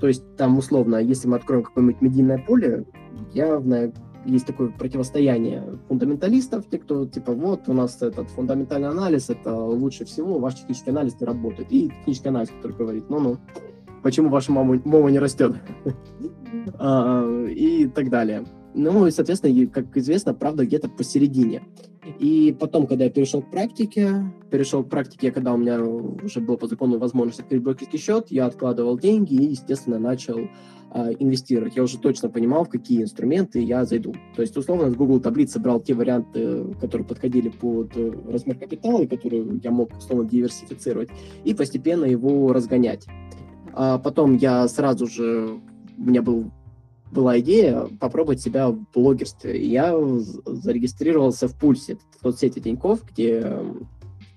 То 0.00 0.08
есть 0.08 0.36
там 0.36 0.58
условно, 0.58 0.96
если 0.96 1.28
мы 1.28 1.36
откроем 1.36 1.62
какое-нибудь 1.62 2.00
медийное 2.00 2.38
поле, 2.38 2.86
явно 3.32 3.92
есть 4.24 4.46
такое 4.46 4.68
противостояние 4.68 5.78
фундаменталистов, 5.88 6.68
те, 6.68 6.78
кто 6.78 7.06
типа 7.06 7.32
вот 7.32 7.68
у 7.68 7.72
нас 7.72 8.00
этот 8.02 8.28
фундаментальный 8.30 8.88
анализ, 8.88 9.30
это 9.30 9.54
лучше 9.54 10.04
всего, 10.04 10.38
ваш 10.38 10.56
технический 10.56 10.90
анализ 10.90 11.18
не 11.20 11.26
работает. 11.26 11.68
И 11.70 11.88
технический 11.88 12.28
анализ, 12.28 12.50
который 12.50 12.76
говорит, 12.76 13.08
ну-ну, 13.08 13.38
почему 14.02 14.28
ваша 14.28 14.52
мама, 14.52 14.80
мама 14.84 15.10
не 15.10 15.18
растет? 15.18 15.56
А, 16.78 17.44
и 17.46 17.86
так 17.88 18.08
далее. 18.08 18.44
Ну, 18.78 19.08
и, 19.08 19.10
соответственно, 19.10 19.66
как 19.66 19.96
известно, 19.96 20.34
правда 20.34 20.64
где-то 20.64 20.88
посередине. 20.88 21.62
И 22.20 22.56
потом, 22.58 22.86
когда 22.86 23.04
я 23.04 23.10
перешел 23.10 23.42
к 23.42 23.50
практике, 23.50 24.32
перешел 24.52 24.84
к 24.84 24.88
практике, 24.88 25.32
когда 25.32 25.52
у 25.52 25.56
меня 25.56 25.82
уже 25.82 26.40
было 26.40 26.56
по 26.56 26.68
закону 26.68 26.96
возможность 26.96 27.40
открыть 27.40 27.60
брокерский 27.60 27.98
счет, 27.98 28.26
я 28.30 28.46
откладывал 28.46 28.96
деньги 28.96 29.34
и, 29.34 29.50
естественно, 29.50 29.98
начал 29.98 30.38
э, 30.38 31.12
инвестировать. 31.18 31.74
Я 31.74 31.82
уже 31.82 31.98
точно 31.98 32.30
понимал, 32.30 32.66
в 32.66 32.68
какие 32.68 33.02
инструменты 33.02 33.60
я 33.60 33.84
зайду. 33.84 34.14
То 34.36 34.42
есть, 34.42 34.56
условно, 34.56 34.88
с 34.92 34.94
Google 34.94 35.18
таблицы 35.18 35.58
брал 35.58 35.80
те 35.80 35.94
варианты, 35.94 36.72
которые 36.80 37.04
подходили 37.04 37.48
под 37.48 37.96
размер 38.30 38.58
капитала, 38.58 39.04
которые 39.06 39.58
я 39.60 39.72
мог, 39.72 39.90
условно, 39.98 40.24
диверсифицировать, 40.28 41.10
и 41.42 41.52
постепенно 41.52 42.04
его 42.04 42.52
разгонять. 42.52 43.06
А 43.72 43.98
потом 43.98 44.36
я 44.36 44.68
сразу 44.68 45.08
же, 45.08 45.58
у 45.98 46.00
меня 46.00 46.22
был 46.22 46.52
была 47.10 47.38
идея 47.40 47.88
попробовать 48.00 48.40
себя 48.40 48.70
в 48.70 48.78
блогерстве. 48.94 49.66
Я 49.66 49.96
зарегистрировался 50.46 51.48
в 51.48 51.54
Пульсе, 51.54 51.98
в 52.18 52.22
соцсети 52.22 52.60
Тинькофф, 52.60 53.02
где 53.10 53.58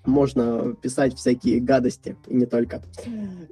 можно 0.04 0.74
писать 0.80 1.14
всякие 1.14 1.60
гадости, 1.60 2.16
и 2.26 2.34
не 2.34 2.46
только, 2.46 2.82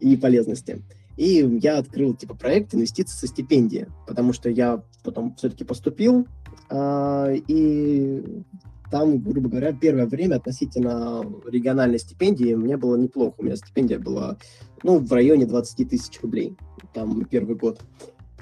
и 0.01 0.16
полезности. 0.16 0.83
И 1.16 1.59
я 1.61 1.79
открыл 1.79 2.14
типа 2.14 2.35
проект 2.35 2.75
инвестиции 2.75 3.14
со 3.14 3.27
стипендии, 3.27 3.89
потому 4.07 4.33
что 4.33 4.49
я 4.49 4.83
потом 5.05 5.35
все-таки 5.35 5.64
поступил, 5.64 6.27
э, 6.71 7.37
и 7.47 8.43
там, 8.91 9.18
грубо 9.18 9.49
говоря, 9.49 9.73
первое 9.73 10.07
время 10.07 10.37
относительно 10.37 11.23
региональной 11.47 11.99
стипендии 11.99 12.55
мне 12.55 12.77
было 12.77 12.97
неплохо. 12.97 13.35
У 13.39 13.45
меня 13.45 13.57
стипендия 13.57 13.99
была 13.99 14.37
ну, 14.83 14.99
в 14.99 15.12
районе 15.12 15.47
20 15.47 15.89
тысяч 15.89 16.21
рублей, 16.23 16.57
там 16.93 17.25
первый 17.25 17.55
год. 17.55 17.81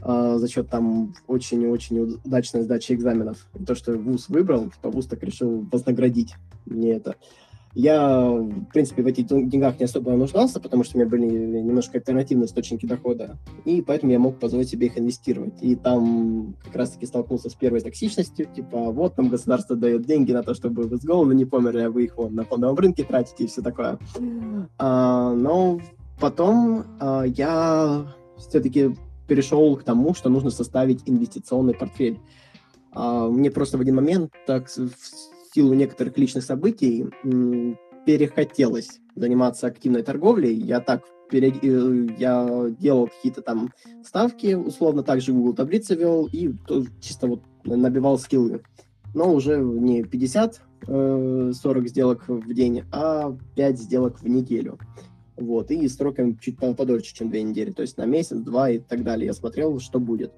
А, 0.02 0.38
за 0.38 0.48
счет 0.48 0.68
там 0.68 1.14
очень-очень 1.26 1.98
удачной 2.24 2.62
сдачи 2.62 2.92
экзаменов. 2.92 3.46
И 3.58 3.64
то, 3.64 3.74
что 3.74 3.96
вуз 3.96 4.28
выбрал, 4.28 4.70
типа 4.70 4.90
вуз 4.90 5.06
так 5.06 5.22
решил 5.22 5.66
вознаградить 5.70 6.34
мне 6.66 6.92
это. 6.92 7.16
Я, 7.74 8.30
в 8.30 8.64
принципе, 8.72 9.02
в 9.02 9.06
этих 9.06 9.26
деньгах 9.26 9.78
не 9.78 9.84
особо 9.84 10.12
нуждался, 10.12 10.58
потому 10.58 10.84
что 10.84 10.96
у 10.96 11.00
меня 11.00 11.08
были 11.08 11.26
немножко 11.26 11.98
альтернативные 11.98 12.46
источники 12.46 12.86
дохода, 12.86 13.36
и 13.64 13.82
поэтому 13.82 14.10
я 14.10 14.18
мог 14.18 14.40
позволить 14.40 14.70
себе 14.70 14.86
их 14.86 14.98
инвестировать. 14.98 15.54
И 15.60 15.76
там 15.76 16.56
как 16.64 16.74
раз-таки 16.74 17.06
столкнулся 17.06 17.50
с 17.50 17.54
первой 17.54 17.80
токсичностью, 17.80 18.46
типа, 18.46 18.90
вот 18.90 19.14
там 19.14 19.28
государство 19.28 19.76
дает 19.76 20.06
деньги 20.06 20.32
на 20.32 20.42
то, 20.42 20.54
чтобы 20.54 20.84
вы 20.84 20.96
с 20.96 21.04
голоду 21.04 21.32
не 21.32 21.44
померли, 21.44 21.82
а 21.82 21.90
вы 21.90 22.04
их 22.04 22.16
вон 22.16 22.34
на 22.34 22.44
фондовом 22.44 22.76
рынке 22.76 23.04
тратите 23.04 23.44
и 23.44 23.46
все 23.46 23.62
такое. 23.62 23.98
А, 24.78 25.32
но 25.34 25.78
потом 26.18 26.84
а, 26.98 27.24
я 27.24 28.12
все-таки 28.38 28.96
перешел 29.28 29.76
к 29.76 29.84
тому, 29.84 30.14
что 30.14 30.30
нужно 30.30 30.50
составить 30.50 31.02
инвестиционный 31.06 31.74
портфель. 31.74 32.18
А, 32.92 33.28
мне 33.28 33.50
просто 33.50 33.78
в 33.78 33.80
один 33.80 33.94
момент 33.94 34.32
так 34.46 34.68
в 34.68 34.90
силу 35.54 35.74
некоторых 35.74 36.18
личных 36.18 36.44
событий 36.44 37.06
перехотелось 38.04 39.00
заниматься 39.14 39.66
активной 39.66 40.02
торговлей. 40.02 40.54
Я 40.54 40.80
так 40.80 41.02
пере... 41.30 41.50
Э, 41.62 42.06
я 42.18 42.70
делал 42.78 43.08
какие-то 43.08 43.42
там 43.42 43.70
ставки, 44.04 44.54
условно 44.54 45.02
также 45.02 45.32
Google 45.32 45.54
таблицы 45.54 45.94
вел 45.94 46.28
и 46.32 46.54
чисто 47.00 47.26
вот 47.26 47.42
набивал 47.64 48.18
скиллы. 48.18 48.62
Но 49.14 49.32
уже 49.32 49.58
не 49.58 50.02
50 50.02 50.62
40 50.86 51.56
э, 51.60 51.88
сделок 51.88 52.28
в 52.28 52.52
день, 52.54 52.84
а 52.92 53.36
5 53.56 53.78
сделок 53.78 54.20
в 54.20 54.28
неделю. 54.28 54.78
Вот, 55.38 55.70
и 55.70 55.86
сроками 55.88 56.36
чуть 56.40 56.58
подольше, 56.58 57.14
чем 57.14 57.30
две 57.30 57.42
недели, 57.42 57.70
то 57.70 57.82
есть 57.82 57.96
на 57.96 58.06
месяц, 58.06 58.36
два 58.38 58.70
и 58.70 58.78
так 58.78 59.04
далее. 59.04 59.26
Я 59.26 59.32
смотрел, 59.32 59.78
что 59.78 60.00
будет. 60.00 60.32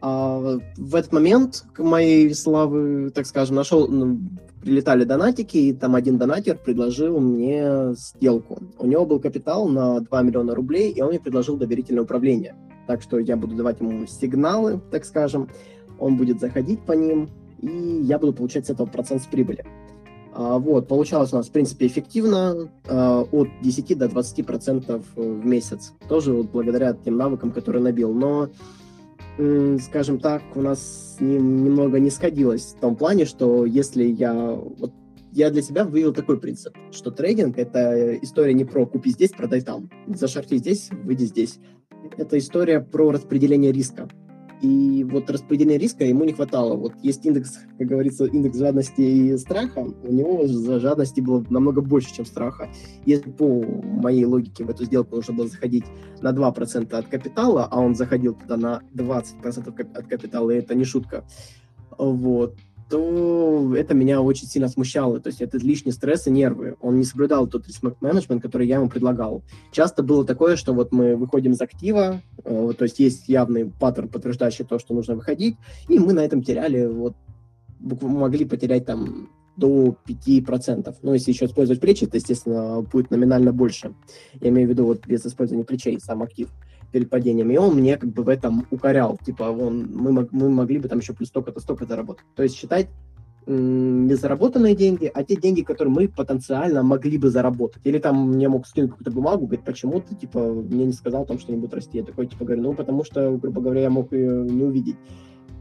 А 0.00 0.58
в 0.76 0.94
этот 0.94 1.12
момент 1.12 1.64
к 1.72 1.82
моей 1.82 2.34
славы, 2.34 3.10
так 3.10 3.26
скажем, 3.26 3.56
нашел, 3.56 3.86
ну, 3.86 4.18
прилетали 4.60 5.04
донатики, 5.04 5.56
и 5.56 5.72
там 5.72 5.94
один 5.94 6.18
донатер 6.18 6.58
предложил 6.58 7.20
мне 7.20 7.94
сделку. 7.94 8.58
У 8.78 8.86
него 8.86 9.06
был 9.06 9.20
капитал 9.20 9.68
на 9.68 10.00
2 10.00 10.22
миллиона 10.22 10.54
рублей, 10.54 10.90
и 10.92 11.00
он 11.00 11.10
мне 11.10 11.20
предложил 11.20 11.56
доверительное 11.56 12.02
управление. 12.02 12.56
Так 12.86 13.02
что 13.02 13.18
я 13.18 13.36
буду 13.36 13.54
давать 13.54 13.80
ему 13.80 14.06
сигналы, 14.06 14.80
так 14.90 15.04
скажем, 15.04 15.48
он 15.98 16.16
будет 16.16 16.40
заходить 16.40 16.84
по 16.84 16.92
ним, 16.92 17.30
и 17.60 17.68
я 18.02 18.18
буду 18.18 18.32
получать 18.32 18.66
с 18.66 18.70
этого 18.70 18.86
процент 18.86 19.22
с 19.22 19.26
прибыли. 19.26 19.64
А, 20.34 20.58
вот, 20.58 20.88
получалось 20.88 21.32
у 21.32 21.36
нас, 21.36 21.48
в 21.48 21.52
принципе, 21.52 21.86
эффективно, 21.86 22.70
а, 22.88 23.22
от 23.30 23.48
10 23.62 23.94
до 23.94 24.08
20 24.08 24.46
процентов 24.46 25.04
в 25.14 25.44
месяц. 25.44 25.92
Тоже 26.08 26.32
вот 26.32 26.50
благодаря 26.50 26.94
тем 26.94 27.16
навыкам, 27.16 27.52
которые 27.52 27.82
набил. 27.82 28.12
Но 28.12 28.50
скажем 29.80 30.20
так, 30.20 30.42
у 30.54 30.60
нас 30.60 31.16
немного 31.18 31.98
не 31.98 32.10
сходилось 32.10 32.74
в 32.76 32.80
том 32.80 32.96
плане, 32.96 33.24
что 33.24 33.64
если 33.64 34.04
я... 34.04 34.34
Вот 34.34 34.92
я 35.32 35.50
для 35.50 35.62
себя 35.62 35.84
вывел 35.84 36.12
такой 36.12 36.38
принцип, 36.38 36.76
что 36.90 37.10
трейдинг— 37.10 37.56
это 37.56 38.16
история 38.16 38.52
не 38.52 38.66
про 38.66 38.84
купи 38.84 39.10
здесь, 39.10 39.30
продай 39.30 39.62
там, 39.62 39.88
зашарти 40.06 40.58
здесь, 40.58 40.90
выйди 40.90 41.24
здесь. 41.24 41.58
Это 42.18 42.36
история 42.36 42.80
про 42.80 43.10
распределение 43.10 43.72
риска. 43.72 44.08
И 44.62 45.02
вот 45.02 45.28
распределение 45.28 45.76
риска 45.76 46.04
ему 46.04 46.22
не 46.22 46.32
хватало. 46.32 46.76
Вот 46.76 46.94
есть 47.02 47.26
индекс, 47.26 47.58
как 47.78 47.88
говорится, 47.88 48.26
индекс 48.26 48.58
жадности 48.58 49.00
и 49.00 49.36
страха. 49.36 49.80
У 49.80 50.12
него 50.12 50.46
за 50.46 50.78
жадности 50.78 51.20
было 51.20 51.44
намного 51.50 51.80
больше, 51.80 52.14
чем 52.14 52.24
страха. 52.24 52.70
Если 53.04 53.28
по 53.28 53.60
моей 53.60 54.24
логике 54.24 54.64
в 54.64 54.70
эту 54.70 54.84
сделку 54.84 55.16
нужно 55.16 55.34
было 55.34 55.48
заходить 55.48 55.84
на 56.20 56.32
2% 56.32 56.94
от 56.94 57.06
капитала, 57.08 57.66
а 57.68 57.80
он 57.80 57.96
заходил 57.96 58.34
туда 58.34 58.56
на 58.56 58.82
20% 58.94 59.98
от 59.98 60.06
капитала, 60.06 60.50
и 60.50 60.58
это 60.58 60.76
не 60.76 60.84
шутка, 60.84 61.24
вот, 61.98 62.56
то 62.92 63.74
это 63.74 63.94
меня 63.94 64.20
очень 64.20 64.46
сильно 64.46 64.68
смущало. 64.68 65.18
То 65.18 65.28
есть 65.28 65.40
это 65.40 65.56
лишний 65.56 65.92
стресс 65.92 66.26
и 66.26 66.30
нервы. 66.30 66.76
Он 66.82 66.98
не 66.98 67.04
соблюдал 67.04 67.46
тот 67.46 67.66
риск-менеджмент, 67.66 68.42
который 68.42 68.66
я 68.66 68.76
ему 68.76 68.90
предлагал. 68.90 69.42
Часто 69.70 70.02
было 70.02 70.26
такое, 70.26 70.56
что 70.56 70.74
вот 70.74 70.92
мы 70.92 71.16
выходим 71.16 71.52
из 71.52 71.60
актива, 71.62 72.20
э, 72.44 72.72
то 72.76 72.84
есть 72.84 72.98
есть 72.98 73.30
явный 73.30 73.64
паттерн, 73.80 74.08
подтверждающий 74.08 74.66
то, 74.66 74.78
что 74.78 74.92
нужно 74.92 75.14
выходить, 75.14 75.56
и 75.88 75.98
мы 75.98 76.12
на 76.12 76.20
этом 76.20 76.42
теряли, 76.42 76.84
вот 76.84 77.14
могли 77.80 78.44
потерять 78.44 78.84
там 78.84 79.30
до 79.56 79.96
5%. 80.06 80.94
Ну, 81.00 81.14
если 81.14 81.32
еще 81.32 81.46
использовать 81.46 81.80
плечи, 81.80 82.06
то, 82.06 82.18
естественно, 82.18 82.82
будет 82.82 83.10
номинально 83.10 83.54
больше. 83.54 83.94
Я 84.38 84.50
имею 84.50 84.68
в 84.68 84.70
виду 84.70 84.84
вот 84.84 85.06
без 85.06 85.24
использования 85.24 85.64
плечей, 85.64 85.98
сам 85.98 86.22
актив 86.22 86.50
перед 86.92 87.10
падением, 87.10 87.50
и 87.50 87.56
он 87.56 87.74
мне 87.74 87.96
как 87.96 88.10
бы 88.10 88.22
в 88.22 88.28
этом 88.28 88.66
укорял, 88.70 89.18
типа, 89.24 89.44
он, 89.44 89.88
мы, 89.92 90.28
мы 90.30 90.50
могли 90.50 90.78
бы 90.78 90.88
там 90.88 90.98
еще 90.98 91.14
плюс 91.14 91.28
столько-то, 91.28 91.60
столько 91.60 91.86
заработать. 91.86 92.26
То 92.36 92.42
есть 92.42 92.56
считать 92.56 92.88
не 93.46 94.14
заработанные 94.14 94.76
деньги, 94.76 95.10
а 95.12 95.24
те 95.24 95.34
деньги, 95.36 95.62
которые 95.62 95.92
мы 95.92 96.08
потенциально 96.08 96.82
могли 96.82 97.18
бы 97.18 97.28
заработать. 97.30 97.82
Или 97.84 97.98
там 97.98 98.28
мне 98.30 98.48
мог 98.48 98.66
скинуть 98.66 98.90
какую-то 98.90 99.10
бумагу, 99.10 99.46
говорит, 99.46 99.64
почему 99.64 100.00
ты, 100.00 100.14
типа, 100.14 100.38
мне 100.38 100.86
не 100.86 100.92
сказал 100.92 101.26
там, 101.26 101.38
что 101.38 101.50
не 101.50 101.58
будет 101.58 101.74
расти. 101.74 101.98
Я 101.98 102.04
такой, 102.04 102.26
типа, 102.28 102.44
говорю, 102.44 102.62
ну, 102.62 102.74
потому 102.74 103.04
что, 103.04 103.32
грубо 103.32 103.60
говоря, 103.60 103.82
я 103.82 103.90
мог 103.90 104.12
ее 104.12 104.44
не 104.44 104.62
увидеть 104.62 104.96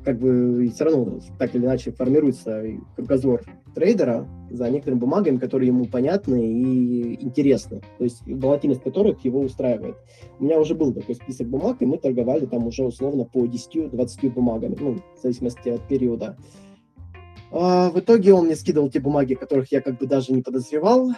как 0.04 0.20
бы 0.20 0.68
все 0.74 0.86
равно 0.86 1.20
так 1.38 1.56
или 1.56 1.66
иначе 1.66 1.92
формируется 1.92 2.64
кругозор 2.96 3.42
трейдера 3.76 4.28
за 4.50 4.70
некоторыми 4.70 5.00
бумагами, 5.00 5.38
которые 5.38 5.68
ему 5.68 5.86
понятны 5.86 6.46
и 6.46 7.24
интересны, 7.24 7.82
то 7.98 8.04
есть 8.04 8.22
волатильность 8.26 8.84
которых 8.84 9.24
его 9.24 9.40
устраивает. 9.40 9.96
У 10.40 10.44
меня 10.44 10.60
уже 10.60 10.76
был 10.76 10.94
такой 10.94 11.16
список 11.16 11.48
бумаг, 11.48 11.78
и 11.80 11.86
мы 11.86 11.98
торговали 11.98 12.46
там 12.46 12.68
уже 12.68 12.84
условно 12.84 13.26
по 13.26 13.46
10-20 13.46 14.30
бумагами, 14.32 14.76
ну, 14.80 14.96
в 15.16 15.22
зависимости 15.22 15.70
от 15.70 15.88
периода. 15.88 16.38
А 17.52 17.90
в 17.92 18.00
итоге 18.00 18.34
он 18.34 18.46
мне 18.46 18.56
скидывал 18.56 18.90
те 18.90 19.00
бумаги, 19.00 19.34
которых 19.34 19.72
я 19.72 19.82
как 19.82 19.98
бы 19.98 20.08
даже 20.08 20.34
не 20.34 20.42
подозревал, 20.42 21.12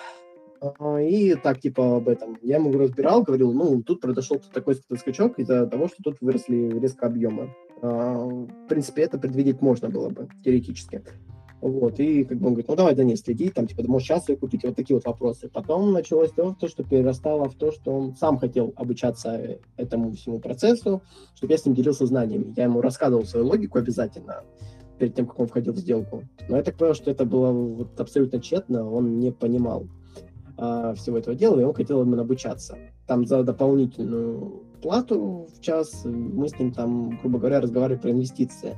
а, 0.80 1.02
и 1.02 1.36
так, 1.36 1.60
типа, 1.60 1.98
об 1.98 2.08
этом. 2.08 2.38
Я 2.42 2.56
ему 2.56 2.72
разбирал, 2.72 3.24
говорил, 3.24 3.54
ну, 3.54 3.82
тут 3.84 4.02
произошел 4.02 4.42
такой 4.54 4.76
скачок 4.76 5.38
из-за 5.40 5.68
того, 5.68 5.88
что 5.88 6.02
тут 6.04 6.18
выросли 6.22 6.80
резко 6.80 7.08
объемы. 7.08 7.54
А, 7.84 8.16
в 8.16 8.68
принципе, 8.70 9.02
это 9.02 9.20
предвидеть 9.20 9.62
можно 9.62 9.90
было 9.90 10.10
бы, 10.10 10.30
теоретически. 10.44 11.04
Вот, 11.60 12.00
и 12.00 12.24
как 12.24 12.38
бы 12.40 12.48
он 12.48 12.54
говорит, 12.54 12.70
ну 12.70 12.76
давай, 12.76 12.96
Данил, 12.96 13.18
следи, 13.18 13.50
там, 13.50 13.68
типа, 13.68 13.84
можешь 13.88 14.08
сейчас 14.08 14.28
ее 14.30 14.38
купить, 14.38 14.64
вот 14.64 14.76
такие 14.76 14.96
вот 14.96 15.06
вопросы. 15.06 15.50
Потом 15.50 15.92
началось 15.92 16.32
то, 16.32 16.56
то, 16.58 16.68
что 16.70 16.84
перерастало 16.84 17.50
в 17.50 17.56
то, 17.56 17.72
что 17.72 17.92
он 17.92 18.16
сам 18.16 18.38
хотел 18.38 18.74
обучаться 18.78 19.60
этому 19.76 20.14
всему 20.14 20.40
процессу, 20.40 21.02
чтобы 21.36 21.54
я 21.54 21.58
с 21.58 21.66
ним 21.66 21.76
делился 21.76 22.06
знаниями. 22.06 22.54
Я 22.56 22.64
ему 22.64 22.80
рассказывал 22.80 23.26
свою 23.26 23.48
логику 23.48 23.78
обязательно 23.78 24.44
перед 24.98 25.16
тем, 25.16 25.26
как 25.26 25.40
он 25.40 25.48
входил 25.48 25.74
в 25.74 25.78
сделку. 25.78 26.24
Но 26.48 26.56
я 26.56 26.64
так 26.64 26.78
понял, 26.78 26.94
что 26.94 27.12
это 27.12 27.26
было 27.26 27.52
вот 27.52 28.00
абсолютно 28.00 28.40
тщетно, 28.40 28.90
он 28.90 29.20
не 29.20 29.32
понимал 29.32 29.88
а, 30.58 30.94
всего 30.94 31.18
этого 31.18 31.36
дела, 31.36 31.60
и 31.60 31.64
он 31.64 31.74
хотел 31.74 32.02
именно 32.02 32.22
обучаться. 32.22 32.78
Там 33.08 33.26
за 33.26 33.44
дополнительную 33.44 34.64
плату 34.82 35.48
в 35.54 35.62
час, 35.62 36.04
мы 36.06 36.48
с 36.48 36.58
ним 36.58 36.72
там, 36.72 37.18
грубо 37.22 37.40
говоря, 37.40 37.62
разговаривали 37.62 38.00
про 38.00 38.12
инвестиции. 38.12 38.76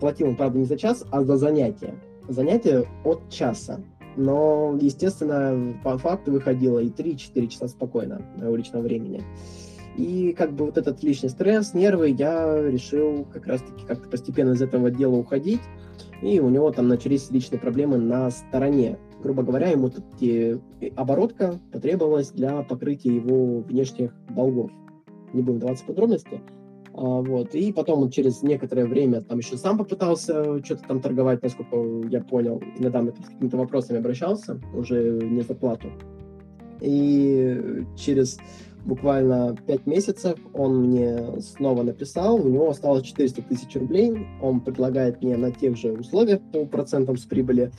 Платил 0.00 0.28
он, 0.28 0.36
правда, 0.36 0.58
не 0.58 0.64
за 0.64 0.76
час, 0.76 1.04
а 1.10 1.24
за 1.24 1.36
занятие. 1.36 1.94
Занятие 2.28 2.86
от 3.04 3.28
часа. 3.30 3.80
Но, 4.16 4.76
естественно, 4.80 5.80
по 5.82 5.96
факту 5.96 6.32
выходило 6.32 6.78
и 6.80 6.88
3-4 6.88 7.46
часа 7.48 7.68
спокойно 7.68 8.22
моего 8.36 8.56
личного 8.56 8.82
времени. 8.82 9.22
И 9.96 10.32
как 10.32 10.52
бы 10.52 10.66
вот 10.66 10.78
этот 10.78 11.02
лишний 11.02 11.28
стресс, 11.28 11.74
нервы, 11.74 12.10
я 12.10 12.62
решил 12.62 13.24
как 13.32 13.46
раз-таки 13.46 13.84
как-то 13.84 14.08
постепенно 14.08 14.52
из 14.52 14.62
этого 14.62 14.90
дела 14.90 15.16
уходить. 15.16 15.60
И 16.22 16.40
у 16.40 16.48
него 16.48 16.70
там 16.70 16.88
начались 16.88 17.30
личные 17.30 17.58
проблемы 17.58 17.98
на 17.98 18.30
стороне 18.30 18.98
грубо 19.22 19.42
говоря, 19.42 19.68
ему 19.68 19.90
оборотка 20.96 21.58
потребовалась 21.72 22.30
для 22.30 22.62
покрытия 22.62 23.14
его 23.14 23.60
внешних 23.60 24.12
долгов. 24.30 24.70
Не 25.32 25.42
будем 25.42 25.58
даваться 25.58 25.84
подробности. 25.84 26.40
А, 26.94 27.20
вот. 27.20 27.54
И 27.54 27.72
потом 27.72 28.02
он 28.02 28.10
через 28.10 28.42
некоторое 28.42 28.86
время 28.86 29.20
там 29.20 29.38
еще 29.38 29.56
сам 29.56 29.78
попытался 29.78 30.64
что-то 30.64 30.82
там 30.88 31.00
торговать, 31.00 31.42
насколько 31.42 32.08
я 32.08 32.20
понял. 32.22 32.60
Иногда 32.78 33.02
мы 33.02 33.12
с 33.12 33.14
какими-то 33.14 33.56
вопросами 33.56 33.98
обращался, 33.98 34.60
уже 34.74 35.18
не 35.22 35.42
за 35.42 35.54
плату. 35.54 35.88
И 36.80 37.84
через 37.96 38.38
буквально 38.84 39.56
5 39.66 39.86
месяцев 39.86 40.38
он 40.54 40.84
мне 40.84 41.40
снова 41.40 41.82
написал, 41.82 42.36
у 42.36 42.48
него 42.48 42.70
осталось 42.70 43.04
400 43.04 43.42
тысяч 43.42 43.74
рублей, 43.76 44.26
он 44.40 44.60
предлагает 44.60 45.22
мне 45.22 45.36
на 45.36 45.50
тех 45.50 45.76
же 45.76 45.92
условиях 45.92 46.40
по 46.52 46.64
процентам 46.64 47.16
с 47.16 47.24
прибыли 47.24 47.70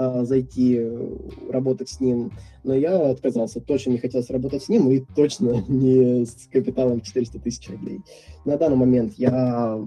а, 0.00 0.24
зайти 0.24 0.76
э, 0.78 1.18
работать 1.50 1.88
с 1.88 1.98
ним, 1.98 2.30
но 2.62 2.72
я 2.72 3.10
отказался. 3.10 3.60
Точно 3.60 3.90
не 3.90 3.98
хотелось 3.98 4.30
работать 4.30 4.62
с 4.62 4.68
ним 4.68 4.88
и 4.92 5.00
точно 5.00 5.64
не 5.68 6.24
с 6.24 6.48
капиталом 6.52 7.00
400 7.00 7.40
тысяч 7.40 7.68
рублей. 7.68 8.00
На 8.44 8.56
данный 8.56 8.76
момент 8.76 9.14
я 9.16 9.84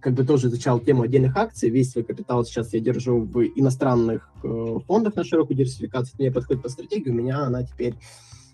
как 0.00 0.14
бы 0.14 0.24
тоже 0.24 0.48
изучал 0.48 0.80
тему 0.80 1.02
отдельных 1.02 1.36
акций. 1.36 1.70
Весь 1.70 1.92
свой 1.92 2.02
капитал 2.02 2.44
сейчас 2.44 2.74
я 2.74 2.80
держу 2.80 3.20
в 3.20 3.40
иностранных 3.54 4.32
э, 4.42 4.78
фондах 4.88 5.14
на 5.14 5.22
широкую 5.22 5.56
диверсификацию. 5.56 6.16
Мне 6.18 6.32
подходит 6.32 6.64
по 6.64 6.68
стратегии, 6.68 7.10
у 7.10 7.14
меня 7.14 7.44
она 7.44 7.62
теперь 7.62 7.94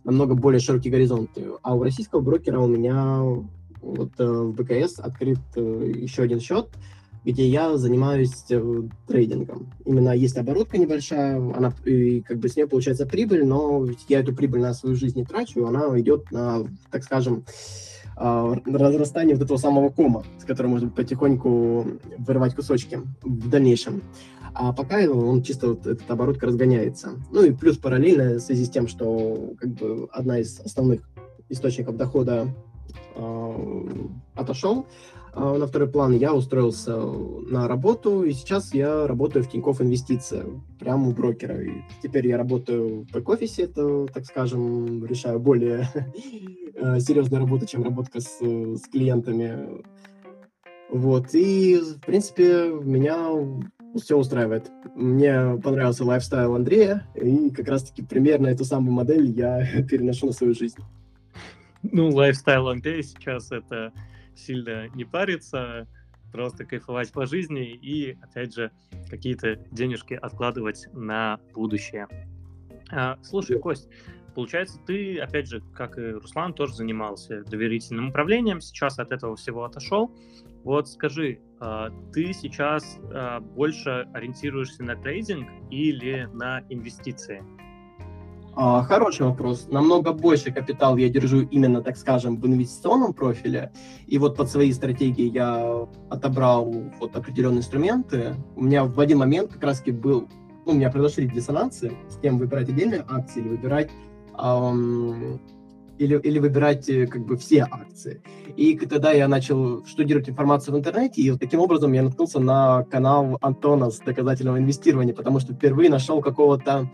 намного 0.04 0.34
более 0.34 0.60
широкий 0.60 0.90
горизонт. 0.90 1.30
А 1.62 1.74
у 1.74 1.82
российского 1.82 2.20
брокера 2.20 2.60
у 2.60 2.66
меня 2.66 3.22
вот 3.80 4.12
э, 4.18 4.26
в 4.26 4.52
БКС 4.52 4.98
открыт 4.98 5.38
э, 5.54 5.92
еще 5.96 6.22
один 6.22 6.40
счет, 6.40 6.68
где 7.26 7.44
я 7.48 7.76
занимаюсь 7.76 8.44
э, 8.50 8.82
трейдингом. 9.08 9.72
Именно 9.84 10.14
есть 10.14 10.38
оборотка 10.38 10.78
небольшая, 10.78 11.36
она 11.36 11.72
и 11.84 12.20
как 12.20 12.38
бы 12.38 12.48
с 12.48 12.54
нее 12.54 12.68
получается 12.68 13.04
прибыль, 13.04 13.44
но 13.44 13.84
я 14.08 14.20
эту 14.20 14.32
прибыль 14.32 14.60
на 14.60 14.72
свою 14.74 14.94
жизнь 14.94 15.18
не 15.18 15.24
трачу, 15.24 15.66
она 15.66 15.98
идет 15.98 16.30
на, 16.30 16.64
так 16.92 17.02
скажем, 17.02 17.44
а, 18.16 18.54
разрастание 18.64 19.34
вот 19.34 19.44
этого 19.44 19.58
самого 19.58 19.88
кома, 19.88 20.24
с 20.38 20.44
которым 20.44 20.72
можно 20.72 20.88
потихоньку 20.88 21.98
вырывать 22.16 22.54
кусочки 22.54 23.00
в 23.22 23.50
дальнейшем. 23.50 24.02
А 24.54 24.72
пока 24.72 25.00
он 25.10 25.42
чисто 25.42 25.70
вот 25.70 25.84
эта 25.84 26.12
оборотка 26.12 26.46
разгоняется. 26.46 27.10
Ну 27.32 27.42
и 27.42 27.50
плюс 27.50 27.76
параллельно 27.76 28.36
в 28.36 28.40
связи 28.40 28.64
с 28.64 28.70
тем, 28.70 28.86
что 28.86 29.54
как 29.58 29.70
бы 29.70 30.08
одна 30.12 30.38
из 30.38 30.60
основных 30.60 31.00
источников 31.48 31.96
дохода 31.96 32.54
э, 33.16 33.88
отошел 34.34 34.86
на 35.36 35.66
второй 35.66 35.88
план, 35.88 36.16
я 36.16 36.34
устроился 36.34 36.96
на 36.96 37.68
работу, 37.68 38.22
и 38.22 38.32
сейчас 38.32 38.72
я 38.72 39.06
работаю 39.06 39.44
в 39.44 39.50
Тинькофф 39.50 39.82
Инвестиции, 39.82 40.46
прямо 40.80 41.08
у 41.08 41.12
брокера. 41.12 41.62
И 41.62 41.82
теперь 42.02 42.26
я 42.26 42.38
работаю 42.38 43.02
в 43.02 43.10
бэк-офисе, 43.12 43.64
это, 43.64 44.06
так 44.06 44.24
скажем, 44.24 45.04
решаю 45.04 45.38
более 45.38 45.88
э, 46.74 47.00
серьезную 47.00 47.42
работу, 47.42 47.66
чем 47.66 47.82
работа 47.82 48.20
с, 48.20 48.40
с 48.40 48.82
клиентами. 48.90 49.82
Вот, 50.90 51.34
и, 51.34 51.76
в 51.76 52.00
принципе, 52.00 52.70
меня 52.70 53.28
все 53.96 54.16
устраивает. 54.16 54.70
Мне 54.94 55.58
понравился 55.62 56.04
lifestyle 56.04 56.54
Андрея, 56.54 57.06
и 57.14 57.50
как 57.50 57.68
раз-таки 57.68 58.02
примерно 58.02 58.46
эту 58.46 58.64
самую 58.64 58.92
модель 58.92 59.30
я 59.30 59.82
переношу 59.88 60.28
на 60.28 60.32
свою 60.32 60.54
жизнь. 60.54 60.78
Ну, 61.82 62.08
лайфстайл 62.10 62.68
Андрея 62.68 63.02
сейчас 63.02 63.52
это 63.52 63.92
сильно 64.36 64.88
не 64.88 65.04
париться, 65.04 65.86
просто 66.32 66.64
кайфовать 66.64 67.12
по 67.12 67.26
жизни 67.26 67.72
и, 67.72 68.18
опять 68.22 68.54
же, 68.54 68.70
какие-то 69.08 69.56
денежки 69.70 70.14
откладывать 70.14 70.86
на 70.92 71.40
будущее. 71.54 72.06
А, 72.90 73.18
слушай, 73.22 73.58
Кость, 73.58 73.88
получается, 74.34 74.78
ты, 74.86 75.18
опять 75.18 75.48
же, 75.48 75.62
как 75.74 75.98
и 75.98 76.10
Руслан, 76.10 76.52
тоже 76.52 76.74
занимался 76.74 77.42
доверительным 77.44 78.10
управлением, 78.10 78.60
сейчас 78.60 78.98
от 78.98 79.12
этого 79.12 79.36
всего 79.36 79.64
отошел. 79.64 80.14
Вот 80.62 80.88
скажи, 80.88 81.40
а, 81.58 81.90
ты 82.12 82.32
сейчас 82.32 82.98
а, 83.12 83.40
больше 83.40 84.06
ориентируешься 84.12 84.82
на 84.82 84.96
трейдинг 84.96 85.48
или 85.70 86.28
на 86.32 86.62
инвестиции? 86.68 87.42
А, 88.58 88.82
хороший 88.84 89.26
вопрос. 89.26 89.66
Намного 89.68 90.12
больше 90.14 90.50
капитал 90.50 90.96
я 90.96 91.10
держу 91.10 91.42
именно, 91.42 91.82
так 91.82 91.98
скажем, 91.98 92.40
в 92.40 92.46
инвестиционном 92.46 93.12
профиле. 93.12 93.70
И 94.06 94.16
вот 94.16 94.34
под 94.34 94.50
свои 94.50 94.72
стратегии 94.72 95.30
я 95.30 95.86
отобрал 96.08 96.72
вот 96.98 97.14
определенные 97.14 97.58
инструменты. 97.58 98.34
У 98.56 98.64
меня 98.64 98.84
в 98.84 98.98
один 98.98 99.18
момент 99.18 99.52
как 99.52 99.62
раз 99.62 99.82
был, 99.82 100.26
ну, 100.64 100.72
у 100.72 100.74
меня 100.74 100.90
произошли 100.90 101.28
диссонансы 101.28 101.92
с 102.08 102.16
тем, 102.16 102.38
выбирать 102.38 102.70
отдельные 102.70 103.04
акции 103.06 103.40
или 103.40 103.48
выбирать 103.48 103.90
эм, 104.42 105.38
или, 105.98 106.18
или 106.18 106.38
выбирать 106.38 106.88
э, 106.88 107.06
как 107.06 107.26
бы 107.26 107.36
все 107.36 107.66
акции. 107.70 108.22
И 108.56 108.74
тогда 108.78 109.12
я 109.12 109.28
начал 109.28 109.84
штудировать 109.84 110.30
информацию 110.30 110.74
в 110.74 110.78
интернете, 110.78 111.20
и 111.20 111.36
таким 111.36 111.60
образом 111.60 111.92
я 111.92 112.02
наткнулся 112.02 112.40
на 112.40 112.84
канал 112.84 113.36
Антона 113.42 113.90
с 113.90 113.98
доказательного 113.98 114.58
инвестирования, 114.58 115.14
потому 115.14 115.40
что 115.40 115.52
впервые 115.52 115.90
нашел 115.90 116.22
какого-то 116.22 116.90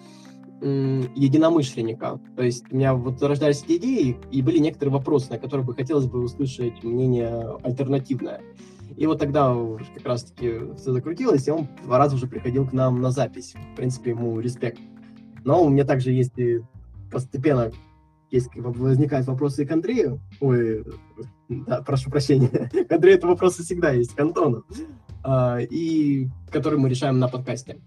единомышленника. 0.62 2.20
То 2.36 2.42
есть 2.42 2.64
у 2.70 2.76
меня 2.76 2.94
вот 2.94 3.22
рождались 3.22 3.64
эти 3.64 3.78
идеи, 3.78 4.16
и 4.30 4.42
были 4.42 4.58
некоторые 4.58 4.92
вопросы, 4.92 5.30
на 5.30 5.38
которые 5.38 5.66
бы 5.66 5.74
хотелось 5.74 6.06
бы 6.06 6.22
услышать 6.22 6.82
мнение 6.84 7.58
альтернативное. 7.62 8.40
И 8.96 9.06
вот 9.06 9.18
тогда 9.18 9.56
как 9.94 10.06
раз-таки 10.06 10.74
все 10.76 10.92
закрутилось, 10.92 11.48
и 11.48 11.50
он 11.50 11.68
два 11.84 11.98
раза 11.98 12.16
уже 12.16 12.26
приходил 12.26 12.66
к 12.66 12.72
нам 12.72 13.00
на 13.00 13.10
запись. 13.10 13.54
В 13.72 13.76
принципе, 13.76 14.10
ему 14.10 14.38
респект. 14.40 14.80
Но 15.44 15.64
у 15.64 15.68
меня 15.68 15.84
также 15.84 16.12
есть 16.12 16.38
и 16.38 16.60
постепенно 17.10 17.72
есть, 18.30 18.50
возникают 18.54 19.26
вопросы 19.26 19.62
и 19.62 19.66
к 19.66 19.72
Андрею. 19.72 20.20
Ой, 20.40 20.84
да, 21.48 21.82
прошу 21.82 22.10
прощения. 22.10 22.48
К 22.88 22.92
Андрею 22.92 23.18
это 23.18 23.26
вопросы 23.26 23.62
всегда 23.62 23.90
есть, 23.90 24.14
к 24.14 24.20
Антону. 24.20 24.64
А, 25.22 25.58
и 25.60 26.28
которые 26.50 26.80
мы 26.80 26.88
решаем 26.88 27.18
на 27.18 27.28
подкасте. 27.28 27.78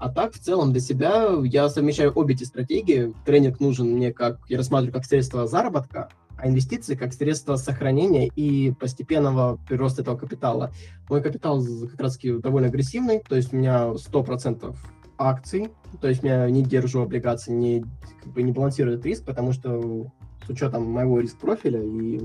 А 0.00 0.08
так, 0.08 0.32
в 0.32 0.38
целом, 0.38 0.72
для 0.72 0.80
себя 0.80 1.28
я 1.44 1.68
совмещаю 1.68 2.10
обе 2.14 2.34
эти 2.34 2.44
стратегии. 2.44 3.12
Тренинг 3.26 3.60
нужен 3.60 3.86
мне 3.86 4.14
как, 4.14 4.38
я 4.48 4.56
рассматриваю 4.56 4.94
как 4.94 5.04
средство 5.04 5.46
заработка, 5.46 6.08
а 6.38 6.48
инвестиции 6.48 6.94
как 6.94 7.12
средство 7.12 7.56
сохранения 7.56 8.28
и 8.28 8.72
постепенного 8.72 9.60
прироста 9.68 10.00
этого 10.00 10.16
капитала. 10.16 10.72
Мой 11.10 11.22
капитал 11.22 11.62
как 11.62 12.00
раз 12.00 12.18
довольно 12.18 12.68
агрессивный, 12.68 13.22
то 13.28 13.36
есть 13.36 13.52
у 13.52 13.56
меня 13.56 13.90
100% 13.90 14.74
акций, 15.18 15.68
то 16.00 16.08
есть 16.08 16.22
я 16.22 16.48
не 16.48 16.62
держу 16.62 17.02
облигации, 17.02 17.52
не, 17.52 17.84
как 18.22 18.32
бы 18.32 18.42
не 18.42 18.52
балансирую 18.52 18.94
этот 18.94 19.04
риск, 19.04 19.26
потому 19.26 19.52
что 19.52 20.10
с 20.46 20.48
учетом 20.48 20.90
моего 20.90 21.20
риск-профиля 21.20 21.82
и 21.82 22.18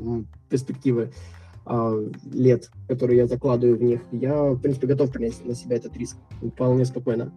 перспективы 0.47 1.11
э, 1.65 2.11
лет, 2.31 2.71
которые 2.87 3.17
я 3.17 3.27
закладываю 3.27 3.77
в 3.77 3.83
них, 3.83 3.99
я, 4.13 4.51
в 4.51 4.59
принципе, 4.61 4.87
готов 4.87 5.11
принять 5.11 5.45
на 5.45 5.55
себя 5.55 5.75
этот 5.75 5.97
риск 5.97 6.15
вполне 6.41 6.85
спокойно. 6.85 7.33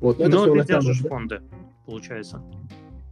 Вот, 0.00 0.18
но, 0.18 0.28
но 0.28 0.62
ты 0.62 0.64
держишь 0.66 1.00
да? 1.00 1.08
фонды, 1.08 1.40
получается. 1.86 2.42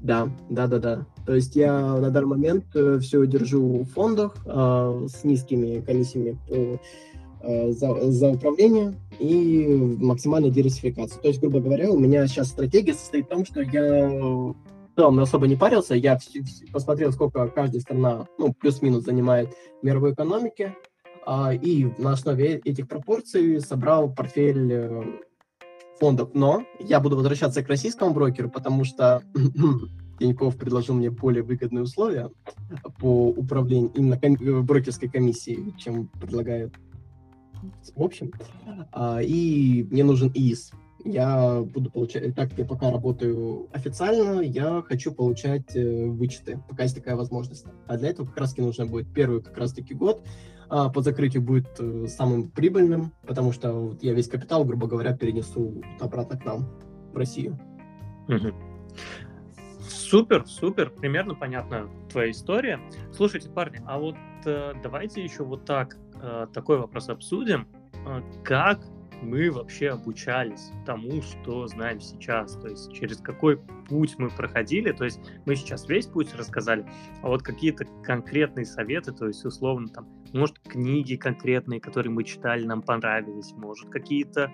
Да, 0.00 0.28
да, 0.50 0.66
да, 0.66 0.78
да. 0.78 1.06
То 1.24 1.34
есть 1.34 1.56
я 1.56 1.96
на 1.96 2.10
данный 2.10 2.28
момент 2.28 2.64
э, 2.74 2.98
все 3.00 3.26
держу 3.26 3.80
в 3.80 3.86
фондах 3.86 4.36
э, 4.44 5.06
с 5.08 5.24
низкими 5.24 5.80
комиссиями 5.80 6.38
э, 6.48 7.72
за, 7.72 8.10
за 8.10 8.28
управление 8.28 8.94
и 9.18 9.66
максимальной 10.00 10.50
диверсификации. 10.50 11.18
То 11.20 11.28
есть, 11.28 11.40
грубо 11.40 11.60
говоря, 11.60 11.90
у 11.90 11.98
меня 11.98 12.26
сейчас 12.26 12.48
стратегия 12.48 12.94
состоит 12.94 13.26
в 13.26 13.28
том, 13.28 13.44
что 13.44 13.62
я 13.62 14.54
целом 14.96 15.20
особо 15.20 15.46
не 15.46 15.56
парился, 15.56 15.94
я 15.94 16.18
посмотрел, 16.72 17.12
сколько 17.12 17.46
каждая 17.48 17.80
страна, 17.80 18.26
ну, 18.38 18.52
плюс-минус 18.54 19.04
занимает 19.04 19.50
в 19.80 19.84
мировой 19.84 20.14
экономике, 20.14 20.74
э, 21.26 21.56
и 21.56 21.86
на 21.98 22.12
основе 22.12 22.56
этих 22.64 22.88
пропорций 22.88 23.60
собрал 23.60 24.12
портфель 24.12 24.72
э, 24.72 25.02
фондов. 25.98 26.30
Но 26.34 26.64
я 26.78 27.00
буду 27.00 27.16
возвращаться 27.16 27.62
к 27.62 27.68
российскому 27.68 28.12
брокеру, 28.12 28.50
потому 28.50 28.84
что 28.84 29.22
Тиньков 30.18 30.56
предложил 30.56 30.94
мне 30.94 31.10
более 31.10 31.42
выгодные 31.42 31.84
условия 31.84 32.30
по 32.98 33.28
управлению 33.28 33.92
именно 33.94 34.18
ком- 34.18 34.36
э, 34.40 34.60
брокерской 34.60 35.08
комиссией, 35.08 35.74
чем 35.78 36.08
предлагает 36.08 36.74
в 37.94 38.02
общем. 38.02 38.32
А, 38.92 39.20
и 39.22 39.86
мне 39.90 40.04
нужен 40.04 40.30
ИИС. 40.32 40.70
Я 41.06 41.62
буду 41.62 41.90
получать, 41.90 42.34
так 42.34 42.50
как 42.50 42.58
я 42.58 42.64
пока 42.64 42.90
работаю 42.90 43.68
официально, 43.72 44.40
я 44.40 44.82
хочу 44.82 45.12
получать 45.14 45.76
э, 45.76 46.06
вычеты, 46.06 46.60
пока 46.68 46.82
есть 46.82 46.96
такая 46.96 47.14
возможность. 47.14 47.64
А 47.86 47.96
для 47.96 48.10
этого 48.10 48.26
как 48.26 48.38
раз 48.38 48.50
таки 48.50 48.62
нужно 48.62 48.86
будет 48.86 49.12
первый 49.12 49.40
как 49.40 49.56
раз 49.56 49.72
таки 49.72 49.94
год 49.94 50.26
а, 50.68 50.88
по 50.88 51.00
закрытию 51.02 51.42
будет 51.42 51.68
э, 51.78 52.08
самым 52.08 52.50
прибыльным, 52.50 53.12
потому 53.24 53.52
что 53.52 53.72
вот 53.72 54.02
я 54.02 54.14
весь 54.14 54.28
капитал, 54.28 54.64
грубо 54.64 54.88
говоря, 54.88 55.16
перенесу 55.16 55.80
обратно 56.00 56.38
к 56.38 56.44
нам, 56.44 56.68
в 57.12 57.16
Россию. 57.16 57.58
Супер, 59.88 60.44
супер, 60.46 60.90
примерно 60.90 61.34
понятна 61.34 61.88
твоя 62.10 62.32
история. 62.32 62.80
Слушайте, 63.12 63.48
парни, 63.48 63.80
а 63.86 63.98
вот 63.98 64.16
э, 64.44 64.72
давайте 64.82 65.22
еще 65.22 65.44
вот 65.44 65.64
так 65.64 65.96
э, 66.20 66.48
такой 66.52 66.78
вопрос 66.78 67.08
обсудим. 67.08 67.68
Э, 68.06 68.22
как 68.42 68.80
мы 69.22 69.50
вообще 69.50 69.90
обучались 69.90 70.70
тому, 70.84 71.22
что 71.22 71.66
знаем 71.66 72.00
сейчас, 72.00 72.56
то 72.56 72.68
есть 72.68 72.92
через 72.92 73.18
какой 73.18 73.58
путь 73.88 74.14
мы 74.18 74.28
проходили, 74.30 74.92
то 74.92 75.04
есть 75.04 75.20
мы 75.46 75.56
сейчас 75.56 75.88
весь 75.88 76.06
путь 76.06 76.34
рассказали, 76.34 76.86
а 77.22 77.28
вот 77.28 77.42
какие-то 77.42 77.84
конкретные 78.02 78.66
советы, 78.66 79.12
то 79.12 79.26
есть 79.26 79.44
условно 79.44 79.88
там, 79.88 80.08
может 80.32 80.58
книги 80.60 81.16
конкретные, 81.16 81.80
которые 81.80 82.12
мы 82.12 82.24
читали, 82.24 82.64
нам 82.64 82.82
понравились, 82.82 83.52
может 83.52 83.88
какие-то 83.90 84.52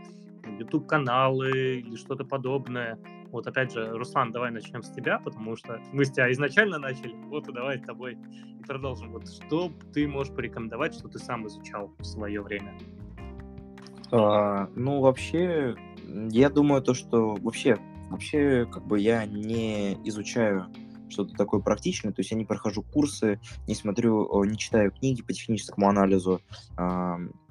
YouTube-каналы 0.58 1.78
или 1.78 1.96
что-то 1.96 2.24
подобное. 2.24 2.98
Вот 3.30 3.46
опять 3.46 3.72
же, 3.72 3.90
Руслан, 3.96 4.30
давай 4.30 4.50
начнем 4.50 4.82
с 4.82 4.90
тебя, 4.90 5.18
потому 5.18 5.56
что 5.56 5.80
мы 5.92 6.04
с 6.04 6.10
тебя 6.10 6.30
изначально 6.32 6.78
начали, 6.78 7.14
вот 7.28 7.48
и 7.48 7.52
давай 7.52 7.78
с 7.78 7.82
тобой 7.82 8.18
и 8.60 8.64
продолжим. 8.64 9.12
Вот 9.12 9.28
что 9.28 9.72
ты 9.94 10.06
можешь 10.06 10.34
порекомендовать, 10.34 10.94
что 10.94 11.08
ты 11.08 11.18
сам 11.18 11.46
изучал 11.46 11.94
в 11.98 12.04
свое 12.04 12.42
время? 12.42 12.76
А, 14.12 14.68
ну, 14.76 15.00
вообще, 15.00 15.74
я 16.30 16.50
думаю, 16.50 16.82
то, 16.82 16.92
что 16.92 17.34
вообще, 17.36 17.78
вообще, 18.10 18.66
как 18.70 18.86
бы 18.86 19.00
я 19.00 19.24
не 19.24 19.94
изучаю 20.06 20.66
что-то 21.08 21.34
такое 21.34 21.60
практичное, 21.60 22.12
то 22.12 22.20
есть 22.20 22.30
я 22.30 22.36
не 22.36 22.44
прохожу 22.44 22.82
курсы, 22.82 23.40
не 23.66 23.74
смотрю, 23.74 24.44
не 24.44 24.58
читаю 24.58 24.90
книги 24.92 25.22
по 25.22 25.32
техническому 25.32 25.88
анализу. 25.88 26.40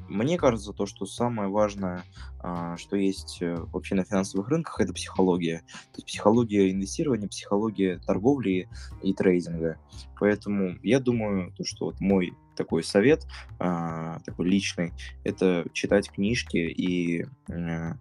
мне 0.07 0.38
кажется, 0.38 0.74
то, 0.74 0.86
что 0.86 1.05
самое 1.05 1.49
важное, 1.49 2.03
а, 2.39 2.76
что 2.76 2.97
есть 2.97 3.38
э, 3.41 3.55
вообще 3.72 3.95
на 3.95 4.03
финансовых 4.03 4.49
рынках, 4.49 4.82
это 4.82 4.93
психология. 4.93 5.59
То 5.93 5.97
есть 5.97 6.07
психология 6.07 6.70
инвестирования, 6.70 7.30
психология 7.30 7.97
торговли 7.97 8.68
и 9.01 9.14
трейдинга. 9.14 9.78
Поэтому 10.20 10.76
я 10.84 10.99
думаю, 10.99 11.53
то, 11.53 11.64
что 11.64 11.86
вот 11.86 12.01
мой 12.01 12.34
такой 12.62 12.84
совет, 12.84 13.26
а, 13.59 14.20
такой 14.20 14.47
личный, 14.47 14.93
это 15.24 15.66
читать 15.74 16.12
книжки 16.12 16.57
и 16.57 17.26
э, 17.49 17.93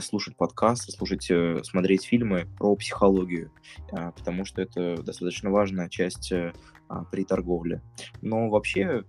слушать 0.00 0.36
подкасты, 0.36 0.92
слушать, 0.92 1.28
э, 1.30 1.62
смотреть 1.64 2.04
фильмы 2.04 2.46
про 2.58 2.76
психологию, 2.76 3.50
а, 3.90 4.12
потому 4.12 4.44
что 4.44 4.62
это 4.62 5.02
достаточно 5.02 5.50
важная 5.50 5.88
часть 5.88 6.32
при 7.10 7.24
торговле. 7.24 7.82
Но 8.22 8.48
вообще 8.50 8.84
а, 8.84 9.04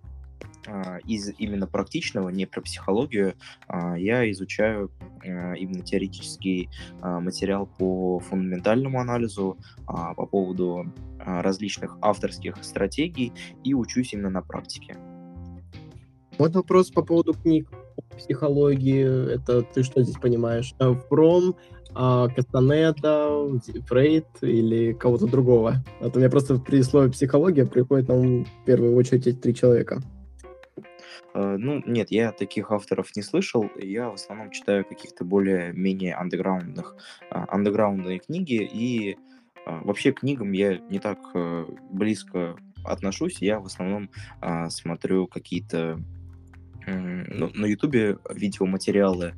из 1.06 1.32
именно 1.38 1.68
практичного, 1.68 2.30
не 2.30 2.46
про 2.46 2.62
психологию, 2.62 3.36
а, 3.68 3.98
я 3.98 4.30
изучаю 4.32 4.92
а, 5.24 5.54
именно 5.54 5.84
теоретический 5.84 6.70
материал 7.02 7.68
по 7.68 8.20
фундаментальному 8.20 9.00
анализу, 9.00 9.58
по 9.86 10.26
поводу 10.26 10.92
различных 11.20 11.98
авторских 12.02 12.58
стратегий 12.64 13.34
и 13.64 13.74
учусь 13.74 14.14
именно 14.14 14.30
на 14.30 14.42
практике. 14.42 14.98
Вот 16.38 16.54
вопрос 16.56 16.92
по 16.92 17.02
поводу 17.02 17.34
книг 17.34 17.70
психологии. 18.18 19.34
Это 19.34 19.62
ты 19.62 19.84
что 19.84 20.04
здесь 20.04 20.18
понимаешь? 20.18 20.76
Фром, 21.10 21.56
Кастанеда, 21.94 23.60
Фрейд 23.88 24.26
или 24.42 24.94
кого-то 24.94 25.28
другого? 25.28 25.84
А 26.02 26.10
то 26.10 26.20
мне 26.20 26.30
просто 26.30 26.58
при 26.58 26.82
слове 26.82 27.12
психология 27.12 27.66
приходит 27.66 28.10
на 28.10 28.16
ум 28.16 28.46
в 28.46 28.66
первую 28.66 28.96
очередь 28.96 29.28
эти 29.28 29.38
три 29.38 29.56
человека. 29.56 30.02
Э, 31.36 31.58
ну, 31.60 31.84
нет, 31.86 32.12
я 32.12 32.32
таких 32.32 32.72
авторов 32.72 33.16
не 33.16 33.22
слышал. 33.22 33.70
Я 33.78 34.10
в 34.10 34.14
основном 34.14 34.52
читаю 34.52 34.86
каких-то 34.86 35.26
более-менее 35.26 36.16
андеграундных, 36.16 36.96
а, 37.30 37.46
андеграундные 37.50 38.20
книги, 38.20 38.68
и 38.74 39.18
а, 39.66 39.82
вообще 39.84 40.14
к 40.14 40.22
книгам 40.22 40.54
я 40.54 40.78
не 40.78 41.00
так 41.00 41.20
э, 41.34 41.66
близко 41.92 42.56
отношусь. 42.86 43.40
Я 43.42 43.60
в 43.60 43.66
основном 43.66 44.10
а, 44.40 44.70
смотрю 44.70 45.28
какие-то 45.28 46.00
ну, 46.88 47.50
на 47.56 47.66
Ютубе 47.66 48.20
видеоматериалы, 48.30 49.34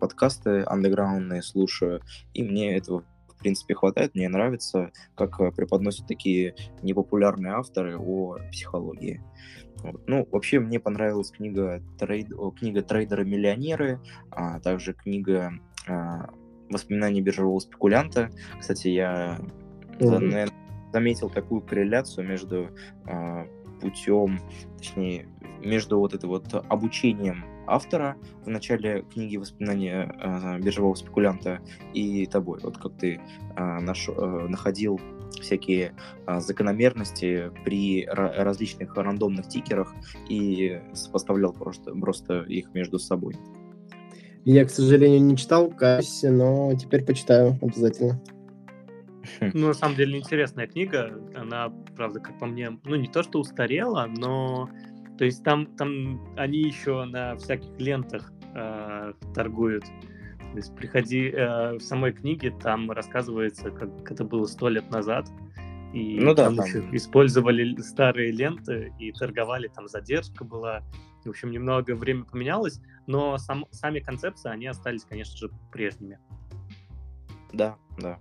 подкасты 0.00 0.64
андеграундные 0.64 1.42
слушаю, 1.42 2.00
и 2.32 2.42
мне 2.42 2.74
этого 2.78 3.04
в 3.36 3.38
принципе 3.38 3.74
хватает. 3.74 4.14
Мне 4.14 4.28
нравится, 4.28 4.90
как 5.14 5.40
э, 5.40 5.52
преподносят 5.52 6.06
такие 6.06 6.54
непопулярные 6.82 7.54
авторы 7.54 7.98
о 7.98 8.38
психологии. 8.50 9.22
Вот. 9.82 10.02
Ну, 10.06 10.26
вообще 10.32 10.58
мне 10.58 10.80
понравилась 10.80 11.30
книга, 11.30 11.82
трейд... 11.98 12.28
книга 12.58 12.82
«Трейдеры-миллионеры», 12.82 14.00
а 14.30 14.58
также 14.60 14.94
книга 14.94 15.52
а, 15.86 16.30
«Воспоминания 16.70 17.20
биржевого 17.20 17.58
спекулянта». 17.60 18.30
Кстати, 18.58 18.88
я 18.88 19.38
mm-hmm. 19.98 20.50
заметил 20.92 21.30
такую 21.30 21.60
корреляцию 21.60 22.26
между 22.26 22.70
а, 23.04 23.46
путем, 23.80 24.40
точнее, 24.78 25.28
между 25.62 25.98
вот 25.98 26.14
это 26.14 26.26
вот 26.26 26.52
обучением 26.68 27.44
автора 27.66 28.16
в 28.44 28.48
начале 28.48 29.02
книги 29.02 29.36
«Воспоминания 29.36 30.14
э, 30.20 30.58
биржевого 30.60 30.94
спекулянта» 30.94 31.60
и 31.94 32.26
тобой. 32.26 32.60
Вот 32.62 32.78
как 32.78 32.96
ты 32.96 33.20
э, 33.56 33.80
наш, 33.80 34.08
э, 34.08 34.12
находил 34.48 35.00
всякие 35.40 35.92
а, 36.24 36.40
закономерности 36.40 37.50
при 37.64 38.06
различных 38.06 38.96
рандомных 38.96 39.48
тикерах 39.48 39.92
и 40.28 40.80
сопоставлял 40.94 41.52
просто, 41.52 41.92
просто 41.92 42.42
их 42.42 42.72
между 42.74 42.98
собой. 42.98 43.36
Я, 44.44 44.64
к 44.64 44.70
сожалению, 44.70 45.22
не 45.22 45.36
читал 45.36 45.68
Касси, 45.68 46.26
но 46.26 46.72
теперь 46.76 47.04
почитаю 47.04 47.58
обязательно. 47.60 48.22
Ну, 49.40 49.68
на 49.68 49.74
самом 49.74 49.96
деле, 49.96 50.18
интересная 50.18 50.68
книга. 50.68 51.20
Она, 51.34 51.72
правда, 51.96 52.20
как 52.20 52.38
по 52.38 52.46
мне, 52.46 52.78
ну, 52.84 52.94
не 52.94 53.08
то, 53.08 53.22
что 53.22 53.40
устарела, 53.40 54.06
но... 54.06 54.70
То 55.18 55.24
есть 55.24 55.42
там, 55.44 55.66
там 55.76 56.20
они 56.36 56.58
еще 56.58 57.04
на 57.04 57.36
всяких 57.36 57.70
лентах 57.78 58.32
э, 58.54 59.12
торгуют. 59.34 59.84
То 59.84 60.56
есть 60.56 60.74
приходи 60.74 61.30
э, 61.30 61.74
в 61.74 61.80
самой 61.80 62.12
книге, 62.12 62.50
там 62.50 62.90
рассказывается, 62.90 63.70
как 63.70 64.10
это 64.10 64.24
было 64.24 64.46
сто 64.46 64.68
лет 64.68 64.90
назад. 64.90 65.28
И 65.92 66.18
ну, 66.20 66.34
да, 66.34 66.46
там, 66.46 66.56
там 66.56 66.66
еще 66.66 66.84
использовали 66.92 67.80
старые 67.80 68.32
ленты 68.32 68.92
и 68.98 69.12
торговали, 69.12 69.68
там 69.68 69.88
задержка 69.88 70.44
была. 70.44 70.82
В 71.24 71.30
общем, 71.30 71.50
немного 71.50 71.94
время 71.94 72.24
поменялось, 72.24 72.80
но 73.06 73.36
сам, 73.38 73.66
сами 73.70 73.98
концепции, 73.98 74.50
они 74.50 74.66
остались, 74.66 75.04
конечно 75.04 75.36
же, 75.36 75.50
прежними. 75.72 76.18
Да, 77.52 77.76
да. 77.98 78.18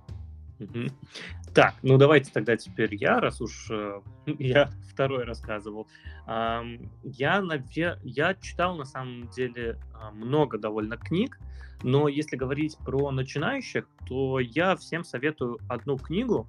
Так, 1.54 1.76
ну 1.84 1.98
давайте 1.98 2.32
тогда 2.32 2.58
теперь 2.58 2.96
я, 2.96 3.20
раз 3.20 3.42
уж 3.42 3.70
э, 3.70 4.02
я 4.26 4.70
второй 4.90 5.24
рассказывал. 5.24 5.88
Э, 6.28 6.62
я, 7.04 7.42
наве... 7.42 7.98
я 8.04 8.34
читал 8.36 8.76
на 8.76 8.86
самом 8.86 9.30
деле 9.30 9.80
а, 9.94 10.12
много 10.12 10.58
довольно 10.58 10.98
книг, 10.98 11.40
но 11.84 12.08
если 12.08 12.36
говорить 12.36 12.78
про 12.86 13.12
начинающих, 13.12 13.88
то 14.08 14.40
я 14.40 14.76
всем 14.76 15.04
советую 15.04 15.60
одну 15.70 15.98
книгу. 15.98 16.48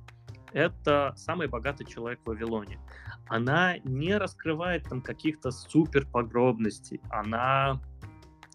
Это 0.52 1.12
«Самый 1.16 1.48
богатый 1.48 1.84
человек 1.84 2.20
в 2.24 2.28
Вавилоне». 2.28 2.78
Она 3.28 3.76
не 3.84 4.16
раскрывает 4.16 4.88
там 4.88 5.02
каких-то 5.02 5.50
супер 5.50 6.07
подробностей. 6.07 7.00
Она 7.11 7.80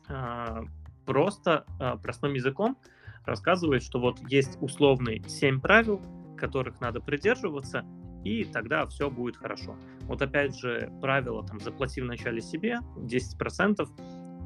э, 0.08 0.64
просто 1.06 1.66
э, 1.80 1.98
простым 2.02 2.34
языком 2.34 2.78
рассказывает, 3.26 3.84
что 3.84 4.00
вот 4.00 4.20
есть 4.30 4.58
условные 4.62 5.22
семь 5.28 5.60
правил, 5.60 6.02
которых 6.38 6.80
надо 6.82 7.00
придерживаться, 7.00 7.86
и 8.24 8.44
тогда 8.44 8.86
все 8.88 9.10
будет 9.10 9.38
хорошо. 9.38 9.76
Вот 10.04 10.22
опять 10.22 10.58
же, 10.58 10.92
правило 11.02 11.46
там 11.46 11.60
заплати 11.60 12.02
вначале 12.02 12.42
себе 12.42 12.80
10%, 12.98 13.88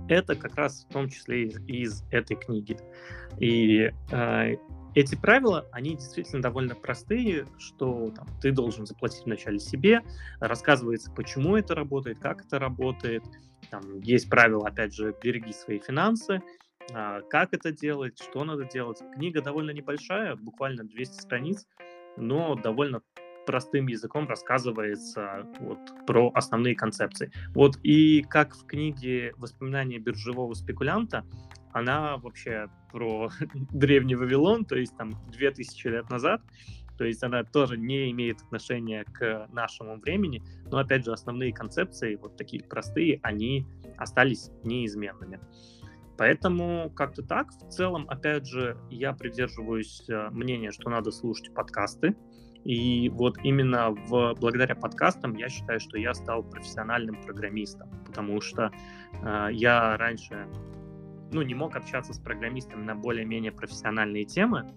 это 0.08 0.36
как 0.36 0.56
раз 0.56 0.86
в 0.90 0.94
том 0.94 1.10
числе 1.10 1.46
из, 1.46 1.60
из 1.68 2.04
этой 2.12 2.36
книги. 2.36 2.78
И 3.40 3.92
э, 4.12 4.56
эти 4.94 5.16
правила, 5.16 5.68
они 5.72 5.96
действительно 5.96 6.42
довольно 6.42 6.76
простые, 6.76 7.48
что 7.58 8.12
там, 8.12 8.28
ты 8.42 8.52
должен 8.52 8.86
заплатить 8.86 9.26
вначале 9.26 9.60
себе, 9.60 10.02
рассказывается, 10.40 11.12
почему 11.12 11.58
это 11.58 11.76
работает, 11.76 12.20
как 12.20 12.46
это 12.46 12.60
работает. 12.60 13.24
Там 13.72 14.00
есть 14.00 14.30
правила, 14.30 14.68
опять 14.68 14.94
же, 14.94 15.14
береги 15.22 15.52
свои 15.52 15.80
финансы, 15.80 16.42
как 16.90 17.54
это 17.54 17.72
делать, 17.72 18.22
что 18.22 18.44
надо 18.44 18.66
делать. 18.66 19.00
Книга 19.16 19.42
довольно 19.42 19.72
небольшая, 19.72 20.36
буквально 20.36 20.84
200 20.84 21.22
страниц, 21.22 21.68
но 22.18 22.56
довольно 22.56 23.02
простым 23.46 23.88
языком 23.88 24.28
рассказывается 24.28 25.48
вот 25.60 25.80
про 26.06 26.32
основные 26.34 26.76
концепции. 26.76 27.32
Вот 27.54 27.78
и 27.84 28.24
как 28.24 28.56
в 28.56 28.66
книге 28.66 29.34
«Воспоминания 29.38 30.00
биржевого 30.00 30.54
спекулянта», 30.54 31.26
она 31.72 32.18
вообще 32.18 32.68
про 32.92 33.30
древний 33.72 34.16
Вавилон, 34.16 34.66
то 34.66 34.76
есть 34.76 34.96
там 34.98 35.12
2000 35.32 35.88
лет 35.88 36.10
назад, 36.10 36.42
то 36.98 37.04
есть 37.04 37.24
она 37.24 37.44
тоже 37.44 37.78
не 37.78 38.10
имеет 38.12 38.42
отношения 38.42 39.04
к 39.04 39.48
нашему 39.52 40.00
времени, 40.00 40.42
но 40.72 40.78
опять 40.78 41.04
же 41.04 41.12
основные 41.12 41.54
концепции, 41.54 42.16
вот 42.16 42.38
такие 42.38 42.64
простые, 42.64 43.20
они 43.22 43.66
остались 43.98 44.50
неизменными. 44.64 45.40
Поэтому 46.18 46.91
как-то 46.95 47.24
так. 47.24 47.51
В 47.51 47.70
целом, 47.70 48.05
опять 48.09 48.47
же, 48.47 48.78
я 48.89 49.13
придерживаюсь 49.13 50.03
э, 50.09 50.30
мнения, 50.32 50.72
что 50.72 50.89
надо 50.89 51.11
слушать 51.11 51.53
подкасты, 51.53 52.16
и 52.66 53.09
вот 53.09 53.38
именно 53.43 53.91
в, 53.91 54.34
благодаря 54.39 54.76
подкастам 54.76 55.36
я 55.36 55.49
считаю, 55.49 55.80
что 55.80 55.99
я 55.99 56.13
стал 56.16 56.41
профессиональным 56.43 57.22
программистом, 57.22 57.89
потому 58.05 58.41
что 58.41 58.72
э, 59.22 59.49
я 59.51 59.97
раньше 59.97 60.47
ну, 61.32 61.43
не 61.43 61.53
мог 61.53 61.76
общаться 61.76 62.11
с 62.13 62.20
программистами 62.20 62.84
на 62.84 62.95
более-менее 62.95 63.51
профессиональные 63.51 64.26
темы, 64.26 64.68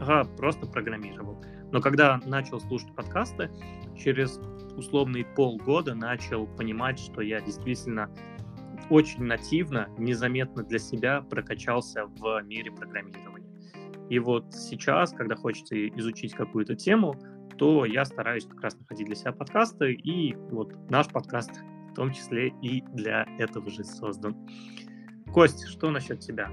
а 0.00 0.24
просто 0.24 0.66
программировал. 0.66 1.42
Но 1.72 1.80
когда 1.80 2.20
начал 2.26 2.60
слушать 2.60 2.94
подкасты, 2.94 3.50
через 3.96 4.38
условные 4.76 5.24
полгода 5.24 5.94
начал 5.94 6.46
понимать, 6.46 6.98
что 6.98 7.22
я 7.22 7.40
действительно 7.40 8.10
очень 8.88 9.24
нативно, 9.24 9.88
незаметно 9.98 10.62
для 10.62 10.78
себя 10.78 11.22
прокачался 11.22 12.06
в 12.06 12.42
мире 12.42 12.70
программирования. 12.70 13.50
И 14.08 14.18
вот 14.18 14.52
сейчас, 14.52 15.12
когда 15.12 15.36
хочется 15.36 15.88
изучить 15.88 16.32
какую-то 16.32 16.74
тему, 16.74 17.14
то 17.58 17.84
я 17.84 18.04
стараюсь 18.04 18.46
как 18.46 18.60
раз 18.62 18.78
находить 18.78 19.06
для 19.06 19.14
себя 19.14 19.32
подкасты, 19.32 19.92
и 19.92 20.34
вот 20.50 20.72
наш 20.90 21.08
подкаст 21.08 21.50
в 21.90 21.94
том 21.94 22.12
числе 22.12 22.48
и 22.62 22.82
для 22.94 23.26
этого 23.38 23.70
же 23.70 23.84
создан. 23.84 24.34
Кость, 25.32 25.66
что 25.66 25.90
насчет 25.90 26.20
тебя? 26.20 26.50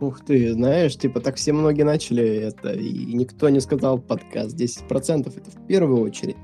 Ух 0.00 0.20
ты, 0.20 0.52
знаешь, 0.52 0.96
типа 0.96 1.20
так 1.20 1.36
все 1.36 1.54
многие 1.54 1.82
начали 1.82 2.22
это, 2.22 2.72
и 2.72 3.14
никто 3.14 3.48
не 3.48 3.60
сказал 3.60 3.98
подкаст 3.98 4.54
10%, 4.60 5.32
это 5.36 5.50
в 5.50 5.66
первую 5.66 6.02
очередь. 6.02 6.36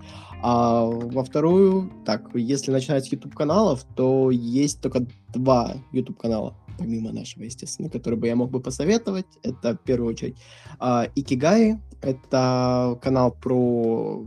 А 0.42 0.84
во 0.86 1.22
вторую, 1.22 1.92
так, 2.04 2.30
если 2.34 2.72
начинать 2.72 3.04
с 3.04 3.12
YouTube-каналов, 3.12 3.84
то 3.94 4.30
есть 4.30 4.80
только 4.80 5.06
два 5.32 5.74
YouTube-канала, 5.92 6.54
помимо 6.78 7.12
нашего, 7.12 7.44
естественно, 7.44 7.88
которые 7.88 8.18
бы 8.18 8.26
я 8.26 8.34
мог 8.34 8.50
бы 8.50 8.60
посоветовать. 8.60 9.26
Это, 9.42 9.74
в 9.74 9.80
первую 9.80 10.10
очередь, 10.10 10.36
а, 10.78 11.06
Икигай. 11.14 11.78
Это 12.00 12.98
канал 13.00 13.30
про 13.30 14.26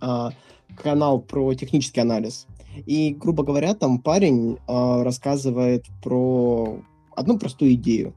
а, 0.00 0.30
канал 0.76 1.20
про 1.20 1.54
технический 1.54 2.00
анализ. 2.00 2.46
И, 2.86 3.12
грубо 3.14 3.42
говоря, 3.42 3.74
там 3.74 3.98
парень 3.98 4.56
э, 4.56 5.02
рассказывает 5.02 5.86
про 6.02 6.80
одну 7.16 7.38
простую 7.38 7.74
идею, 7.74 8.14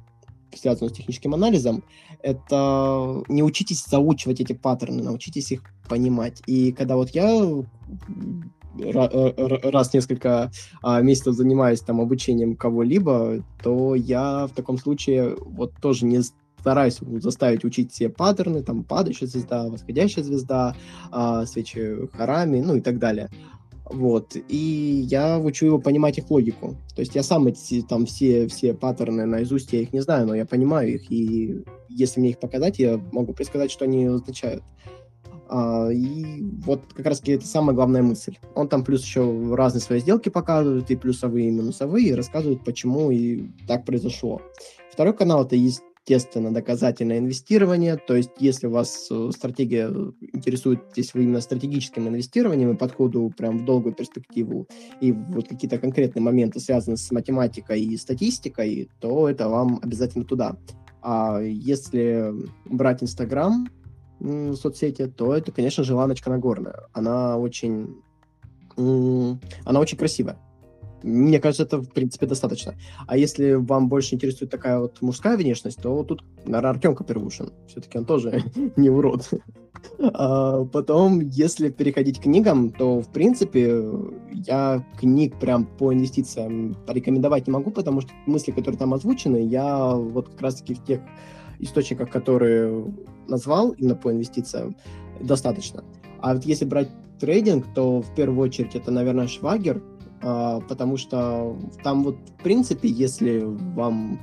связанную 0.53 0.93
с 0.93 0.97
техническим 0.97 1.34
анализом. 1.34 1.84
Это 2.21 3.23
не 3.27 3.43
учитесь 3.43 3.84
заучивать 3.86 4.39
эти 4.39 4.53
паттерны, 4.53 5.01
научитесь 5.03 5.51
их 5.51 5.72
понимать. 5.88 6.41
И 6.47 6.71
когда 6.71 6.95
вот 6.95 7.09
я 7.09 7.63
раз 8.75 9.89
в 9.89 9.93
несколько 9.93 10.51
а, 10.81 11.01
месяцев 11.01 11.36
занимаюсь 11.36 11.81
там 11.81 12.01
обучением 12.01 12.55
кого-либо, 12.55 13.43
то 13.61 13.95
я 13.95 14.47
в 14.47 14.51
таком 14.51 14.77
случае 14.77 15.36
вот 15.39 15.73
тоже 15.81 16.05
не 16.05 16.21
стараюсь 16.59 16.99
заставить 17.19 17.65
учить 17.65 17.91
все 17.91 18.09
паттерны, 18.09 18.63
там 18.63 18.84
падающая 18.84 19.27
звезда, 19.27 19.67
восходящая 19.69 20.23
звезда, 20.23 20.75
а, 21.11 21.45
свечи 21.45 22.07
харами, 22.13 22.61
ну 22.61 22.75
и 22.77 22.81
так 22.81 22.99
далее. 22.99 23.29
Вот. 23.86 24.36
И 24.47 25.05
я 25.09 25.38
учу 25.38 25.65
его 25.65 25.79
понимать 25.79 26.17
их 26.17 26.31
логику. 26.31 26.77
То 26.95 27.01
есть 27.01 27.15
я 27.15 27.21
сам 27.21 27.47
эти 27.47 27.81
там 27.81 28.05
все, 28.05 28.47
все 28.47 28.73
паттерны 28.73 29.25
наизусть, 29.25 29.73
я 29.73 29.81
их 29.81 29.91
не 29.91 29.99
знаю, 29.99 30.25
но 30.25 30.36
я 30.36 30.45
понимаю 30.45 30.95
их, 30.95 31.11
и 31.11 31.63
если 31.89 32.21
мне 32.21 32.29
их 32.29 32.39
показать, 32.39 32.79
я 32.79 32.99
могу 33.11 33.34
предсказать, 33.34 33.69
что 33.69 33.86
они 33.86 34.05
означают. 34.05 34.63
А, 35.49 35.89
и 35.91 36.41
вот 36.65 36.93
как 36.93 37.05
раз 37.05 37.21
это 37.25 37.45
самая 37.45 37.75
главная 37.75 38.01
мысль. 38.01 38.37
Он 38.55 38.67
там 38.67 38.83
плюс 38.83 39.03
еще 39.03 39.53
разные 39.53 39.81
свои 39.81 39.99
сделки 39.99 40.29
показывает, 40.29 40.89
и 40.91 40.95
плюсовые, 40.95 41.49
и 41.49 41.51
минусовые, 41.51 42.09
и 42.09 42.13
рассказывает, 42.13 42.63
почему 42.63 43.11
и 43.11 43.49
так 43.67 43.85
произошло. 43.85 44.41
Второй 44.91 45.15
канал 45.15 45.45
это 45.45 45.55
естественно, 45.55 46.53
доказательное 46.53 47.19
инвестирование. 47.19 47.97
То 47.97 48.15
есть, 48.15 48.31
если 48.39 48.67
вас 48.67 49.07
э, 49.09 49.29
стратегия 49.33 49.87
интересует, 50.33 50.81
если 50.95 51.17
вы 51.17 51.23
именно 51.23 51.41
стратегическим 51.41 52.07
инвестированием 52.07 52.71
и 52.71 52.77
подходу 52.77 53.31
прям 53.35 53.59
в 53.59 53.65
долгую 53.65 53.95
перспективу, 53.95 54.67
и 55.01 55.11
вот 55.11 55.47
какие-то 55.47 55.77
конкретные 55.77 56.21
моменты 56.21 56.59
связаны 56.59 56.97
с 56.97 57.09
математикой 57.11 57.81
и 57.81 57.97
статистикой, 57.97 58.89
то 58.99 59.29
это 59.29 59.49
вам 59.49 59.79
обязательно 59.81 60.25
туда. 60.25 60.57
А 61.01 61.39
если 61.41 62.33
брать 62.65 63.03
Инстаграм, 63.03 63.67
соцсети, 64.20 65.07
то 65.07 65.34
это, 65.34 65.51
конечно 65.51 65.84
же, 65.84 65.95
Ланочка 65.95 66.30
Нагорная. 66.30 66.88
Она 66.93 67.38
очень, 67.38 68.01
она 68.76 69.80
очень 69.80 69.97
красивая. 69.97 70.38
Мне 71.03 71.39
кажется, 71.39 71.64
это, 71.64 71.80
в 71.80 71.89
принципе, 71.89 72.26
достаточно. 72.26 72.76
А 73.07 73.18
если 73.18 73.53
вам 73.53 73.89
больше 73.89 74.16
интересует 74.16 74.49
такая 74.49 74.80
вот 74.80 75.01
мужская 75.01 75.36
внешность, 75.36 75.82
то 75.82 76.03
тут, 76.03 76.24
наверное, 76.45 76.72
Артем 76.72 76.95
Капервушин. 76.95 77.51
Все-таки 77.68 77.97
он 77.97 78.05
тоже 78.05 78.43
не 78.78 78.89
урод. 78.89 79.30
А 79.99 80.64
потом, 80.64 81.20
если 81.20 81.70
переходить 81.70 82.20
к 82.20 82.24
книгам, 82.24 82.70
то, 82.72 83.01
в 83.01 83.09
принципе, 83.09 83.84
я 84.32 84.82
книг 84.97 85.38
прям 85.39 85.66
по 85.66 85.93
инвестициям 85.93 86.78
порекомендовать 86.88 87.47
не 87.47 87.51
могу, 87.51 87.70
потому 87.70 87.99
что 87.99 88.11
мысли, 88.26 88.51
которые 88.51 88.78
там 88.78 88.93
озвучены, 88.93 89.45
я 89.45 89.93
вот 89.93 90.30
как 90.30 90.41
раз-таки 90.41 90.76
в 90.76 90.86
тех 90.86 91.01
источниках, 91.59 92.09
которые 92.09 92.86
назвал 93.28 93.71
именно 93.71 93.95
по 93.95 94.11
инвестициям, 94.11 94.76
достаточно. 95.19 95.84
А 96.19 96.34
вот 96.34 96.45
если 96.45 96.65
брать 96.65 96.89
трейдинг, 97.19 97.74
то 97.74 98.01
в 98.01 98.15
первую 98.15 98.47
очередь 98.47 98.76
это, 98.76 98.91
наверное, 98.91 99.28
Швагер, 99.28 99.82
а, 100.21 100.61
потому 100.61 100.97
что 100.97 101.57
там 101.84 102.03
вот, 102.03 102.17
в 102.39 102.43
принципе, 102.43 102.89
если 102.89 103.41
вам 103.43 104.19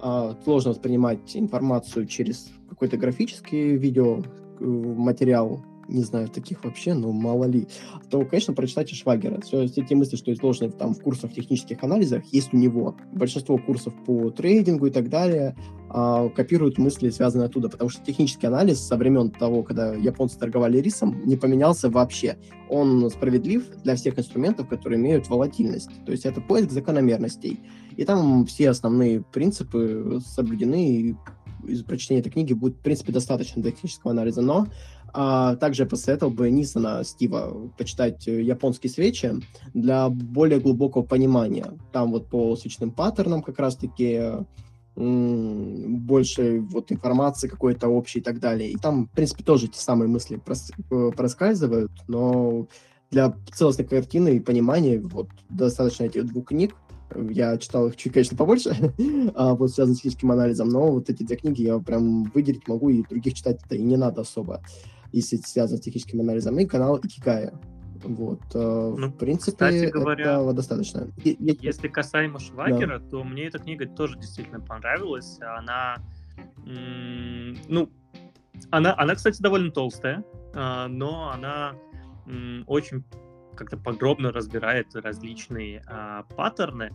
а, 0.00 0.36
сложно 0.44 0.70
воспринимать 0.70 1.36
информацию 1.36 2.06
через 2.06 2.50
какой-то 2.68 2.96
графический 2.96 3.76
видео 3.76 4.18
э, 4.58 4.64
материал, 4.64 5.60
не 5.88 6.02
знаю 6.02 6.28
таких 6.28 6.64
вообще, 6.64 6.94
но 6.94 7.12
мало 7.12 7.44
ли, 7.44 7.68
то, 8.10 8.24
конечно, 8.24 8.54
прочитайте 8.54 8.94
Швагера. 8.94 9.40
Все, 9.42 9.66
все 9.66 9.84
те 9.84 9.94
мысли, 9.94 10.16
что 10.16 10.32
изложены 10.32 10.70
там 10.70 10.94
в 10.94 11.00
курсах 11.00 11.32
технических 11.32 11.82
анализах, 11.84 12.24
есть 12.32 12.52
у 12.52 12.56
него. 12.56 12.96
Большинство 13.12 13.58
курсов 13.58 13.94
по 14.06 14.30
трейдингу 14.30 14.86
и 14.86 14.90
так 14.90 15.08
далее 15.08 15.56
а, 15.94 16.30
копируют 16.30 16.78
мысли, 16.78 17.10
связанные 17.10 17.46
оттуда, 17.46 17.68
потому 17.68 17.90
что 17.90 18.02
технический 18.02 18.46
анализ 18.46 18.80
со 18.80 18.96
времен 18.96 19.30
того, 19.30 19.62
когда 19.62 19.94
японцы 19.94 20.38
торговали 20.38 20.78
рисом, 20.78 21.20
не 21.26 21.36
поменялся 21.36 21.90
вообще. 21.90 22.38
Он 22.70 23.10
справедлив 23.10 23.62
для 23.82 23.94
всех 23.94 24.18
инструментов, 24.18 24.68
которые 24.68 24.98
имеют 24.98 25.28
волатильность. 25.28 25.90
То 26.06 26.12
есть 26.12 26.24
это 26.24 26.40
поиск 26.40 26.70
закономерностей. 26.70 27.60
И 27.94 28.04
там 28.06 28.46
все 28.46 28.70
основные 28.70 29.20
принципы 29.20 30.18
соблюдены, 30.24 30.88
и 30.88 31.14
из 31.68 31.82
прочтения 31.84 32.20
этой 32.20 32.30
книги 32.30 32.54
будет, 32.54 32.76
в 32.76 32.80
принципе, 32.80 33.12
достаточно 33.12 33.60
для 33.60 33.70
технического 33.72 34.12
анализа, 34.12 34.40
но 34.40 34.68
а 35.14 35.56
также 35.56 35.84
посоветовал 35.84 36.32
бы 36.32 36.50
Нисона 36.50 37.04
Стива 37.04 37.70
почитать 37.76 38.26
японские 38.26 38.90
свечи 38.90 39.34
для 39.74 40.08
более 40.08 40.58
глубокого 40.58 41.02
понимания. 41.02 41.66
Там 41.92 42.12
вот 42.12 42.30
по 42.30 42.56
свечным 42.56 42.92
паттернам 42.92 43.42
как 43.42 43.58
раз-таки 43.58 44.46
больше 44.94 46.60
вот 46.60 46.92
информации 46.92 47.48
какой-то 47.48 47.88
общей 47.88 48.18
и 48.18 48.22
так 48.22 48.40
далее. 48.40 48.70
И 48.70 48.76
там, 48.76 49.06
в 49.06 49.10
принципе, 49.10 49.42
тоже 49.42 49.68
те 49.68 49.78
самые 49.78 50.08
мысли 50.08 50.36
прос 50.36 50.70
э, 50.90 51.10
проскальзывают, 51.16 51.92
но 52.08 52.66
для 53.10 53.34
целостной 53.54 53.86
картины 53.86 54.36
и 54.36 54.40
понимания 54.40 55.00
вот 55.00 55.28
достаточно 55.48 56.04
этих 56.04 56.26
двух 56.26 56.48
книг. 56.48 56.74
Я 57.30 57.58
читал 57.58 57.88
их 57.88 57.96
чуть, 57.96 58.12
конечно, 58.12 58.36
побольше, 58.36 58.74
а, 59.34 59.54
вот 59.54 59.70
связанных 59.70 59.98
с 59.98 60.02
физическим 60.02 60.32
анализом, 60.32 60.68
но 60.68 60.92
вот 60.92 61.10
эти 61.10 61.22
две 61.22 61.36
книги 61.36 61.62
я 61.62 61.78
прям 61.78 62.24
выделить 62.24 62.68
могу, 62.68 62.88
и 62.88 63.02
других 63.02 63.34
читать-то 63.34 63.74
и 63.74 63.82
не 63.82 63.96
надо 63.96 64.22
особо 64.22 64.62
если 65.12 65.36
связано 65.36 65.78
с 65.78 65.82
техническим 65.82 66.20
анализом, 66.20 66.58
и 66.58 66.66
канал 66.66 66.98
Икикая. 66.98 67.52
Вот. 68.02 68.40
Э, 68.54 68.94
ну, 68.96 69.08
в 69.08 69.16
принципе, 69.16 69.52
кстати 69.52 69.90
говоря, 69.90 70.34
этого 70.34 70.52
достаточно. 70.52 71.08
Если 71.16 71.88
касаемо 71.88 72.38
Швагера, 72.38 72.98
да. 72.98 73.08
то 73.08 73.24
мне 73.24 73.44
эта 73.44 73.58
книга 73.58 73.86
тоже 73.86 74.18
действительно 74.18 74.60
понравилась. 74.60 75.38
Она, 75.40 75.96
ну, 76.64 77.88
она, 78.70 78.94
она, 78.96 79.14
кстати, 79.14 79.40
довольно 79.40 79.70
толстая, 79.70 80.24
а, 80.54 80.88
но 80.88 81.30
она 81.30 81.74
очень 82.66 83.04
как-то 83.54 83.76
подробно 83.76 84.32
разбирает 84.32 84.94
различные 84.94 85.82
а, 85.86 86.22
паттерны. 86.36 86.90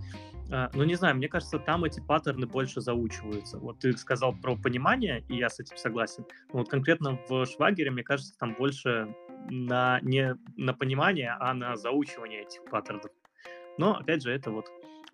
А, 0.51 0.69
ну, 0.73 0.83
не 0.83 0.95
знаю, 0.95 1.15
мне 1.15 1.27
кажется, 1.27 1.59
там 1.59 1.83
эти 1.83 1.99
паттерны 1.99 2.47
больше 2.47 2.81
заучиваются. 2.81 3.57
Вот 3.57 3.79
ты 3.79 3.95
сказал 3.97 4.33
про 4.33 4.55
понимание, 4.55 5.23
и 5.29 5.37
я 5.37 5.49
с 5.49 5.59
этим 5.59 5.77
согласен. 5.77 6.25
Но 6.51 6.59
вот 6.59 6.69
конкретно 6.69 7.19
в 7.29 7.45
Швагере, 7.45 7.91
мне 7.91 8.03
кажется, 8.03 8.33
там 8.39 8.55
больше 8.55 9.13
на, 9.49 9.99
не 10.01 10.35
на 10.55 10.73
понимание, 10.73 11.35
а 11.39 11.53
на 11.53 11.75
заучивание 11.75 12.43
этих 12.43 12.63
паттернов. 12.69 13.11
Но, 13.77 13.95
опять 13.95 14.23
же, 14.23 14.31
это 14.31 14.51
вот 14.51 14.65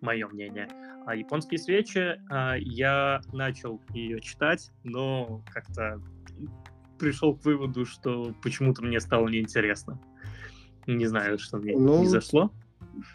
мое 0.01 0.27
мнение. 0.27 0.67
А 1.05 1.15
японские 1.15 1.59
свечи, 1.59 2.19
а, 2.29 2.55
я 2.57 3.21
начал 3.31 3.81
ее 3.93 4.21
читать, 4.21 4.71
но 4.83 5.43
как-то 5.51 6.01
пришел 6.97 7.35
к 7.35 7.43
выводу, 7.43 7.85
что 7.85 8.33
почему-то 8.41 8.83
мне 8.83 8.99
стало 8.99 9.27
неинтересно. 9.27 9.99
Не 10.87 11.05
знаю, 11.05 11.39
что 11.39 11.57
мне 11.57 11.77
ну, 11.77 12.01
не 12.01 12.07
зашло 12.07 12.51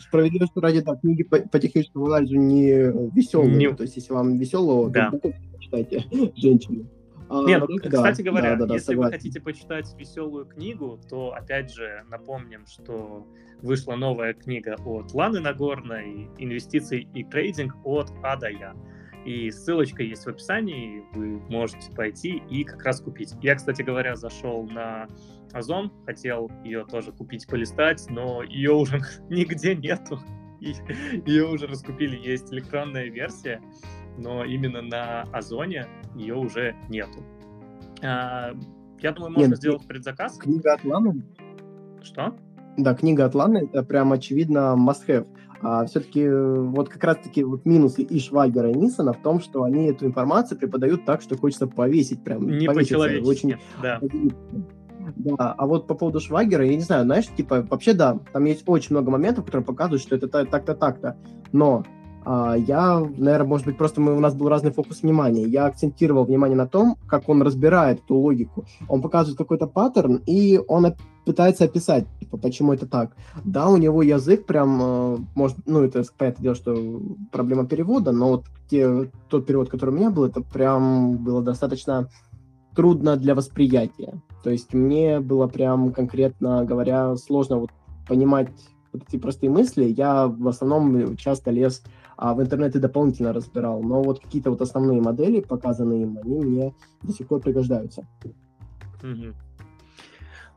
справедливости 0.01 0.59
ради, 0.59 0.81
да, 0.81 0.97
книги 0.97 1.23
по, 1.23 1.39
по 1.41 1.59
техническому 1.59 2.07
анализу 2.07 2.37
не 2.37 2.71
веселые. 3.15 3.57
Не... 3.57 3.75
То 3.75 3.83
есть, 3.83 3.97
если 3.97 4.13
вам 4.13 4.39
веселого, 4.39 4.91
да. 4.91 5.11
то 5.11 5.33
почитайте 5.53 6.05
«Женщины». 6.37 6.87
А, 7.31 7.45
Нет, 7.45 7.62
ну, 7.68 7.76
кстати 7.76 8.22
да, 8.22 8.31
говоря, 8.31 8.57
да, 8.57 8.66
да, 8.66 8.74
если 8.74 8.93
согласен. 8.93 9.11
вы 9.11 9.16
хотите 9.16 9.41
почитать 9.41 9.95
веселую 9.99 10.47
книгу, 10.47 10.99
то 11.09 11.35
опять 11.35 11.72
же 11.72 12.05
напомним, 12.09 12.66
что 12.66 13.26
вышла 13.61 13.97
новая 13.97 14.33
книга 14.35 14.76
от 14.85 15.12
Ланы 15.12 15.41
Нагорной 15.41 16.29
«Инвестиции 16.39 17.07
и 17.14 17.24
трейдинг 17.24 17.74
от 17.85 18.11
А 18.22 18.37
до 18.37 18.49
Я». 18.49 18.74
И 19.24 19.51
ссылочка 19.51 20.03
есть 20.03 20.24
в 20.24 20.29
описании, 20.29 21.05
вы 21.12 21.39
можете 21.51 21.93
пойти 21.93 22.43
и 22.49 22.64
как 22.64 22.83
раз 22.85 23.01
купить. 23.01 23.35
Я, 23.43 23.57
кстати 23.57 23.83
говоря, 23.83 24.16
зашел 24.16 24.62
на 24.62 25.09
Озон, 25.53 25.93
хотел 26.07 26.51
ее 26.64 26.87
тоже 26.87 27.12
купить, 27.12 27.47
полистать, 27.47 28.07
но 28.09 28.43
ее 28.43 28.72
уже 28.72 29.01
нигде 29.29 29.74
нету. 29.74 30.18
Ее 30.61 31.45
уже 31.47 31.66
раскупили, 31.66 32.16
есть 32.16 32.53
электронная 32.53 33.11
версия, 33.11 33.61
но 34.19 34.45
именно 34.45 34.83
на 34.83 35.23
Озоне 35.33 35.87
ее 36.14 36.35
уже 36.35 36.75
нету. 36.89 37.21
А, 38.03 38.53
я 39.01 39.12
думаю, 39.12 39.33
можно 39.33 39.51
Нет, 39.51 39.59
сделать 39.59 39.87
предзаказ. 39.87 40.37
Книга 40.37 40.75
от 40.75 40.85
Ланы? 40.85 41.25
Что? 42.03 42.35
Да, 42.77 42.95
книга 42.95 43.25
от 43.25 43.35
Ланы, 43.35 43.69
это 43.73 43.83
прям 43.83 44.12
очевидно 44.12 44.77
must-have. 44.77 45.27
А 45.61 45.85
все-таки 45.87 46.23
э, 46.23 46.61
вот 46.61 46.89
как 46.89 47.03
раз-таки 47.03 47.43
вот 47.43 47.66
минусы 47.66 48.03
и 48.03 48.21
Швайгера, 48.21 48.71
и 48.71 48.75
Нисона 48.75 49.12
в 49.12 49.21
том, 49.23 49.41
что 49.41 49.64
они 49.64 49.87
эту 49.87 50.07
информацию 50.07 50.57
преподают 50.59 51.05
так, 51.05 51.21
что 51.21 51.37
хочется 51.37 51.66
повесить 51.66 52.23
прям. 52.23 52.47
Не 52.47 52.69
по-человечески, 52.69 53.29
очень... 53.29 53.57
да. 53.83 54.01
Да, 55.16 55.55
а 55.57 55.66
вот 55.66 55.87
по 55.87 55.95
поводу 55.95 56.21
Швагера, 56.21 56.64
я 56.64 56.75
не 56.75 56.83
знаю, 56.83 57.05
знаешь, 57.05 57.27
типа, 57.29 57.66
вообще 57.71 57.95
да, 57.95 58.19
там 58.33 58.45
есть 58.45 58.64
очень 58.66 58.89
много 58.91 59.11
моментов, 59.11 59.47
которые 59.47 59.64
показывают, 59.64 60.03
что 60.03 60.14
это 60.14 60.29
так-то, 60.29 60.75
так-то, 60.75 61.16
но 61.51 61.83
я, 62.57 62.99
наверное, 62.99 63.47
может 63.47 63.66
быть, 63.66 63.79
просто 63.79 64.01
мы, 64.01 64.14
у 64.14 64.20
нас 64.20 64.35
был 64.35 64.49
разный 64.49 64.70
фокус 64.70 65.03
внимания. 65.03 65.45
Я 65.45 65.66
акцентировал 65.66 66.24
внимание 66.24 66.57
на 66.57 66.66
том, 66.66 66.97
как 67.07 67.29
он 67.29 67.43
разбирает 67.43 68.01
эту 68.05 68.16
логику. 68.16 68.66
Он 68.89 69.01
показывает 69.01 69.39
какой-то 69.39 69.66
паттерн, 69.66 70.20
и 70.26 70.61
он 70.68 70.95
пытается 71.24 71.64
описать, 71.64 72.07
типа, 72.20 72.37
почему 72.37 72.72
это 72.72 72.87
так. 72.87 73.16
Да, 73.45 73.68
у 73.68 73.76
него 73.76 74.03
язык 74.03 74.47
прям, 74.47 74.79
э, 74.81 75.16
может, 75.35 75.59
ну, 75.66 75.83
это, 75.83 76.03
понятное 76.16 76.43
дело, 76.43 76.55
что 76.55 77.03
проблема 77.33 77.66
перевода, 77.66 78.12
но 78.12 78.29
вот 78.29 78.45
те, 78.70 79.11
тот 79.29 79.47
перевод, 79.47 79.68
который 79.68 79.91
у 79.91 79.97
меня 79.97 80.11
был, 80.11 80.24
это 80.24 80.41
прям 80.41 81.16
было 81.18 81.43
достаточно 81.43 82.09
трудно 82.74 83.16
для 83.16 83.35
восприятия. 83.35 84.20
То 84.43 84.51
есть 84.51 84.72
мне 84.72 85.20
было 85.20 85.49
прям, 85.49 85.93
конкретно 85.93 86.64
говоря, 86.64 87.16
сложно 87.16 87.59
вот 87.59 87.70
понимать 88.07 88.49
вот 88.93 89.03
эти 89.07 89.18
простые 89.18 89.51
мысли. 89.51 89.85
Я 89.85 90.26
в 90.26 90.49
основном 90.49 91.16
часто 91.16 91.51
лез 91.51 91.83
а 92.19 92.35
в 92.35 92.43
интернете 92.43 92.81
дополнительно 92.81 93.33
разбирал. 93.33 93.81
Но 93.81 94.03
вот 94.03 94.19
какие-то 94.19 94.51
вот 94.51 94.61
основные 94.61 95.01
модели, 95.01 95.41
показанные 95.41 96.03
им, 96.03 96.19
они 96.19 96.41
мне 96.41 96.75
до 97.03 97.12
сих 97.12 97.29
пор 97.29 97.41
пригождаются. 97.41 98.07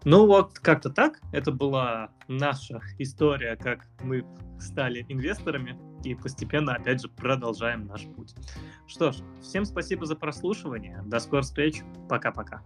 Ну 0.03 0.26
вот 0.26 0.57
как-то 0.57 0.89
так. 0.89 1.22
Это 1.32 1.51
была 1.51 2.09
наша 2.28 2.82
история, 2.97 3.55
как 3.55 3.88
мы 4.03 4.26
стали 4.59 5.05
инвесторами 5.07 5.78
и 6.03 6.16
постепенно, 6.16 6.74
опять 6.74 6.99
же, 6.99 7.09
продолжаем 7.09 7.86
наш 7.86 8.07
путь. 8.07 8.34
Что 8.88 9.12
ж, 9.12 9.18
всем 9.43 9.66
спасибо 9.66 10.07
за 10.07 10.16
прослушивание. 10.16 11.03
До 11.05 11.20
скорых 11.20 11.45
встреч. 11.45 11.84
Пока-пока. 12.09 12.64